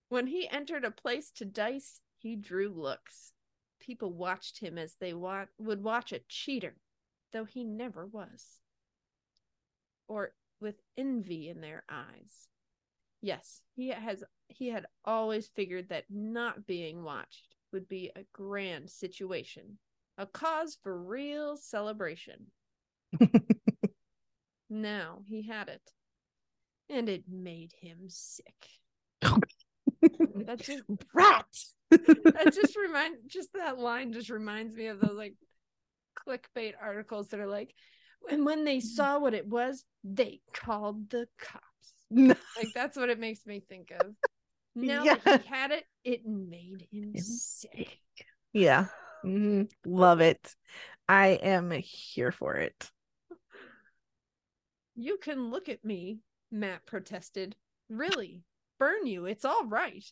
When 0.08 0.28
he 0.28 0.48
entered 0.48 0.84
a 0.84 0.90
place 0.90 1.30
to 1.32 1.44
dice, 1.44 2.00
he 2.16 2.36
drew 2.36 2.68
looks. 2.68 3.32
People 3.80 4.12
watched 4.12 4.60
him 4.60 4.78
as 4.78 4.94
they 4.94 5.12
wa- 5.12 5.46
would 5.58 5.82
watch 5.82 6.12
a 6.12 6.20
cheater, 6.20 6.76
though 7.32 7.44
he 7.44 7.64
never 7.64 8.06
was. 8.06 8.60
Or 10.06 10.34
with 10.60 10.80
envy 10.96 11.48
in 11.48 11.60
their 11.60 11.84
eyes. 11.88 12.48
Yes, 13.20 13.62
he 13.74 13.88
has 13.88 14.22
he 14.48 14.68
had 14.68 14.86
always 15.04 15.48
figured 15.48 15.88
that 15.88 16.04
not 16.08 16.66
being 16.66 17.02
watched 17.02 17.56
would 17.72 17.88
be 17.88 18.12
a 18.14 18.24
grand 18.32 18.88
situation, 18.88 19.78
a 20.16 20.26
cause 20.26 20.78
for 20.80 20.96
real 20.96 21.56
celebration. 21.56 22.52
now 24.70 25.22
he 25.26 25.42
had 25.42 25.68
it, 25.68 25.92
and 26.90 27.08
it 27.08 27.24
made 27.28 27.72
him 27.80 27.98
sick. 28.08 28.66
that 29.22 30.58
just 30.58 30.82
Rat. 31.14 31.46
that 31.90 32.52
just 32.54 32.76
remind 32.82 33.16
just 33.26 33.52
that 33.54 33.78
line 33.78 34.12
just 34.12 34.30
reminds 34.30 34.74
me 34.74 34.86
of 34.88 35.00
those 35.00 35.16
like 35.16 35.34
clickbait 36.26 36.74
articles 36.80 37.28
that 37.28 37.40
are 37.40 37.46
like 37.46 37.74
and 38.30 38.44
when 38.44 38.64
they 38.64 38.80
saw 38.80 39.18
what 39.18 39.34
it 39.34 39.46
was 39.46 39.84
they 40.04 40.40
called 40.52 41.08
the 41.10 41.26
cops 41.38 41.92
like 42.56 42.68
that's 42.74 42.96
what 42.96 43.08
it 43.10 43.18
makes 43.18 43.46
me 43.46 43.60
think 43.68 43.92
of 44.00 44.14
now 44.74 45.02
Yeah. 45.04 45.16
that 45.24 45.42
he 45.42 45.48
had 45.48 45.70
it 45.72 45.84
it 46.04 46.26
made 46.26 46.86
him 46.90 47.12
sick 47.16 47.98
yeah. 48.52 48.86
Mhm. 49.24 49.68
Love 49.84 50.20
it. 50.20 50.54
I 51.08 51.28
am 51.28 51.70
here 51.72 52.32
for 52.32 52.54
it. 52.56 52.90
you 54.94 55.18
can 55.20 55.50
look 55.50 55.68
at 55.68 55.84
me 55.84 56.20
matt 56.50 56.84
protested 56.86 57.56
really 57.88 58.42
burn 58.78 59.06
you 59.06 59.26
it's 59.26 59.44
all 59.44 59.66
right 59.66 60.04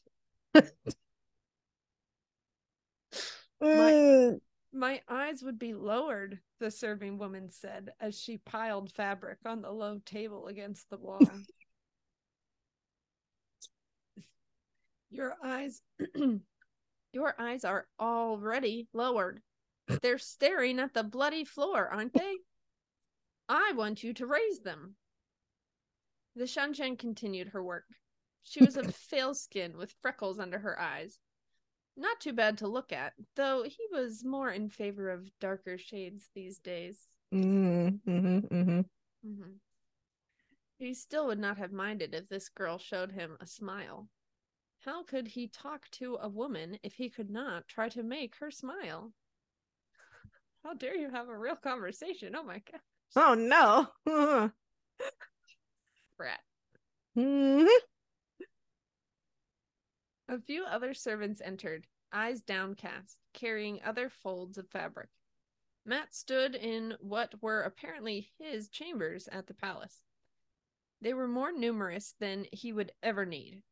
Mm. 3.62 4.40
My 4.72 5.00
eyes 5.08 5.40
would 5.42 5.58
be 5.58 5.72
lowered, 5.72 6.40
the 6.58 6.68
serving 6.68 7.18
woman 7.18 7.48
said 7.48 7.90
as 8.00 8.20
she 8.20 8.38
piled 8.38 8.90
fabric 8.90 9.38
on 9.46 9.62
the 9.62 9.70
low 9.70 10.00
table 10.04 10.48
against 10.48 10.90
the 10.90 10.96
wall. 10.96 11.20
Your 15.10 15.36
eyes 15.44 15.80
Your 17.12 17.34
eyes 17.38 17.64
are 17.64 17.86
already 18.00 18.88
lowered. 18.92 19.40
They're 20.02 20.18
staring 20.18 20.80
at 20.80 20.92
the 20.92 21.04
bloody 21.04 21.44
floor, 21.44 21.86
aren't 21.86 22.12
they? 22.12 22.38
I 23.48 23.72
want 23.76 24.02
you 24.02 24.12
to 24.14 24.26
raise 24.26 24.58
them. 24.58 24.96
The 26.36 26.44
Seanchan 26.44 26.98
continued 26.98 27.48
her 27.48 27.62
work. 27.62 27.86
She 28.42 28.62
was 28.62 28.76
of 28.76 28.94
pale 29.10 29.34
skin 29.34 29.76
with 29.76 29.94
freckles 30.02 30.38
under 30.38 30.58
her 30.58 30.78
eyes. 30.78 31.20
Not 31.96 32.20
too 32.20 32.32
bad 32.32 32.58
to 32.58 32.66
look 32.66 32.92
at, 32.92 33.14
though 33.36 33.62
he 33.62 33.86
was 33.92 34.24
more 34.24 34.50
in 34.50 34.68
favor 34.68 35.10
of 35.10 35.30
darker 35.38 35.78
shades 35.78 36.28
these 36.34 36.58
days. 36.58 37.08
Mm, 37.32 38.00
mhm, 38.06 38.48
mhm. 38.48 38.84
hmm 39.22 39.52
He 40.78 40.92
still 40.94 41.26
would 41.28 41.38
not 41.38 41.56
have 41.58 41.72
minded 41.72 42.14
if 42.14 42.28
this 42.28 42.48
girl 42.48 42.78
showed 42.78 43.12
him 43.12 43.36
a 43.40 43.46
smile. 43.46 44.08
How 44.80 45.04
could 45.04 45.28
he 45.28 45.48
talk 45.48 45.88
to 45.92 46.18
a 46.20 46.28
woman 46.28 46.78
if 46.82 46.94
he 46.94 47.08
could 47.08 47.30
not 47.30 47.68
try 47.68 47.88
to 47.90 48.02
make 48.02 48.36
her 48.36 48.50
smile? 48.50 49.12
How 50.64 50.74
dare 50.74 50.96
you 50.96 51.10
have 51.10 51.28
a 51.28 51.38
real 51.38 51.56
conversation? 51.56 52.34
Oh 52.34 52.42
my 52.42 52.58
god. 52.58 52.80
Oh 53.16 53.34
no. 53.34 54.50
Brat. 56.16 56.40
mhm. 57.16 57.66
A 60.28 60.38
few 60.40 60.64
other 60.64 60.94
servants 60.94 61.40
entered, 61.44 61.86
eyes 62.12 62.40
downcast, 62.42 63.18
carrying 63.34 63.80
other 63.82 64.08
folds 64.08 64.56
of 64.58 64.68
fabric. 64.70 65.10
Mat 65.84 66.14
stood 66.14 66.54
in 66.54 66.94
what 67.00 67.34
were 67.42 67.60
apparently 67.62 68.30
his 68.38 68.68
chambers 68.68 69.28
at 69.28 69.46
the 69.46 69.54
palace. 69.54 70.02
They 71.02 71.12
were 71.12 71.28
more 71.28 71.52
numerous 71.52 72.14
than 72.20 72.46
he 72.52 72.72
would 72.72 72.92
ever 73.02 73.26
need. 73.26 73.62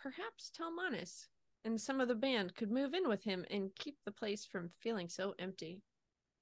Perhaps 0.00 0.52
Talmanes 0.56 1.26
and 1.64 1.80
some 1.80 2.00
of 2.00 2.06
the 2.06 2.14
band 2.14 2.54
could 2.54 2.70
move 2.70 2.94
in 2.94 3.08
with 3.08 3.24
him 3.24 3.44
and 3.50 3.74
keep 3.74 3.96
the 4.04 4.12
place 4.12 4.44
from 4.44 4.70
feeling 4.80 5.08
so 5.08 5.34
empty. 5.40 5.82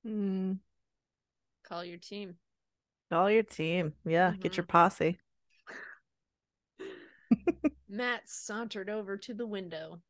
Mm. 0.06 0.58
Call 1.64 1.84
your 1.84 1.98
team. 1.98 2.36
Call 3.10 3.30
your 3.30 3.42
team. 3.44 3.94
Yeah. 4.04 4.34
Get 4.38 4.52
Mhm. 4.52 4.56
your 4.58 4.66
posse. 4.66 5.18
Mat 7.88 8.28
sauntered 8.28 8.90
over 8.90 9.16
to 9.16 9.34
the 9.34 9.46
window. 9.46 10.00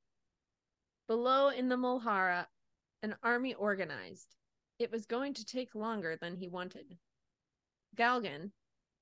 Below 1.06 1.48
in 1.48 1.68
the 1.68 1.76
Mol 1.76 2.00
Hara, 2.00 2.48
an 3.02 3.16
army 3.22 3.54
organized. 3.54 4.36
It 4.78 4.90
was 4.90 5.06
going 5.06 5.34
to 5.34 5.44
take 5.44 5.74
longer 5.74 6.16
than 6.16 6.36
he 6.36 6.48
wanted. 6.48 6.98
Galgan, 7.96 8.52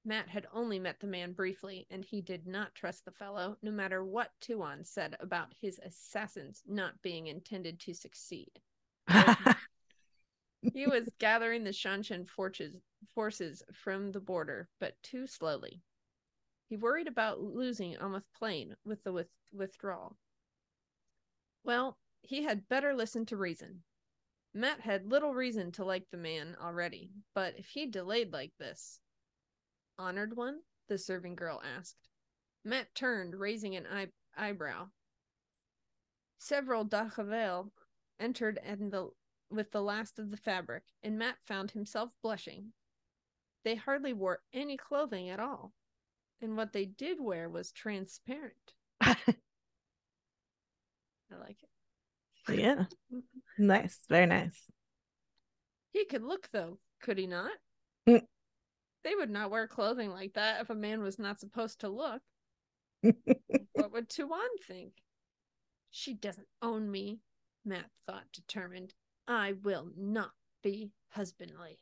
Mat 0.04 0.28
had 0.28 0.46
only 0.52 0.78
met 0.78 1.00
the 1.00 1.06
man 1.06 1.32
briefly, 1.32 1.86
and 1.90 2.04
he 2.04 2.20
did 2.22 2.46
not 2.46 2.74
trust 2.74 3.04
the 3.04 3.10
fellow, 3.10 3.56
no 3.62 3.70
matter 3.70 4.04
what 4.04 4.30
Tuon 4.40 4.84
said 4.84 5.16
about 5.20 5.52
his 5.60 5.80
assassins 5.84 6.62
not 6.66 7.02
being 7.02 7.26
intended 7.26 7.80
to 7.80 7.94
succeed. 7.94 8.50
He 10.72 10.86
was 10.86 11.08
gathering 11.18 11.64
the 11.64 11.70
Seanchan 11.70 12.28
forces, 12.28 12.76
forces 13.14 13.62
from 13.72 14.10
the 14.12 14.20
border, 14.20 14.68
but 14.80 15.00
too 15.02 15.26
slowly. 15.26 15.82
He 16.68 16.76
worried 16.76 17.06
about 17.06 17.40
losing 17.40 17.94
Ameth 17.96 18.24
Plain 18.36 18.76
with 18.84 19.02
the 19.04 19.12
with- 19.12 19.30
withdrawal. 19.52 20.16
Well, 21.62 21.98
he 22.22 22.42
had 22.42 22.68
better 22.68 22.94
listen 22.94 23.26
to 23.26 23.36
reason. 23.36 23.84
Mat 24.52 24.80
had 24.80 25.10
little 25.10 25.34
reason 25.34 25.70
to 25.72 25.84
like 25.84 26.10
the 26.10 26.16
man 26.16 26.56
already, 26.60 27.12
but 27.34 27.58
if 27.58 27.68
he 27.68 27.86
delayed 27.86 28.32
like 28.32 28.52
this. 28.58 29.00
Honored 29.98 30.36
one? 30.36 30.60
the 30.88 30.98
serving 30.98 31.34
girl 31.34 31.60
asked. 31.64 32.08
Mat 32.64 32.94
turned, 32.94 33.34
raising 33.34 33.74
an 33.76 33.86
eye- 33.86 34.12
eyebrow. 34.36 34.88
Several 36.38 36.84
Da'covale 36.84 37.70
entered 38.20 38.58
and 38.58 38.92
the 38.92 39.10
with 39.50 39.70
the 39.70 39.82
last 39.82 40.18
of 40.18 40.30
the 40.30 40.36
fabric, 40.36 40.84
and 41.02 41.18
Mat 41.18 41.36
found 41.44 41.70
himself 41.70 42.10
blushing. 42.22 42.72
They 43.62 43.76
hardly 43.76 44.12
wore 44.12 44.42
any 44.52 44.76
clothing 44.76 45.28
at 45.28 45.40
all, 45.40 45.72
and 46.40 46.56
what 46.56 46.72
they 46.72 46.84
did 46.84 47.18
wear 47.20 47.48
was 47.48 47.72
transparent. 47.72 48.74
I 49.00 49.16
like 51.30 51.58
it. 52.48 52.58
yeah. 52.58 52.84
Nice. 53.58 54.00
Very 54.10 54.26
nice. 54.26 54.70
He 55.94 56.04
could 56.04 56.22
look, 56.22 56.50
though, 56.52 56.78
could 57.00 57.16
he 57.16 57.26
not? 57.26 57.52
Mm. 58.06 58.20
They 59.02 59.14
would 59.14 59.30
not 59.30 59.50
wear 59.50 59.66
clothing 59.66 60.10
like 60.10 60.34
that 60.34 60.60
if 60.60 60.68
a 60.68 60.74
man 60.74 61.02
was 61.02 61.18
not 61.18 61.40
supposed 61.40 61.80
to 61.80 61.88
look. 61.88 62.20
What 63.72 63.92
would 63.92 64.08
Tuon 64.08 64.48
think? 64.66 64.92
She 65.90 66.12
doesn't 66.14 66.48
own 66.60 66.90
me, 66.90 67.20
Mat 67.64 67.86
thought, 68.06 68.24
determined. 68.32 68.94
I 69.28 69.54
will 69.62 69.88
not 69.96 70.32
be 70.62 70.92
husbandly. 71.10 71.78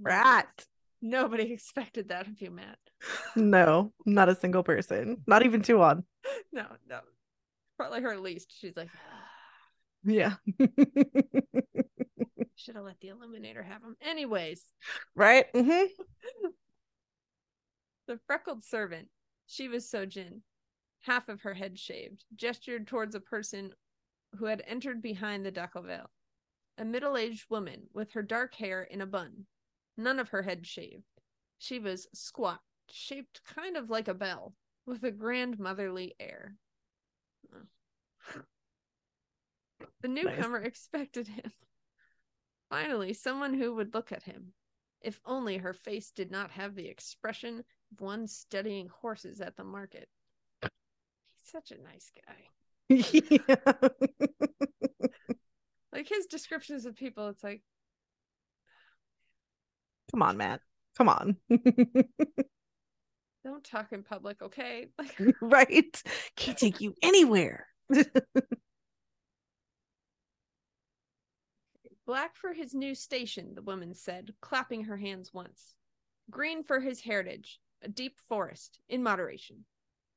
Rat. 0.00 0.66
Nobody 1.02 1.52
expected 1.52 2.08
that 2.08 2.28
of 2.28 2.40
you, 2.40 2.50
Mat. 2.50 2.78
No, 3.34 3.92
not 4.06 4.28
a 4.28 4.36
single 4.36 4.62
person. 4.62 5.18
Not 5.26 5.44
even 5.44 5.60
Tuon. 5.60 6.04
No, 6.52 6.66
no. 6.88 7.00
Probably 7.76 8.00
her 8.00 8.16
least. 8.16 8.54
She's 8.56 8.76
like, 8.76 8.88
Yeah. 10.04 10.34
should 12.54 12.76
have 12.76 12.84
let 12.84 13.00
the 13.00 13.08
Eliminator 13.08 13.64
have 13.64 13.82
him. 13.82 13.96
Anyways, 14.00 14.62
right? 15.16 15.52
Mm-hmm. 15.52 15.86
the 18.06 18.20
freckled 18.26 18.62
servant, 18.62 19.08
she 19.46 19.66
was 19.66 19.90
so'jhin, 19.90 20.42
half 21.00 21.28
of 21.28 21.40
her 21.40 21.54
head 21.54 21.76
shaved, 21.76 22.24
gestured 22.36 22.86
towards 22.86 23.16
a 23.16 23.20
person 23.20 23.72
who 24.36 24.44
had 24.44 24.62
entered 24.66 25.02
behind 25.02 25.44
the 25.44 25.50
Da'covale, 25.50 26.06
a 26.78 26.84
middle 26.84 27.16
aged 27.16 27.50
woman 27.50 27.88
with 27.92 28.12
her 28.12 28.22
dark 28.22 28.54
hair 28.54 28.84
in 28.84 29.00
a 29.00 29.06
bun, 29.06 29.46
none 29.96 30.18
of 30.18 30.30
her 30.30 30.42
head 30.42 30.66
shaved. 30.66 31.04
She 31.58 31.78
was 31.78 32.08
squat, 32.12 32.60
shaped 32.90 33.42
kind 33.44 33.76
of 33.76 33.90
like 33.90 34.08
a 34.08 34.14
bell, 34.14 34.54
with 34.86 35.02
a 35.04 35.10
grandmotherly 35.10 36.14
air. 36.18 36.56
The 40.00 40.08
newcomer 40.08 40.58
expected 40.62 41.26
him 41.26 41.52
Finally, 42.72 43.12
someone 43.12 43.52
who 43.52 43.74
would 43.74 43.92
look 43.92 44.12
at 44.12 44.22
him. 44.22 44.54
If 45.02 45.20
only 45.26 45.58
her 45.58 45.74
face 45.74 46.10
did 46.10 46.30
not 46.30 46.52
have 46.52 46.74
the 46.74 46.86
expression 46.86 47.58
of 47.92 48.00
one 48.00 48.26
studying 48.26 48.88
horses 48.88 49.42
at 49.42 49.58
the 49.58 49.64
market. 49.64 50.08
He's 50.62 50.70
such 51.52 51.70
a 51.70 51.82
nice 51.82 52.10
guy. 52.26 52.48
yeah. 52.88 53.88
Like 55.92 56.08
his 56.08 56.24
descriptions 56.24 56.86
of 56.86 56.96
people, 56.96 57.28
it's 57.28 57.44
like, 57.44 57.60
Come 60.12 60.22
on, 60.22 60.36
Mat. 60.36 60.60
Come 60.96 61.08
on. 61.08 61.36
don't 63.44 63.64
talk 63.64 63.92
in 63.92 64.02
public, 64.02 64.42
okay? 64.42 64.88
Like, 64.98 65.16
right? 65.40 66.02
Can't 66.36 66.58
take 66.58 66.80
you 66.80 66.94
anywhere. 67.02 67.66
Black 72.06 72.36
for 72.36 72.52
his 72.52 72.74
new 72.74 72.94
station, 72.94 73.54
the 73.54 73.62
woman 73.62 73.94
said, 73.94 74.34
clapping 74.40 74.84
her 74.84 74.96
hands 74.96 75.32
once. 75.32 75.74
Green 76.30 76.62
for 76.62 76.80
his 76.80 77.00
heritage, 77.00 77.60
a 77.82 77.88
deep 77.88 78.18
forest, 78.28 78.80
in 78.88 79.02
moderation. 79.02 79.64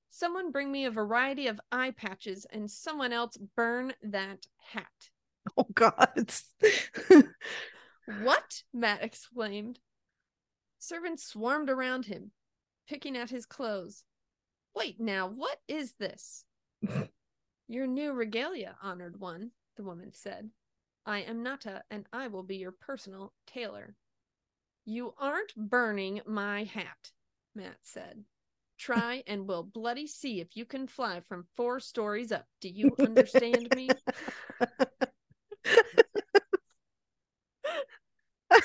Someone 0.10 0.52
bring 0.52 0.72
me 0.72 0.86
a 0.86 0.92
variety 0.92 1.48
of 1.48 1.60
eye 1.72 1.92
patches, 1.92 2.46
and 2.52 2.70
someone 2.70 3.12
else 3.14 3.38
burn 3.56 3.94
that 4.04 4.46
hat. 4.58 5.10
oh 5.58 5.68
God. 5.74 6.34
What? 8.22 8.64
Mat 8.74 9.00
exclaimed. 9.02 9.80
Servants 10.80 11.26
swarmed 11.26 11.70
around 11.70 12.06
him, 12.06 12.32
picking 12.88 13.18
at 13.18 13.30
his 13.30 13.46
clothes. 13.46 14.04
Wait 14.76 15.00
now, 15.00 15.28
what 15.28 15.58
is 15.68 15.94
this? 16.00 16.46
Your 17.68 17.88
new 17.88 18.14
regalia, 18.14 18.78
honored 18.82 19.20
one, 19.20 19.52
the 19.78 19.84
woman 19.84 20.12
said. 20.14 20.50
I 21.06 21.20
am 21.20 21.44
Nata, 21.44 21.84
and 21.90 22.06
I 22.12 22.28
will 22.28 22.44
be 22.44 22.58
your 22.58 22.72
personal 22.72 23.34
tailor. 23.48 23.96
You 24.86 25.14
aren't 25.18 25.56
burning 25.56 26.22
my 26.26 26.64
hat, 26.64 27.12
Mat 27.56 27.78
said. 27.84 28.24
Try 28.78 29.24
and 29.28 29.48
we'll 29.48 29.64
bloody 29.64 30.08
see 30.08 30.42
if 30.42 30.56
you 30.56 30.66
can 30.66 30.88
fly 30.88 31.22
from 31.22 31.48
four 31.56 31.80
stories 31.80 32.32
up. 32.32 32.46
Do 32.62 32.70
you 32.70 32.96
understand 33.00 33.74
me? 33.76 33.90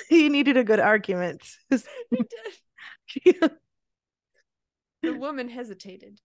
he 0.08 0.19
needed 0.30 0.56
a 0.56 0.64
good 0.64 0.80
argument. 0.80 1.42
The 5.02 5.14
woman 5.14 5.48
hesitated. 5.48 6.20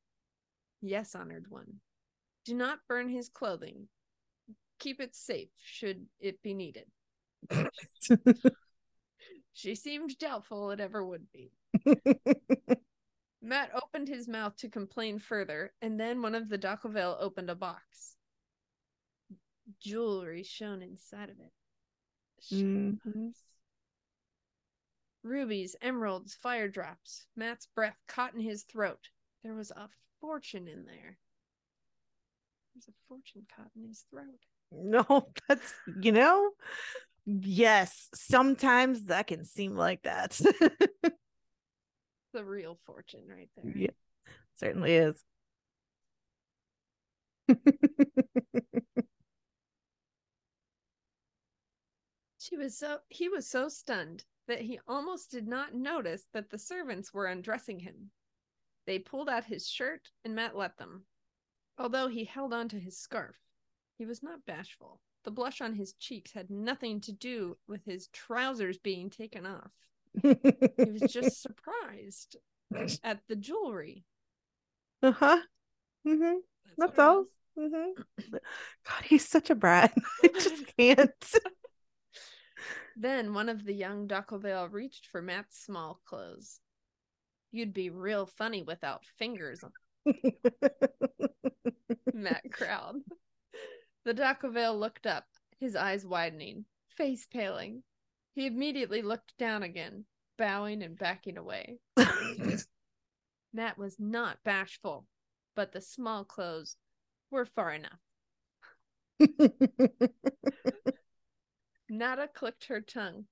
Yes, 0.81 1.15
honored 1.15 1.45
one. 1.47 1.75
Do 2.43 2.53
not 2.53 2.79
burn 2.89 3.07
his 3.07 3.29
clothing. 3.29 3.87
Keep 4.79 4.99
it 4.99 5.15
safe 5.15 5.47
should 5.63 6.07
it 6.19 6.43
be 6.43 6.53
needed. 6.53 6.87
She 9.55 9.73
seemed 9.73 10.17
doubtful 10.17 10.71
it 10.71 10.81
ever 10.81 11.03
would 11.03 11.27
be. 11.31 11.49
Mat 13.41 13.71
opened 13.73 14.09
his 14.09 14.27
mouth 14.27 14.57
to 14.57 14.67
complain 14.67 15.17
further, 15.17 15.71
and 15.81 15.97
then 15.97 16.21
one 16.21 16.35
of 16.35 16.49
the 16.49 16.57
Da'covale 16.57 17.15
opened 17.21 17.49
a 17.49 17.55
box. 17.55 18.17
Jewelry 19.79 20.43
shone 20.43 20.81
inside 20.81 21.29
of 21.29 21.39
it. 21.39 21.53
Mm. 22.53 22.99
Shards. 23.01 23.39
Rubies, 25.25 25.75
emeralds, 25.81 26.35
fire 26.35 26.67
drops. 26.67 27.25
Mat's 27.35 27.65
breath 27.73 27.97
caught 28.07 28.35
in 28.35 28.41
his 28.41 28.61
throat. 28.61 29.09
There 29.43 29.55
was 29.55 29.71
a 29.71 29.89
fortune 30.21 30.67
in 30.67 30.85
there. 30.85 31.17
There's 32.75 32.87
a 32.87 32.93
fortune 33.07 33.41
caught 33.55 33.71
in 33.75 33.87
his 33.87 34.05
throat. 34.11 34.39
no, 34.71 35.29
that's 35.47 35.73
you 35.99 36.11
know, 36.11 36.51
yes, 37.25 38.07
sometimes 38.13 39.05
that 39.05 39.25
can 39.25 39.45
seem 39.45 39.75
like 39.75 40.03
that. 40.03 40.39
The 42.33 42.43
real 42.43 42.77
fortune 42.85 43.21
right 43.29 43.49
there. 43.55 43.71
yeah, 43.73 43.91
certainly 44.55 44.93
is. 44.93 45.23
She 52.39 52.57
was 52.57 52.77
so 52.77 52.99
he 53.07 53.29
was 53.29 53.47
so 53.47 53.69
stunned 53.69 54.25
that 54.47 54.61
he 54.61 54.79
almost 54.87 55.31
did 55.31 55.47
not 55.47 55.73
notice 55.73 56.27
that 56.33 56.49
the 56.49 56.57
servants 56.57 57.13
were 57.13 57.27
undressing 57.27 57.79
him. 57.79 58.11
They 58.85 58.99
pulled 58.99 59.29
out 59.29 59.45
his 59.45 59.67
shirt 59.69 60.11
and 60.23 60.35
Mat 60.35 60.55
let 60.55 60.77
them. 60.77 61.05
Although 61.77 62.07
he 62.09 62.25
held 62.25 62.53
on 62.53 62.69
to 62.69 62.79
his 62.79 62.97
scarf, 62.99 63.37
he 63.97 64.05
was 64.05 64.23
not 64.23 64.45
bashful. 64.45 65.01
The 65.23 65.31
blush 65.31 65.61
on 65.61 65.73
his 65.75 65.93
cheeks 65.93 66.31
had 66.33 66.49
nothing 66.49 67.01
to 67.01 67.11
do 67.11 67.57
with 67.67 67.85
his 67.85 68.07
trousers 68.09 68.77
being 68.77 69.09
taken 69.09 69.45
off. 69.45 69.71
He 70.77 70.89
was 70.89 71.05
just 71.05 71.41
surprised 71.41 72.37
at 73.03 73.27
the 73.27 73.35
jewelry. 73.35 74.05
uh 75.01 75.11
huh. 75.11 75.41
hmm 76.05 76.39
what 76.75 76.85
That's 76.85 76.99
all. 76.99 77.23
was. 77.23 77.27
hmm 77.57 77.91
God, 78.31 79.03
he's 79.05 79.27
such 79.27 79.49
a 79.49 79.55
brat. 79.55 79.93
I 80.23 80.29
just 80.37 80.63
can't. 80.77 81.11
Then 82.95 83.33
one 83.33 83.49
of 83.49 83.65
the 83.65 83.73
young 83.73 84.07
Da'covale 84.07 84.71
reached 84.71 85.07
for 85.07 85.21
Mat's 85.21 85.57
small 85.57 85.99
clothes. 86.05 86.59
You'd 87.51 87.73
be 87.73 87.89
real 87.89 88.25
funny 88.25 88.63
without 88.63 89.05
fingers, 89.17 89.63
Mat 92.13 92.43
growled. 92.49 93.01
The 94.03 94.13
Da'covale 94.13 94.79
looked 94.79 95.05
up, 95.05 95.25
his 95.59 95.75
eyes 95.75 96.05
widening, 96.05 96.65
face 96.89 97.25
paling. 97.25 97.83
He 98.33 98.45
immediately 98.45 99.01
looked 99.01 99.37
down 99.37 99.63
again, 99.63 100.05
bowing 100.37 100.83
and 100.83 100.97
backing 100.97 101.37
away. 101.37 101.79
Mat 103.53 103.77
was 103.77 103.97
not 103.99 104.43
bashful, 104.43 105.07
but 105.55 105.71
the 105.71 105.81
small 105.81 106.25
clothes 106.25 106.75
were 107.31 107.45
far 107.45 107.73
enough. 107.73 107.99
Nada 111.89 112.27
clicked 112.27 112.65
her 112.65 112.81
tongue. 112.81 113.27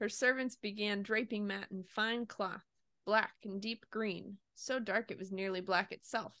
Her 0.00 0.08
servants 0.08 0.56
began 0.56 1.02
draping 1.02 1.46
Mat 1.46 1.68
in 1.70 1.84
fine 1.84 2.26
cloth, 2.26 2.64
black 3.04 3.34
and 3.44 3.60
deep 3.60 3.84
green, 3.90 4.38
so 4.54 4.78
dark 4.78 5.10
it 5.10 5.18
was 5.18 5.32
nearly 5.32 5.60
black 5.60 5.92
itself. 5.92 6.34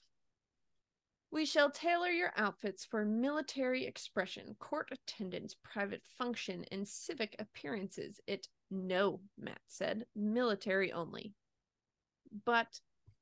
We 1.30 1.44
shall 1.46 1.70
tailor 1.70 2.08
your 2.08 2.32
outfits 2.36 2.84
for 2.84 3.04
military 3.04 3.84
expression, 3.86 4.56
court 4.58 4.88
attendance, 4.90 5.54
private 5.62 6.02
function, 6.18 6.64
and 6.72 6.88
civic 6.88 7.36
appearances. 7.38 8.20
It 8.26 8.48
no, 8.70 9.20
Mat 9.38 9.60
said, 9.68 10.06
military 10.16 10.92
only. 10.92 11.34
But 12.44 12.80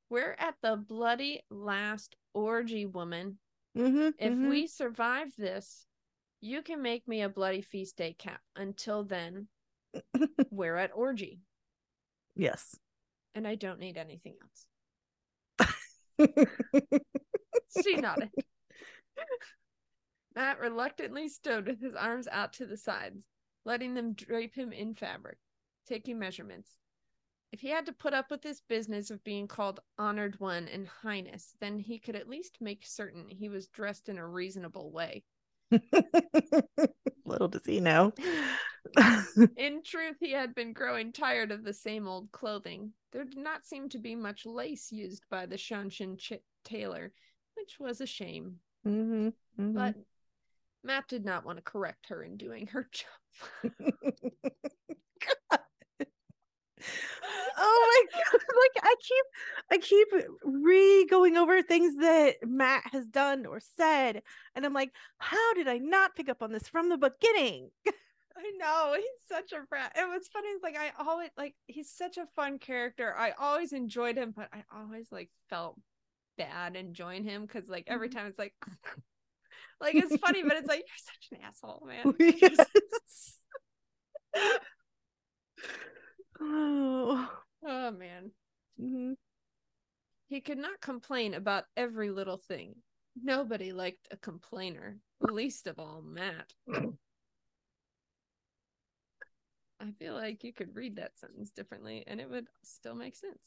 we're 0.09 0.37
at 0.39 0.55
the 0.63 0.77
bloody 0.77 1.43
last 1.51 2.17
orgy, 2.33 2.87
woman. 2.87 3.39
Mhm, 3.77 4.15
If 4.19 4.33
mhm. 4.33 4.49
we 4.49 4.67
survive 4.67 5.35
this, 5.37 5.88
you 6.41 6.63
can 6.63 6.83
make 6.83 7.07
me 7.09 7.23
a 7.23 7.29
bloody 7.29 7.63
feast 7.63 7.97
day 7.97 8.15
cap. 8.19 8.41
Until 8.57 9.05
then, 9.05 9.49
we're 10.51 10.77
at 10.77 10.91
orgy, 10.95 11.41
yes. 12.37 12.77
and 13.35 13.47
I 13.47 13.55
don't 13.55 13.81
need 13.81 13.97
anything 13.97 14.35
else. 14.43 14.67
She 17.83 17.97
nodded. 17.97 18.31
Mat 20.35 20.59
reluctantly 20.59 21.29
stood 21.29 21.67
with 21.67 21.81
his 21.81 21.95
arms 21.95 22.29
out 22.29 22.53
to 22.55 22.67
the 22.67 22.77
sides, 22.77 23.23
letting 23.65 23.95
them 23.95 24.15
drape 24.15 24.55
him 24.55 24.73
in 24.73 24.95
fabric, 24.95 25.39
taking 25.87 26.19
measurements. 26.19 26.77
If 27.53 27.61
he 27.61 27.69
had 27.69 27.87
to 27.87 27.93
put 27.93 28.15
up 28.15 28.31
with 28.31 28.43
this 28.43 28.63
business 28.69 29.11
of 29.11 29.25
being 29.25 29.49
called 29.49 29.81
honored 29.99 30.39
one 30.39 30.69
and 30.69 30.87
highness, 30.87 31.55
then 31.61 31.79
he 31.79 31.99
could 31.99 32.15
at 32.15 32.29
least 32.29 32.59
make 32.61 32.87
certain 32.87 33.29
he 33.29 33.49
was 33.49 33.69
dressed 33.69 34.09
in 34.09 34.19
a 34.19 34.27
reasonable 34.27 34.91
way. 34.93 35.25
Little 37.25 37.49
does 37.49 37.65
he 37.65 37.81
know. 37.81 38.13
In 39.57 39.83
truth, 39.83 40.17
he 40.21 40.33
had 40.33 40.55
been 40.55 40.73
growing 40.73 41.13
tired 41.13 41.51
of 41.51 41.65
the 41.65 41.73
same 41.73 42.09
old 42.09 42.31
clothing. 42.33 42.93
There 43.13 43.25
did 43.25 43.39
not 43.39 43.67
seem 43.67 43.89
to 43.91 43.99
be 43.99 44.15
much 44.15 44.47
lace 44.47 44.91
used 44.91 45.25
by 45.31 45.47
the 45.47 45.57
Seanchan 45.57 46.19
ch- 46.19 46.41
tailor, 46.65 47.13
which 47.57 47.79
was 47.79 48.01
a 48.01 48.07
shame. 48.07 48.57
Mhm, 48.87 49.33
mhm. 49.59 49.75
But 49.75 49.95
Mat 50.83 51.05
did 51.09 51.25
not 51.25 51.45
want 51.45 51.59
to 51.59 51.63
correct 51.63 52.09
her 52.09 52.23
in 52.23 52.37
doing 52.37 52.69
her 52.69 52.89
job 52.93 53.73
oh 57.59 58.07
my 58.13 58.21
god! 58.33 58.41
Like 58.43 58.85
I 58.85 58.95
keep, 59.03 59.25
I 59.71 59.79
keep 59.79 60.09
re 60.45 61.07
going 61.07 61.37
over 61.37 61.63
things 61.63 61.97
that 62.01 62.37
Mat 62.43 62.85
has 62.93 63.07
done 63.07 63.47
or 63.47 63.61
said, 63.61 64.23
and 64.55 64.65
I'm 64.65 64.75
like, 64.75 64.93
how 65.19 65.55
did 65.55 65.69
I 65.69 65.79
not 65.79 66.15
pick 66.15 66.29
up 66.29 66.43
on 66.43 66.53
this 66.53 66.69
from 66.69 66.89
the 66.89 66.97
beginning? 66.99 67.71
I 68.39 68.53
know 68.57 68.95
he's 68.97 69.05
such 69.29 69.53
a 69.53 69.67
brat. 69.67 69.93
And 69.97 70.09
what's 70.11 70.29
funny 70.29 70.49
is 70.49 70.63
like 70.63 70.77
I 70.77 70.93
always 71.03 71.31
like 71.37 71.55
he's 71.67 71.91
such 71.91 72.19
a 72.19 72.27
fun 72.37 72.59
character. 72.59 73.15
I 73.17 73.33
always 73.33 73.73
enjoyed 73.73 74.17
him, 74.17 74.33
but 74.37 74.49
I 74.53 74.63
always 74.75 75.09
like 75.11 75.31
felt 75.51 75.77
bad 76.37 76.77
enjoying 76.77 77.25
him 77.25 77.43
because 77.43 77.69
like 77.69 77.85
every 77.89 78.09
mm-hmm. 78.09 78.19
time 78.19 78.27
it's 78.29 78.39
like, 78.39 78.55
like 79.81 79.97
it's 79.97 80.17
funny, 80.19 80.43
but 80.45 80.57
it's 80.57 80.69
like 80.69 80.85
you're 80.87 80.87
such 80.97 81.29
an 81.33 81.39
asshole, 81.45 81.87
man. 81.87 82.15
Yes. 82.21 83.39
oh 86.41 87.29
Oh, 87.65 87.93
mm-hmm. 88.81 89.13
He 90.29 90.41
could 90.41 90.59
not 90.59 90.81
complain 90.81 91.35
about 91.35 91.65
every 91.77 92.11
little 92.11 92.37
thing. 92.37 92.75
Nobody 93.21 93.73
liked 93.73 94.09
a 94.11 94.17
complainer, 94.17 94.99
least 95.21 95.67
of 95.67 95.79
all 95.79 96.03
Mat. 96.03 96.53
I 99.81 99.93
feel 99.99 100.15
like 100.15 100.45
you 100.45 100.53
could 100.53 100.75
read 100.75 100.97
that 100.97 101.19
sentence 101.19 101.51
differently 101.51 102.05
and 102.07 102.21
it 102.21 102.29
would 102.29 102.47
still 102.63 102.95
make 102.95 103.17
sense. 103.17 103.39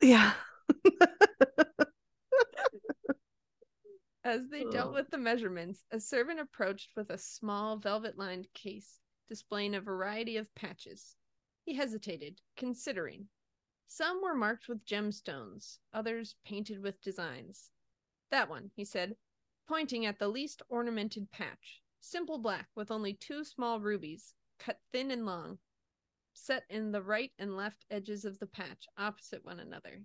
Yeah. 0.00 0.32
As 4.22 4.48
they 4.48 4.64
dealt 4.64 4.92
with 4.92 5.10
the 5.10 5.18
measurements, 5.18 5.82
a 5.90 5.98
servant 5.98 6.40
approached 6.40 6.90
with 6.96 7.10
a 7.10 7.18
small 7.18 7.76
velvet 7.76 8.18
lined 8.18 8.46
case 8.54 9.00
displaying 9.28 9.74
a 9.74 9.80
variety 9.80 10.36
of 10.36 10.54
patches. 10.54 11.16
He 11.64 11.74
hesitated, 11.74 12.40
considering. 12.56 13.26
Some 13.92 14.22
were 14.22 14.36
marked 14.36 14.68
with 14.68 14.84
gemstones, 14.84 15.80
others 15.92 16.36
painted 16.44 16.80
with 16.80 17.00
designs. 17.00 17.72
That 18.30 18.48
one, 18.48 18.70
he 18.76 18.84
said, 18.84 19.16
pointing 19.66 20.06
at 20.06 20.20
the 20.20 20.28
least 20.28 20.62
ornamented 20.68 21.32
patch, 21.32 21.82
simple 21.98 22.38
black 22.38 22.68
with 22.76 22.92
only 22.92 23.14
two 23.14 23.42
small 23.42 23.80
rubies, 23.80 24.36
cut 24.60 24.78
thin 24.92 25.10
and 25.10 25.26
long, 25.26 25.58
set 26.32 26.66
in 26.70 26.92
the 26.92 27.02
right 27.02 27.32
and 27.36 27.56
left 27.56 27.84
edges 27.90 28.24
of 28.24 28.38
the 28.38 28.46
patch 28.46 28.86
opposite 28.96 29.44
one 29.44 29.58
another. 29.58 30.04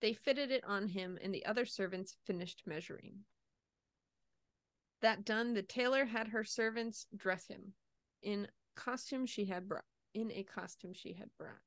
They 0.00 0.12
fitted 0.12 0.52
it 0.52 0.62
on 0.62 0.86
him, 0.86 1.18
and 1.20 1.34
the 1.34 1.44
other 1.44 1.66
servants 1.66 2.16
finished 2.24 2.62
measuring. 2.66 3.24
That 5.00 5.24
done, 5.24 5.54
the 5.54 5.62
tailor 5.64 6.04
had 6.04 6.28
her 6.28 6.44
servants 6.44 7.08
dress 7.16 7.48
him 7.48 7.74
in 8.22 8.46
costume 8.76 9.26
she 9.26 9.46
had 9.46 9.66
brought. 9.66 9.84
In 10.14 10.30
a 10.30 10.44
costume 10.44 10.94
she 10.94 11.14
had 11.14 11.30
brought. 11.36 11.60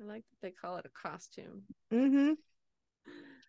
I 0.00 0.04
like 0.04 0.24
that 0.30 0.40
they 0.42 0.50
call 0.50 0.76
it 0.76 0.86
a 0.86 0.88
costume. 1.08 1.62
mm-hmm. 1.92 2.32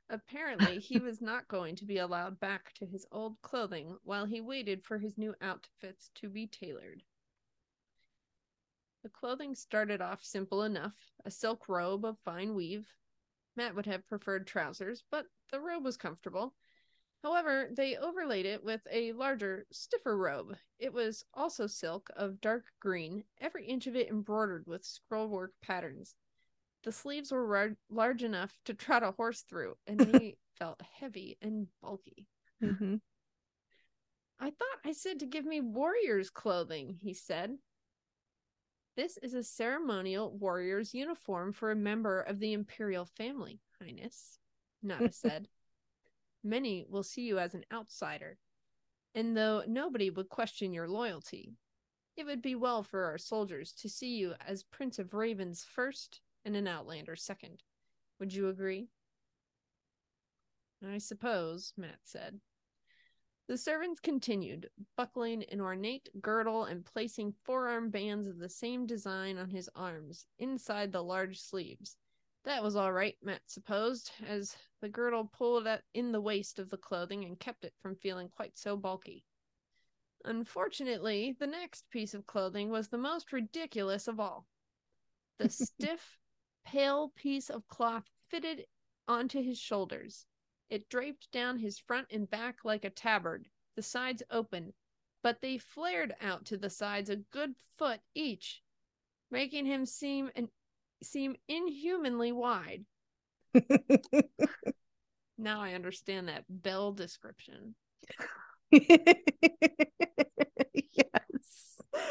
Apparently, 0.09 0.79
he 0.79 0.99
was 0.99 1.21
not 1.21 1.47
going 1.47 1.75
to 1.77 1.85
be 1.85 1.97
allowed 1.97 2.39
back 2.39 2.71
to 2.75 2.85
his 2.85 3.05
old 3.11 3.41
clothing 3.41 3.97
while 4.03 4.25
he 4.25 4.41
waited 4.41 4.83
for 4.83 4.99
his 4.99 5.17
new 5.17 5.33
outfits 5.41 6.11
to 6.15 6.29
be 6.29 6.45
tailored. 6.45 7.01
The 9.01 9.09
clothing 9.09 9.55
started 9.55 10.01
off 10.01 10.23
simple 10.23 10.63
enough 10.63 10.95
a 11.23 11.31
silk 11.31 11.67
robe 11.69 12.05
of 12.05 12.19
fine 12.19 12.53
weave. 12.53 12.87
Mat 13.55 13.75
would 13.75 13.85
have 13.85 14.07
preferred 14.07 14.45
trousers, 14.45 15.03
but 15.09 15.27
the 15.51 15.59
robe 15.59 15.83
was 15.83 15.97
comfortable. 15.97 16.53
However, 17.23 17.69
they 17.71 17.97
overlaid 17.97 18.45
it 18.45 18.63
with 18.63 18.81
a 18.91 19.11
larger, 19.13 19.65
stiffer 19.71 20.15
robe. 20.15 20.57
It 20.77 20.93
was 20.93 21.23
also 21.33 21.65
silk 21.65 22.09
of 22.15 22.41
dark 22.41 22.65
green, 22.79 23.23
every 23.39 23.65
inch 23.65 23.87
of 23.87 23.95
it 23.95 24.09
embroidered 24.09 24.67
with 24.67 24.83
scrollwork 24.83 25.49
patterns. 25.61 26.15
The 26.85 26.91
sleeves 26.91 27.31
were 27.31 27.45
rar- 27.45 27.77
large 27.89 28.23
enough 28.23 28.55
to 28.65 28.75
trot 28.75 29.01
a 29.01 29.09
horse 29.09 29.41
through, 29.41 29.75
and 29.87 29.99
they 29.99 30.37
felt 30.59 30.79
heavy 30.99 31.35
and 31.41 31.65
bulky. 31.81 32.27
Mm-hmm. 32.63 32.97
I 34.39 34.51
thought 34.51 34.79
I 34.85 34.91
said 34.91 35.19
to 35.19 35.25
give 35.25 35.45
me 35.45 35.61
warrior's 35.61 36.29
clothing, 36.29 36.99
he 37.01 37.15
said. 37.15 37.57
This 38.95 39.17
is 39.17 39.33
a 39.33 39.41
ceremonial 39.41 40.31
warrior's 40.37 40.93
uniform 40.93 41.53
for 41.53 41.71
a 41.71 41.75
member 41.75 42.21
of 42.21 42.39
the 42.39 42.53
imperial 42.53 43.05
family, 43.05 43.59
Highness, 43.81 44.37
Nada 44.83 45.11
said. 45.11 45.47
Many 46.43 46.85
will 46.87 47.03
see 47.03 47.23
you 47.23 47.39
as 47.39 47.55
an 47.55 47.65
outsider, 47.73 48.37
and 49.15 49.35
though 49.35 49.63
nobody 49.67 50.11
would 50.11 50.29
question 50.29 50.71
your 50.71 50.87
loyalty, 50.87 51.55
it 52.15 52.27
would 52.27 52.43
be 52.43 52.53
well 52.53 52.83
for 52.83 53.05
our 53.05 53.17
soldiers 53.17 53.73
to 53.73 53.89
see 53.89 54.17
you 54.17 54.35
as 54.47 54.63
Prince 54.63 54.99
of 54.99 55.15
Ravens 55.15 55.65
first 55.67 56.21
and 56.45 56.55
an 56.55 56.67
Outlander 56.67 57.15
second. 57.15 57.63
Would 58.19 58.33
you 58.33 58.47
agree? 58.47 58.87
I 60.87 60.99
suppose, 60.99 61.73
Mat 61.75 61.99
said. 62.03 62.39
The 63.47 63.57
servants 63.57 63.99
continued, 63.99 64.69
buckling 64.97 65.43
an 65.51 65.61
ornate 65.61 66.09
girdle 66.21 66.65
and 66.65 66.85
placing 66.85 67.33
forearm 67.43 67.89
bands 67.89 68.27
of 68.27 68.39
the 68.39 68.49
same 68.49 68.87
design 68.87 69.37
on 69.37 69.49
his 69.49 69.69
arms, 69.75 70.25
inside 70.39 70.91
the 70.91 71.03
large 71.03 71.39
sleeves. 71.39 71.97
That 72.43 72.63
was 72.63 72.75
all 72.75 72.91
right, 72.91 73.15
Mat 73.21 73.41
supposed, 73.45 74.11
as 74.27 74.55
the 74.81 74.89
girdle 74.89 75.25
pulled 75.25 75.67
at 75.67 75.83
in 75.93 76.11
the 76.11 76.21
waist 76.21 76.57
of 76.59 76.69
the 76.69 76.77
clothing 76.77 77.23
and 77.25 77.39
kept 77.39 77.65
it 77.65 77.73
from 77.81 77.95
feeling 77.95 78.29
quite 78.29 78.57
so 78.57 78.77
bulky. 78.77 79.25
Unfortunately, 80.23 81.35
the 81.39 81.47
next 81.47 81.89
piece 81.89 82.13
of 82.15 82.25
clothing 82.25 82.69
was 82.69 82.87
the 82.87 82.97
most 82.97 83.31
ridiculous 83.31 84.07
of 84.07 84.19
all. 84.19 84.47
The 85.37 85.49
stiff, 85.49 86.17
pale 86.65 87.11
piece 87.15 87.49
of 87.49 87.67
cloth 87.67 88.05
fitted 88.29 88.65
onto 89.07 89.41
his 89.41 89.59
shoulders. 89.59 90.25
It 90.69 90.89
draped 90.89 91.31
down 91.31 91.59
his 91.59 91.79
front 91.79 92.07
and 92.11 92.29
back 92.29 92.65
like 92.65 92.83
a 92.83 92.89
tabard, 92.89 93.47
the 93.75 93.83
sides 93.83 94.23
open, 94.31 94.73
but 95.21 95.41
they 95.41 95.57
flared 95.57 96.15
out 96.21 96.45
to 96.45 96.57
the 96.57 96.69
sides 96.69 97.09
a 97.09 97.17
good 97.17 97.53
foot 97.77 97.99
each, 98.13 98.61
making 99.31 99.65
him 99.65 99.85
seem 99.85 100.31
an, 100.35 100.49
seem 101.03 101.35
inhumanly 101.47 102.31
wide. 102.31 102.85
Now 105.37 105.61
I 105.61 105.73
understand 105.73 106.29
that 106.29 106.45
bell 106.49 106.93
description. 106.93 107.75
yes. 108.71 108.85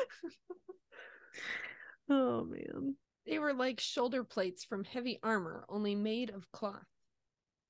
oh 2.09 2.45
man. 2.45 2.97
They 3.27 3.39
were 3.39 3.55
like 3.55 3.81
shoulder 3.81 4.23
plates 4.23 4.65
from 4.65 4.85
heavy 4.85 5.19
armor, 5.23 5.65
only 5.69 5.95
made 5.95 6.31
of 6.31 6.51
cloth. 6.53 6.87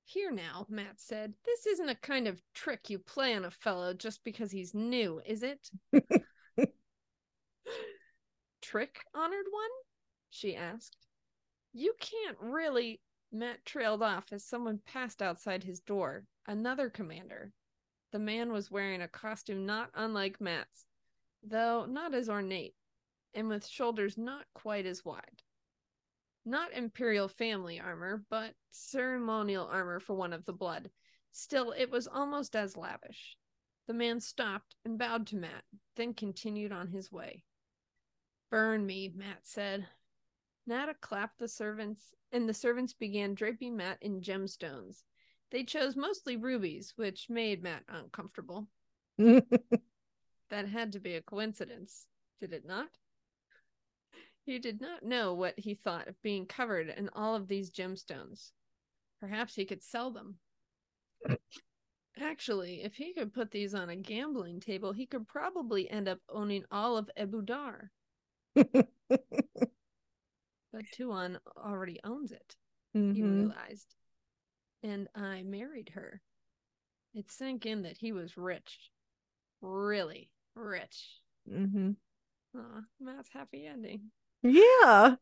Here 0.05 0.31
now, 0.31 0.67
Mat 0.69 1.01
said, 1.01 1.35
this 1.45 1.67
isn't 1.67 1.89
a 1.89 1.95
kind 1.95 2.29
of 2.29 2.43
trick 2.53 2.91
you 2.91 2.99
play 2.99 3.35
on 3.35 3.45
a 3.45 3.51
fellow 3.51 3.95
just 3.95 4.23
because 4.25 4.51
he's 4.51 4.75
new, 4.75 5.23
is 5.25 5.43
it? 5.43 5.71
trick, 8.61 9.05
honored 9.15 9.47
one? 9.51 9.71
She 10.31 10.57
asked. 10.57 11.07
You 11.73 11.95
can't 12.01 12.37
really. 12.41 13.01
Mat 13.31 13.65
trailed 13.65 14.03
off 14.03 14.33
as 14.33 14.45
someone 14.45 14.81
passed 14.85 15.23
outside 15.23 15.63
his 15.63 15.81
door. 15.81 16.25
Another 16.47 16.91
commander. 16.91 17.53
The 18.11 18.19
man 18.19 18.53
was 18.53 18.71
wearing 18.71 19.01
a 19.01 19.09
costume 19.09 19.65
not 19.65 19.91
unlike 19.95 20.41
Mat's, 20.41 20.87
though 21.43 21.87
not 21.87 22.15
as 22.15 22.29
ornate, 22.29 22.75
and 23.33 23.49
with 23.49 23.67
shoulders 23.67 24.19
not 24.19 24.45
quite 24.55 24.87
as 24.87 25.05
wide. 25.05 25.43
Not 26.45 26.73
imperial 26.73 27.29
family 27.29 27.81
armor, 27.81 28.25
but 28.29 28.55
ceremonial 28.71 29.67
armor 29.67 30.01
for 30.01 30.15
one 30.15 30.33
of 30.33 30.45
the 30.45 30.53
blood. 30.53 30.91
Still, 31.33 31.73
it 31.73 31.91
was 31.91 32.07
almost 32.07 32.55
as 32.55 32.77
lavish. 32.77 33.37
The 33.87 33.95
man 33.95 34.21
stopped 34.21 34.77
and 34.85 34.99
bowed 34.99 35.27
to 35.29 35.37
Mat, 35.37 35.65
then 35.97 36.15
continued 36.15 36.73
on 36.73 36.89
his 36.89 37.11
way. 37.11 37.45
Burn 38.51 38.85
me, 38.87 39.13
Mat 39.15 39.41
said. 39.43 39.87
Nada 40.67 40.95
clapped 40.95 41.39
the 41.39 41.49
servants, 41.49 42.15
and 42.33 42.49
the 42.49 42.55
servants 42.55 42.93
began 42.93 43.35
draping 43.35 43.77
Mat 43.77 43.99
in 44.01 44.21
gemstones. 44.21 45.03
They 45.51 45.65
chose 45.65 45.97
mostly 45.97 46.37
rubies, 46.37 46.93
which 46.97 47.29
made 47.29 47.63
Mat 47.63 47.85
uncomfortable. 47.89 48.69
That 50.51 50.69
had 50.69 50.93
to 50.93 51.01
be 51.01 51.15
a 51.15 51.23
coincidence, 51.23 52.07
did 52.39 52.53
it 52.53 52.67
not? 52.67 52.89
He 54.45 54.59
did 54.59 54.81
not 54.81 55.03
know 55.03 55.33
what 55.33 55.59
he 55.59 55.75
thought 55.75 56.07
of 56.07 56.21
being 56.23 56.47
covered 56.47 56.89
in 56.89 57.09
all 57.15 57.35
of 57.35 57.49
these 57.49 57.71
gemstones. 57.71 58.53
Perhaps 59.21 59.55
he 59.55 59.65
could 59.65 59.83
sell 59.83 60.11
them. 60.11 60.39
Actually, 62.21 62.83
if 62.83 62.95
he 62.95 63.13
could 63.15 63.33
put 63.33 63.51
these 63.51 63.75
on 63.75 63.89
a 63.89 63.97
gambling 63.97 64.61
table, 64.61 64.93
he 64.93 65.07
could 65.07 65.27
probably 65.27 65.91
end 65.91 66.09
up 66.09 66.21
owning 66.29 66.65
all 66.71 66.97
of 66.97 67.11
Ebou 67.19 67.45
Dar. 67.45 67.91
But 70.73 70.91
Tuon 70.93 71.39
already 71.57 72.01
owns 72.03 72.33
it, 72.33 72.57
he 72.93 73.23
Mhm. 73.23 73.39
realized. 73.39 73.95
And 74.83 75.09
I 75.15 75.45
married 75.45 75.91
her. 75.91 76.21
It 77.15 77.31
sank 77.31 77.65
in 77.65 77.83
that 77.83 77.97
he 77.97 78.11
was 78.11 78.37
rich. 78.37 78.91
Really 79.61 80.33
rich. 80.57 81.23
Mm-hmm. 81.49 81.93
Aw, 82.57 82.83
Mat's 82.99 83.29
happy 83.29 83.67
ending. 83.67 84.11
Yeah. 84.45 85.17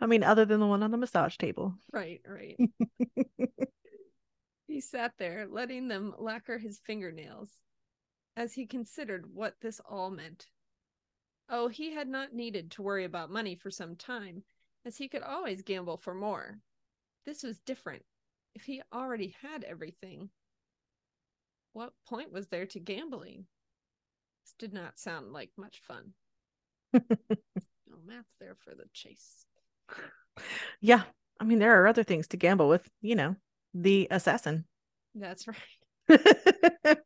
I 0.00 0.06
mean, 0.06 0.22
other 0.22 0.44
than 0.44 0.60
the 0.60 0.66
one 0.66 0.82
on 0.82 0.90
the 0.90 0.98
massage 0.98 1.36
table. 1.38 1.74
Right, 1.90 2.20
right. 2.26 2.56
he 4.66 4.80
sat 4.80 5.14
there, 5.18 5.46
letting 5.50 5.88
them 5.88 6.14
lacquer 6.18 6.58
his 6.58 6.80
fingernails 6.86 7.50
as 8.36 8.52
he 8.52 8.66
considered 8.66 9.26
what 9.32 9.54
this 9.62 9.80
all 9.88 10.10
meant. 10.10 10.46
Oh, 11.48 11.68
he 11.68 11.92
had 11.92 12.08
not 12.08 12.34
needed 12.34 12.70
to 12.72 12.82
worry 12.82 13.04
about 13.04 13.30
money 13.30 13.54
for 13.54 13.70
some 13.70 13.96
time, 13.96 14.42
as 14.84 14.96
he 14.96 15.08
could 15.08 15.22
always 15.22 15.62
gamble 15.62 15.96
for 15.96 16.14
more. 16.14 16.58
This 17.24 17.42
was 17.42 17.60
different. 17.60 18.02
If 18.54 18.64
he 18.64 18.82
already 18.92 19.34
had 19.40 19.64
everything, 19.64 20.28
what 21.72 21.94
point 22.06 22.30
was 22.30 22.48
there 22.48 22.66
to 22.66 22.80
gambling? 22.80 23.46
This 24.44 24.54
did 24.58 24.74
not 24.74 24.98
sound 24.98 25.32
like 25.32 25.50
much 25.56 25.80
fun. 25.86 26.12
Oh, 26.94 27.98
Mat's 28.06 28.34
there 28.40 28.56
for 28.64 28.74
the 28.74 28.86
chase. 28.92 29.46
Yeah, 30.80 31.02
I 31.40 31.44
mean, 31.44 31.58
there 31.58 31.82
are 31.82 31.86
other 31.86 32.02
things 32.02 32.28
to 32.28 32.36
gamble 32.36 32.68
with, 32.68 32.88
you 33.00 33.14
know, 33.14 33.36
the 33.74 34.08
assassin. 34.10 34.64
That's 35.14 35.46
right. 35.46 35.56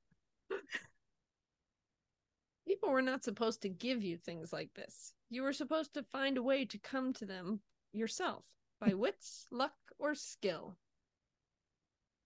People 2.66 2.90
were 2.90 3.02
not 3.02 3.24
supposed 3.24 3.62
to 3.62 3.68
give 3.68 4.02
you 4.02 4.16
things 4.16 4.52
like 4.52 4.70
this. 4.74 5.12
You 5.30 5.42
were 5.42 5.52
supposed 5.52 5.94
to 5.94 6.02
find 6.02 6.38
a 6.38 6.42
way 6.42 6.64
to 6.66 6.78
come 6.78 7.12
to 7.14 7.26
them 7.26 7.60
yourself 7.92 8.44
by 8.80 8.94
wits, 8.94 9.46
luck, 9.50 9.74
or 9.98 10.14
skill. 10.14 10.76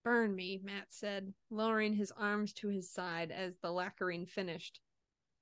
Burn 0.03 0.35
me, 0.35 0.59
Mat 0.63 0.87
said, 0.89 1.33
lowering 1.49 1.93
his 1.93 2.11
arms 2.17 2.53
to 2.53 2.69
his 2.69 2.91
side 2.91 3.31
as 3.31 3.57
the 3.57 3.71
lacquering 3.71 4.25
finished. 4.25 4.79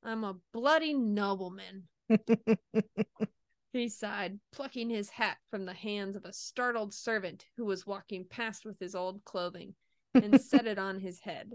I'm 0.03 0.24
a 0.24 0.36
bloody 0.53 0.93
nobleman. 0.93 1.88
He 3.72 3.88
sighed, 3.88 4.39
plucking 4.51 4.89
his 4.89 5.12
hat 5.12 5.38
from 5.51 5.66
the 5.66 5.74
hands 5.74 6.16
of 6.16 6.26
a 6.26 6.34
startled 6.34 6.91
servant 6.93 7.45
who 7.55 7.66
was 7.66 7.86
walking 7.86 8.26
past 8.28 8.66
with 8.66 8.80
his 8.80 8.95
old 8.95 9.24
clothing, 9.26 9.76
and 10.16 10.41
set 10.41 10.66
it 10.66 10.80
on 10.80 10.99
his 10.99 11.20
head. 11.20 11.51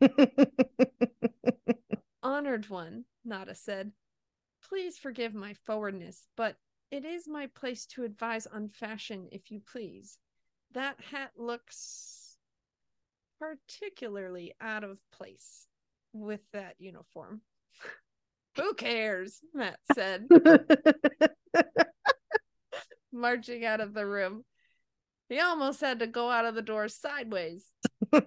Honored 2.22 2.70
one, 2.70 3.04
Nada 3.26 3.54
said. 3.54 3.92
Please 4.68 4.96
forgive 4.96 5.34
my 5.34 5.54
forwardness, 5.66 6.26
but 6.34 6.56
it 6.90 7.04
is 7.04 7.28
my 7.28 7.46
place 7.48 7.84
to 7.86 8.04
advise 8.04 8.46
on 8.46 8.70
fashion, 8.70 9.28
if 9.30 9.50
you 9.50 9.60
please. 9.60 10.16
That 10.72 10.98
hat 11.00 11.32
looks 11.36 12.38
particularly 13.38 14.54
out 14.62 14.82
of 14.82 14.98
place 15.12 15.66
with 16.14 16.40
that 16.52 16.76
uniform. 16.78 17.42
Who 18.58 18.74
cares? 18.74 19.40
Mat 19.54 19.78
said, 19.94 20.28
marching 23.12 23.64
out 23.64 23.80
of 23.80 23.94
the 23.94 24.06
room. 24.06 24.44
He 25.28 25.40
almost 25.40 25.80
had 25.80 26.00
to 26.00 26.06
go 26.06 26.30
out 26.30 26.44
of 26.44 26.54
the 26.54 26.62
door 26.62 26.88
sideways. 26.88 27.66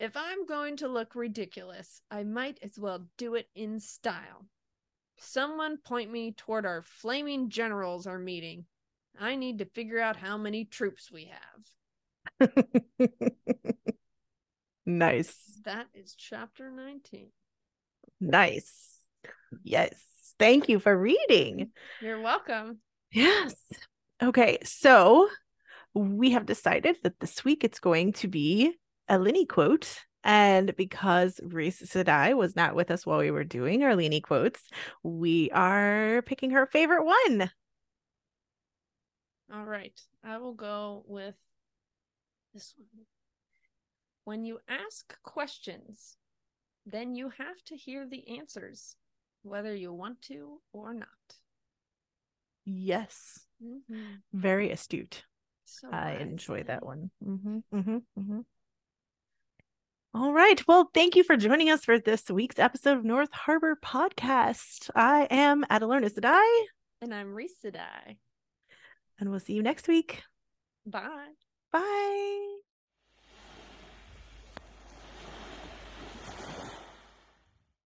If 0.00 0.16
I'm 0.16 0.46
going 0.46 0.76
to 0.78 0.88
look 0.88 1.16
ridiculous, 1.16 2.02
I 2.08 2.22
might 2.22 2.60
as 2.62 2.78
well 2.78 3.06
do 3.16 3.34
it 3.34 3.48
in 3.56 3.80
style. 3.80 4.46
Someone 5.18 5.78
point 5.78 6.12
me 6.12 6.34
toward 6.36 6.64
our 6.64 6.82
flaming 6.82 7.50
generals 7.50 8.06
are 8.06 8.18
meeting. 8.18 8.66
I 9.18 9.34
need 9.34 9.58
to 9.58 9.64
figure 9.64 9.98
out 9.98 10.14
how 10.14 10.38
many 10.38 10.64
troops 10.64 11.10
we 11.10 11.32
have. 12.38 12.48
nice. 14.86 15.60
That 15.64 15.86
is 15.94 16.14
chapter 16.14 16.70
19. 16.70 17.30
Nice. 18.20 18.97
Yes. 19.62 20.00
Thank 20.38 20.68
you 20.68 20.78
for 20.78 20.96
reading. 20.96 21.70
You're 22.00 22.20
welcome. 22.20 22.78
Yes. 23.12 23.54
Okay. 24.22 24.58
So 24.62 25.28
we 25.94 26.30
have 26.30 26.46
decided 26.46 26.96
that 27.02 27.18
this 27.20 27.44
week 27.44 27.64
it's 27.64 27.80
going 27.80 28.12
to 28.14 28.28
be 28.28 28.72
a 29.08 29.16
Lini 29.18 29.48
quote. 29.48 30.00
And 30.24 30.74
because 30.76 31.40
Reese 31.42 31.82
Sedai 31.82 32.36
was 32.36 32.56
not 32.56 32.74
with 32.74 32.90
us 32.90 33.06
while 33.06 33.20
we 33.20 33.30
were 33.30 33.44
doing 33.44 33.82
our 33.82 33.92
Lini 33.92 34.22
quotes, 34.22 34.60
we 35.02 35.50
are 35.52 36.22
picking 36.22 36.50
her 36.50 36.66
favorite 36.66 37.04
one. 37.04 37.50
All 39.52 39.64
right. 39.64 39.98
I 40.22 40.38
will 40.38 40.54
go 40.54 41.04
with 41.06 41.36
this 42.52 42.74
one. 42.76 43.06
When 44.24 44.44
you 44.44 44.58
ask 44.68 45.16
questions, 45.22 46.18
then 46.84 47.14
you 47.14 47.30
have 47.38 47.56
to 47.66 47.76
hear 47.76 48.06
the 48.06 48.36
answers, 48.38 48.96
whether 49.42 49.74
you 49.74 49.92
want 49.92 50.22
to 50.22 50.60
or 50.72 50.94
not. 50.94 51.08
Yes. 52.64 53.46
Mhm. 53.62 54.20
Very 54.32 54.70
astute. 54.70 55.24
So 55.64 55.88
I 55.90 56.12
enjoy 56.12 56.62
that 56.64 56.84
one. 56.84 57.10
hmm 57.22 57.58
hmm 57.70 57.98
hmm 58.16 58.40
All 60.14 60.32
right. 60.32 60.66
Well, 60.66 60.90
thank 60.94 61.16
you 61.16 61.22
for 61.24 61.36
joining 61.36 61.70
us 61.70 61.84
for 61.84 61.98
this 61.98 62.30
week's 62.30 62.58
episode 62.58 62.98
of 62.98 63.04
North 63.04 63.32
Harbor 63.32 63.76
Podcast. 63.82 64.90
I 64.94 65.26
am 65.30 65.64
Adelorna 65.70 66.10
Sedai, 66.12 66.64
And 67.02 67.14
I'm 67.14 67.34
Reese 67.34 67.56
Sedai. 67.64 68.16
and 69.18 69.30
we'll 69.30 69.40
see 69.40 69.54
you 69.54 69.62
next 69.62 69.88
week. 69.88 70.22
Bye. 70.86 71.32
Bye. 71.72 72.58